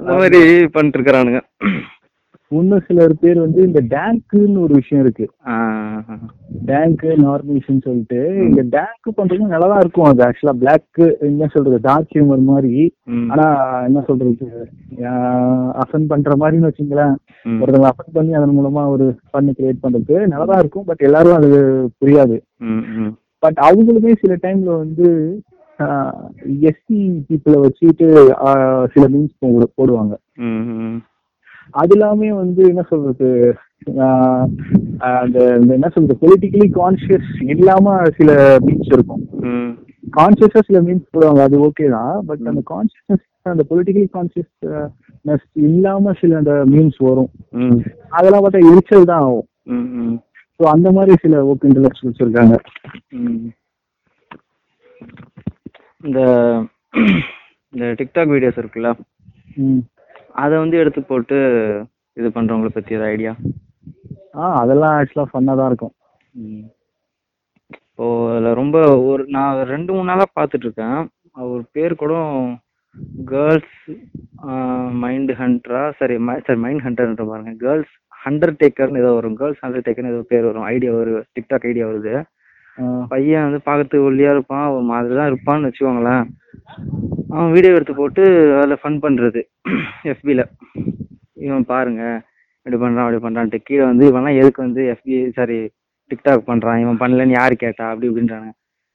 அந்த 0.00 0.12
மாதிரி 0.20 0.40
பண்ணிட்டு 0.74 0.98
இருக்கிறானுங்க. 0.98 1.40
இன்னும் 2.50 2.82
சிலர் 2.86 3.18
பேர் 3.20 3.38
வந்து 3.38 3.60
இந்த 3.62 3.80
டேங்க்குன்னு 3.88 4.60
ஒரு 4.60 4.74
விஷயம் 4.74 5.04
இருக்கு. 5.04 5.26
ஆ, 5.46 5.54
டேங்க் 6.64 7.02
நார்மேஷன் 7.02 7.82
சொல்லிட்டு 7.82 8.20
இந்த 8.48 8.62
டேங்க் 8.70 9.18
பண்றது 9.18 9.46
நல்லா 9.52 9.66
தான் 9.66 9.78
இருக்கும். 9.78 10.04
அது 10.04 10.24
ஆக்சுவலா 10.24 10.58
பிளாக் 10.62 11.18
என்ன 11.20 11.46
சொல்றது 11.46 11.78
டார்க் 11.82 12.14
ஹியூமர் 12.14 12.42
மாதிரி. 12.42 12.94
ஆனா 13.30 13.46
என்ன 13.84 14.02
சொல்றது 14.06 14.50
அஃபன் 15.84 16.06
பண்ற 16.08 16.36
மாதிரின்னு 16.40 16.70
வச்சுங்களேன். 16.70 17.14
ஒருத்தவங்க 17.44 17.88
அஃபன் 17.92 18.12
பண்ணி 18.12 18.32
அதன் 18.32 18.58
மூலமா 18.58 18.88
ஒரு 18.88 19.06
பண்ணு 19.30 19.54
கிரியேட் 19.58 19.82
பண்றது 19.82 20.26
நல்லா 20.26 20.58
இருக்கும். 20.58 20.84
பட் 20.84 21.00
எல்லாரும் 21.00 21.34
அது 21.34 21.50
புரியாது. 22.00 22.38
பட் 23.38 23.58
அவங்களுமே 23.68 24.12
சில 24.20 24.34
டைம்ல 24.42 24.76
வந்து 24.76 25.08
எஸ்சி 26.60 26.98
பீப்புளை 27.28 27.60
வச்சுட்டு 27.66 28.08
சில 28.92 29.06
மீன்ஸ் 29.12 29.40
போடுவாங்க. 29.78 30.12
அது 31.80 31.94
எல்லாமே 31.96 32.28
வந்து 32.42 32.62
என்ன 32.72 32.82
சொல்றது 32.92 33.28
அந்த 35.18 35.38
என்ன 35.76 35.88
சொல்றது 35.94 36.14
பொலிட்டிக்கலி 36.22 36.68
கான்சியஸ் 36.78 37.30
இல்லாம 37.54 37.94
சில 38.18 38.30
மீன்ஸ் 38.66 38.90
இருக்கும். 38.96 39.22
கான்சியஸா 40.16 40.60
சில 40.68 40.78
மீன்ஸ் 40.86 41.12
போடுவாங்க 41.14 41.42
அது 41.48 41.56
ஓகே 41.68 41.86
தான். 41.96 42.16
பட் 42.28 42.42
அந்த 42.52 42.62
கான்சியஸ்னஸ் 42.72 43.26
அந்த 43.52 43.64
பொலிட்டிக்கலி 43.70 44.08
கான்சியஸ்னஸ் 44.16 45.46
இல்லாம 45.68 46.12
சில 46.22 46.36
அந்த 46.42 46.54
மீன்ஸ் 46.72 46.98
வரும். 47.08 47.30
அதெல்லாம் 48.16 48.42
பார்த்தா 48.44 48.66
எரிச்சல் 48.72 49.10
தான் 49.12 49.24
ஆகும். 49.28 49.46
ஸோ 50.60 50.64
அந்த 50.74 50.88
மாதிரி 50.96 51.14
சில 51.24 51.36
ஒர்க் 51.50 51.68
இன்டலெக்சுவல்ஸ் 51.68 52.22
இருக்காங்க. 52.24 52.56
இந்த 56.06 56.20
இந்த 57.74 57.86
டிக்டாக் 58.00 58.34
வீடியோஸ் 58.34 58.60
இருக்குல்ல. 58.60 58.90
அதை 60.34 60.58
வந்து 60.58 60.78
எடுத்து 60.78 61.02
போட்டு 61.02 61.36
இது 62.12 62.28
பண்றவங்கள 62.28 62.68
பத்தி 62.68 62.94
ஏதாவது 62.94 63.10
ஐடியா 63.10 63.32
ஆ 64.34 64.60
அதெல்லாம் 64.60 64.94
ஆக்சுவலா 64.98 65.24
ஃபன்னா 65.32 65.56
தான் 65.56 65.66
இருக்கும். 65.66 65.94
இப்போ 67.88 68.06
அதில் 68.30 68.54
ரொம்ப 68.54 68.76
ஒரு 69.02 69.24
நான் 69.28 69.64
ரெண்டு 69.64 69.92
மூணு 69.92 70.04
நாளாக 70.04 70.30
பார்த்துட்டு 70.40 70.66
இருக்கேன் 70.66 70.98
அவர் 71.32 71.62
பேர் 71.72 71.94
கூட 71.94 72.14
கேர்ள்ஸ் 73.26 73.80
மைண்ட் 75.02 75.30
ஹண்டரா 75.40 75.92
சரி 75.98 76.16
மை- 76.28 76.42
சரி 76.46 76.58
மைண்ட் 76.58 76.84
ஹண்டர்ன்ற 76.86 77.26
பாருங்க. 77.28 77.52
கேர்ள்ஸ் 77.64 77.94
ஹண்டர் 78.24 78.54
டேக்கர்னு 78.62 79.02
ஏதோ 79.02 79.12
வரும். 79.12 79.34
கேர்ள்ஸ் 79.34 79.62
ஹண்டர் 79.66 79.84
டேக்கர்னு 79.88 80.12
ஏதோ 80.14 80.24
பேர் 80.28 80.44
வரும். 80.44 80.66
ஐடியா 80.72 80.92
வருது 80.92 81.20
டிக்டாக் 81.36 81.66
ஐடியா 81.70 81.86
வருது. 81.88 82.14
பையன் 83.08 83.46
வந்து 83.46 83.60
பார்க்கறதுக்கு 83.68 84.08
ஒல்லியா 84.08 84.30
இருப்பான். 84.36 84.66
ஒரு 84.74 84.84
மாதிரி 84.90 85.14
தான் 85.18 85.30
இருப்பான்னு 85.32 85.68
வச்சுக்கோங்களேன். 85.68 86.24
அவன் 87.32 87.52
வீடியோ 87.54 87.74
எடுத்து 87.76 87.94
போட்டு 87.94 88.22
அதில் 88.58 88.80
ஃபன் 88.82 89.02
பண்ணுறது 89.04 89.42
எஃபியில் 90.12 90.44
இவன் 91.46 91.68
பாருங்க 91.70 92.02
இப்படி 92.66 92.78
பண்ணுறான் 92.80 93.04
அப்படி 93.04 93.20
பண்ணுறான்ட்டு 93.24 93.60
கீழே 93.66 93.84
வந்து 93.84 94.08
இவன்லாம் 94.08 94.38
எதுக்கு 94.40 94.60
வந்து 94.64 94.82
எஃபி 94.92 95.18
சாரி 95.36 95.58
டிக்டாக் 96.10 96.48
பண்ணுறான் 96.48 96.80
இவன் 96.82 97.02
பண்ணலன்னு 97.02 97.36
யார் 97.36 97.54
கேட்டா? 97.62 97.84
அப்படி 97.92 98.08
இப்படின்றாங்க 98.08 98.50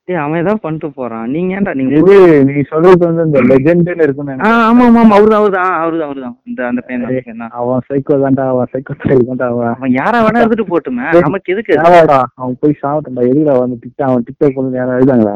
டேய் 0.07 0.19
அவன் 0.23 0.39
ஏதாவது 0.41 0.61
பண்ணிட்டு 0.63 0.87
போகிறான் 0.97 1.31
நீங்கள் 1.33 1.55
ஏன்டா 1.57 1.71
நீங்கள் 1.77 1.99
இது 2.01 2.15
நீ 2.49 2.63
சொல்றது 2.71 3.01
வந்து 3.07 3.23
இந்த 3.27 3.39
லெஜெண்ட்னு 3.51 4.05
இருக்குன்னு 4.05 4.35
ஆ 4.45 4.51
ஆமாம் 4.65 4.89
ஆமாம் 4.93 5.13
அவரு 5.17 5.31
தான் 5.31 5.39
அவரு 5.41 5.55
தான் 5.55 5.71
அவரு 5.77 5.95
தான் 5.95 6.09
அவரு 6.09 6.21
தான் 6.25 6.35
இந்த 6.49 6.59
அந்த 6.69 6.81
பையன் 6.85 7.05
தான், 7.05 7.39
தான் 7.43 7.55
அவன் 7.61 7.85
சைக்கோ 7.87 8.17
தான்டா 8.23 8.45
அவன் 8.51 8.69
சைக்கோ 8.73 8.93
தான்டா 9.21 9.47
அவன். 9.47 9.71
அவன் 9.73 9.95
யாரா 9.97 10.19
வேணா 10.25 10.43
இருந்துட்டு 10.43 10.67
போட்டுமே. 10.69 11.07
நமக்கு 11.19 11.53
எதுக்கு? 11.55 11.73
தேவாடா 11.79 12.19
அவன் 12.39 12.59
போய் 12.61 12.79
சாப்பிட்டா 12.83 13.23
எதுக்குடா 13.29 13.55
வந்து 13.63 13.79
டிக்டாக் 13.83 14.11
அவன் 14.11 14.27
டிக்டாக் 14.29 14.55
பண்ணி 14.57 14.79
யாரும் 14.81 14.97
எழுதாங்களா 14.99 15.35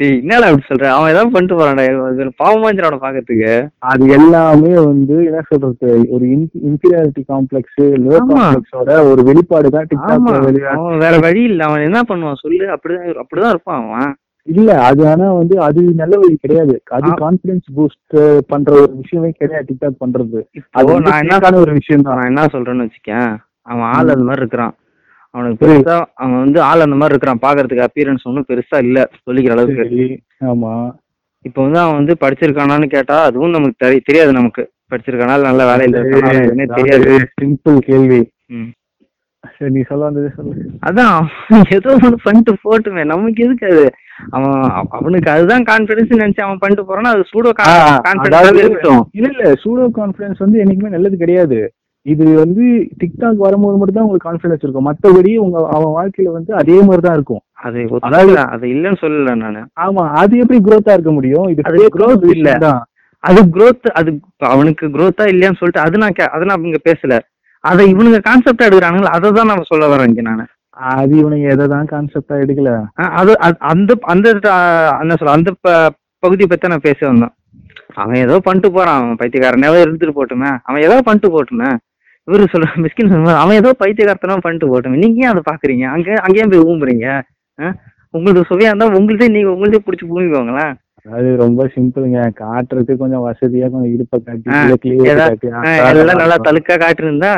டேய் 0.00 0.18
என்னடா 0.20 0.46
அப்படி 0.48 0.66
சொல்ற? 0.68 0.86
அவன் 0.96 1.10
ஏதாவது 1.10 1.32
பண்ணிட்டு 1.32 1.58
போறான்டா. 1.58 1.84
பாவமா 2.42 2.68
அவனை 2.68 2.98
பாக்கிறதுக்கு 3.04 3.50
அது 3.90 4.06
எல்லாமே 4.08 4.72
வந்து 4.90 5.16
என்ன 5.24 5.40
சொல்றது 5.50 5.90
ஒரு 6.10 6.24
இன்ஃபீரியாரிட்டி 6.68 7.22
காம்ப்ளெக்ஸ் 7.32 7.80
லோ. 8.04 8.14
காம்ப்ளெக்ஸோட 8.30 9.10
ஒரு 9.10 9.22
வெளிப்பாடு 9.22 9.70
தான் 9.70 9.88
டிக்டாக் 9.90 10.30
அவன் 10.76 11.02
வேற 11.04 11.18
வழி 11.18 11.42
இல்ல. 11.42 11.64
அவன் 11.64 11.86
என்ன 11.88 12.00
பண்ணுவான் 12.08 12.42
சொல்லு? 12.44 12.64
அப்படிதான் 12.76 13.20
அப்படிதான் 13.24 13.54
இருப்பான் 13.54 13.82
அவன். 13.82 14.10
இல்ல 14.46 14.80
அது 14.80 15.08
ஆனா 15.08 15.32
வந்து 15.32 15.60
அது 15.60 15.80
நல்ல 16.02 16.16
வழி 16.16 16.36
கிடையாது. 16.36 16.82
அது. 16.96 17.08
கான்பிடன்ஸ் 17.24 17.66
பூஸ்ட் 17.76 18.16
பண்ற 18.46 18.72
ஒரு 18.82 18.92
விஷயமே 19.02 19.30
கிடையாது 19.30 19.66
டிக்டாக் 19.70 20.02
பண்றது. 20.04 20.40
அது 20.70 21.00
நான் 21.00 21.22
என்ன 21.24 21.56
ஒரு 21.64 21.72
விஷயம் 21.72 22.02
தான் 22.02 22.16
நான் 22.18 22.30
என்ன 22.32 22.44
சொல்றேன்னு 22.54 22.86
வச்சுக்கேன். 22.86 23.30
அவன் 23.62 23.88
ஆள் 23.96 24.14
அந்த 24.14 24.24
மாதிரி 24.24 24.40
இருக்கிறான். 24.40 24.74
அவனுக்கு 25.30 25.66
பெருசா 25.66 26.04
அவன் 26.14 26.38
வந்து 26.38 26.60
ஆள் 26.60 26.80
அந்த 26.80 26.96
மாதிரி 26.96 27.18
இருக்கிறான். 27.18 27.54
பாக்குறதுக்கு 27.54 27.86
அப்பியரன்ஸ் 27.86 28.22
ஒன்றும் 28.22 28.44
பெருசா 28.48 28.78
இல்ல 28.78 29.08
சொல்லிக்கிற 29.30 29.50
அளவுக்கு. 29.50 30.20
ஆமா. 30.44 30.90
இப்போ 31.42 31.62
வந்து 31.62 31.78
அவன் 31.78 31.94
வந்து 31.94 32.16
படிச்சிருக்கானான்னு 32.20 32.86
கேட்டா 32.86 33.22
அதுவும் 33.22 33.50
நமக்கு 33.50 33.86
தெரி- 33.86 34.00
தெரியாது 34.04 34.32
நமக்கு. 34.32 34.70
படிச்சிருக்கனால 34.90 35.40
நல்ல 35.40 35.76
வேலையில 35.76 35.80
இருக்கானா 35.80 36.74
தெரியாது. 36.74 37.28
சிம்பிள் 37.42 37.78
கேள்வி. 37.78 38.30
சரி 39.58 39.70
நீ 39.70 39.80
சொல்ல 39.80 40.04
வந்தது 40.04 40.32
சொல்லு. 40.36 40.54
அதான் 40.86 41.26
ஏதோ 41.74 41.92
ஒன்று 41.92 42.16
பண்ணிட்டு 42.22 42.56
போட்டுமே. 42.64 43.04
நமக்கு 43.04 43.44
எதுக்கு 43.44 43.66
அது? 43.66 43.92
அவன் 44.30 44.62
அவ- 44.62 44.86
அவனுக்கு 44.90 45.30
அதுதான் 45.30 45.62
கான்பிடன்ஸ் 45.62 46.12
நினைச்சு 46.12 46.40
அவன் 46.40 46.58
பண்ணிட்டு 46.58 46.84
போறான்னா 46.84 47.04
அது 47.04 47.24
சூடோ 47.32 47.50
கான்பிடன்ஸ் 47.52 48.54
இருக்கட்டும். 48.54 49.08
இல்ல 49.12 49.28
இல்ல 49.28 49.52
சூடோ 49.52 49.90
கான்பிடன்ஸ் 49.94 50.34
வந்து 50.38 50.64
என்னைக்குமே 50.64 50.88
நல்லது 50.88 51.16
கிடையாது. 51.16 51.72
இது 52.12 52.24
வந்து 52.36 52.64
டிக்டாக் 53.00 53.40
வரும்போது 53.44 53.76
மட்டும் 53.76 53.96
தான் 53.98 54.04
உங்களுக்கு 54.04 54.28
கான்பிடன்ஸ் 54.28 54.64
இருக்கும். 54.66 54.86
மத்தபடி 54.88 55.36
உங்க 55.36 55.56
அவன் 55.76 55.92
வாழ்க்கையில 55.98 56.32
வந்து 56.36 56.52
அதே 56.54 56.76
மாதிரி 56.80 57.00
தான் 57.00 57.16
இருக்கும். 57.18 57.42
அது 57.66 57.78
ஒத்துக்கல. 57.92 58.42
அது 58.54 58.66
இல்லைன்னு 58.66 59.00
சொல்லல 59.00 59.36
நானு. 59.36 59.62
ஆமா 59.80 60.04
அது 60.22 60.34
எப்படி 60.38 60.60
growth-ஆ 60.60 60.92
இருக்க 60.92 61.12
முடியும்? 61.12 61.48
இது 61.48 61.62
growth 61.98 62.28
இல்ல. 62.30 62.52
அது 63.24 63.40
growth 63.56 63.86
அது 64.00 64.10
அவனுக்கு 64.38 64.86
growth-ஆ 64.86 65.24
இல்லையான்னு 65.24 65.60
சொல்லிட்டு 65.60 65.84
அது 65.86 65.98
நான் 65.98 66.30
அதை 66.30 66.46
நான் 66.46 66.64
இங்க 66.64 66.80
பேசல. 66.88 67.14
அதை 67.64 67.84
இவனுங்க 67.94 68.20
கான்செப்டா 68.28 68.66
எடுக்கிறானுங்களா? 68.66 69.14
அதை 69.18 69.32
தான் 69.32 69.50
நான் 69.50 69.68
சொல்ல 69.70 69.86
வரேன் 69.92 70.08
இங்க 70.08 70.22
நானு. 70.22 70.44
அது 70.70 71.14
இவனுங்க 71.20 71.50
எதை 71.50 71.66
தான் 71.66 71.88
கான்செப்டா 71.92 72.34
எடுக்கல? 72.42 72.72
அது 73.20 73.32
அது- 73.38 73.62
அந்த 73.72 73.96
அந்த 74.00 74.28
என்ன 75.00 75.16
சொல்ல 75.16 75.34
அந்த 75.34 75.50
பகுதியை 76.18 76.48
பத்தி 76.50 76.68
நான் 76.68 76.86
பேச 76.88 77.06
வந்தேன். 77.06 77.32
அவன் 77.94 78.20
ஏதோ 78.24 78.38
பண்ணிட்டு 78.38 78.70
போறான். 78.72 78.98
அவன் 79.00 79.18
பைத்தியக்காரனாவே 79.22 79.78
இருந்துட்டு 79.84 80.16
போட்டுமே. 80.18 80.50
அவன் 80.62 80.82
ஏதோ 80.82 80.96
பண்ணிட்டு 81.04 81.30
போட்டுமே. 81.34 81.70
இவரு 82.28 82.50
சொல்ற 82.52 82.68
மிஸ்கின் 82.84 83.12
அவன் 83.42 83.58
ஏதோ 83.60 83.70
பைத்தியக்காரத்தனமா 83.82 84.42
பண்ணிட்டு 84.44 84.70
போட்டுமே 84.70 85.02
நீங்க 85.04 85.24
ஏன் 85.24 85.32
அதை 85.32 85.42
பாக்குறீங்க? 85.50 85.84
அங்க 85.94 86.08
அங்கேயும் 86.26 86.52
போய் 86.52 86.66
ஊம்புறீங்க? 86.70 87.06
உங்களுக்கு 88.16 88.48
சுவையா 88.50 88.70
இருந்தா 88.70 88.88
உங்களுதே 88.98 89.28
நீங்க 89.36 89.50
உங்களுதே 89.54 89.80
பிடிச்சி 89.86 90.06
பூமிக்கோங்களேன் 90.10 90.74
அது 91.16 91.28
ரொம்ப 91.42 91.60
சிம்பிளுங்க. 91.74 92.20
காட்டுறதுக்கு 92.40 93.02
கொஞ்சம் 93.02 93.24
வசதியா 93.26 93.66
கொஞ்சம் 93.72 93.92
இடுப்பை 93.94 94.18
காட்டி 94.24 94.98
எல்லாம் 95.92 96.20
நல்லா 96.22 96.38
தழுக்கா 96.48 96.74
காட்டிருந்தா 96.82 97.32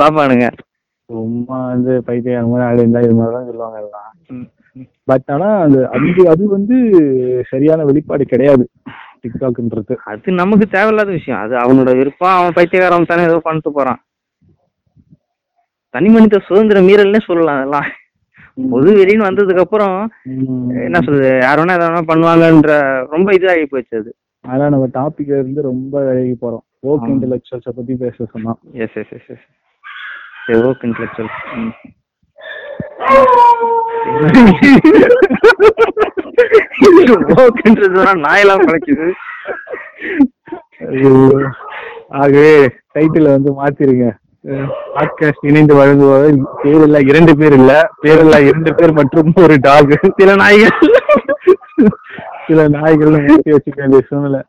பாப்பானுங்க. 0.00 0.46
சும்மா 1.10 1.58
வந்து 1.72 1.92
பைத்தியம் 2.06 2.50
மாதிரி 2.52 2.66
ஆளு 2.68 2.80
இருந்தா 2.84 3.02
இது 3.06 3.16
மாதிரி 3.18 3.34
தான் 3.36 3.48
சொல்லுவாங்க 3.50 3.78
எல்லாம். 3.84 4.08
பட் 5.10 5.28
ஆனா 5.34 5.48
அது 5.66 5.78
அது 5.96 6.08
அது 6.32 6.42
வந்து 6.56 6.76
சரியான 7.52 7.84
வெளிப்பாடு 7.90 8.24
கிடையாது. 8.32 8.64
டிக்டாக்ன்றது 9.22 9.94
அது 10.10 10.32
நமக்கு 10.40 10.66
தேவையில்லாத 10.74 11.10
விஷயம். 11.18 11.40
அது 11.44 11.54
அவனோட 11.62 11.90
விருப்பம் 12.00 12.36
அவன் 12.38 12.56
பைத்தியக்காரன் 12.58 13.10
தானே 13.12 13.28
ஏதோ 13.30 13.38
பண்ணிட்டு 13.46 13.72
போறான். 13.78 14.00
தனி 15.94 16.08
மனித 16.14 16.40
சுதந்திர 16.48 16.78
மீறல்னே 16.88 17.20
சொல்லலாம் 17.26 17.58
அதெல்லாம். 17.58 17.88
பொது 18.72 18.90
வெளின்னு 18.98 19.26
வந்ததுக்கு 19.26 19.64
அப்புறம் 19.64 19.96
என்ன 20.86 21.00
சொல்றது 21.06 21.28
யார் 21.44 21.60
வேணா 21.60 21.76
எதை 21.78 21.86
வேணா 21.88 22.02
பண்ணுவாங்கன்ற 22.10 22.72
ரொம்ப 23.14 23.28
இதாகி 23.38 23.66
போச்சு 23.72 23.94
அது. 24.00 24.10
ஆனா 24.44 24.64
நம்ம 24.74 24.88
டாபிக் 24.98 25.32
இருந்து 25.38 25.62
ரொம்ப 25.70 25.94
விலகி 26.08 26.34
போறோம். 26.42 26.64
ஓக். 26.88 27.06
இன்டெலெக்சுவல்ஸ 27.12 27.76
பத்தி 27.78 27.94
பேச 28.02 28.26
சொன்னோம் 28.34 28.58
yes 28.84 28.98
yes 29.02 29.14
yes 29.18 29.30
yes 29.34 29.46
okay 30.68 30.86
intellectual 30.88 31.32
ஓகேன்றது 33.16 33.77
நாயெல்லாம் 38.24 38.66
பழைக்குது 38.66 39.06
ஐயோ. 40.88 41.12
ஆகவே 42.08 42.50
டைட்டில் 42.94 43.32
வந்து 43.34 43.50
மாத்திருங்க. 43.62 44.06
பாட்காஸ்ட் 44.94 45.46
இணைந்து 45.50 45.74
வழங்குவவர் 45.74 46.36
பேரில்ல 46.62 47.08
இரண்டு 47.08 47.36
பேர் 47.36 47.52
இல்ல. 47.52 47.72
பேரில்ல 48.02 48.36
இரண்டு 48.46 48.74
பேர் 48.74 48.92
மற்றும் 48.92 49.32
ஒரு 49.36 49.56
டாக் 49.60 50.12
சில 50.16 50.34
நாய்கள். 50.34 50.76
சில 52.46 52.68
நாய்கள் 52.68 53.10
மாற்றி 53.10 53.52
வச்சுக்க 53.52 53.76
வேண்டிய 53.76 54.02
சூழ்நிலை. 54.08 54.40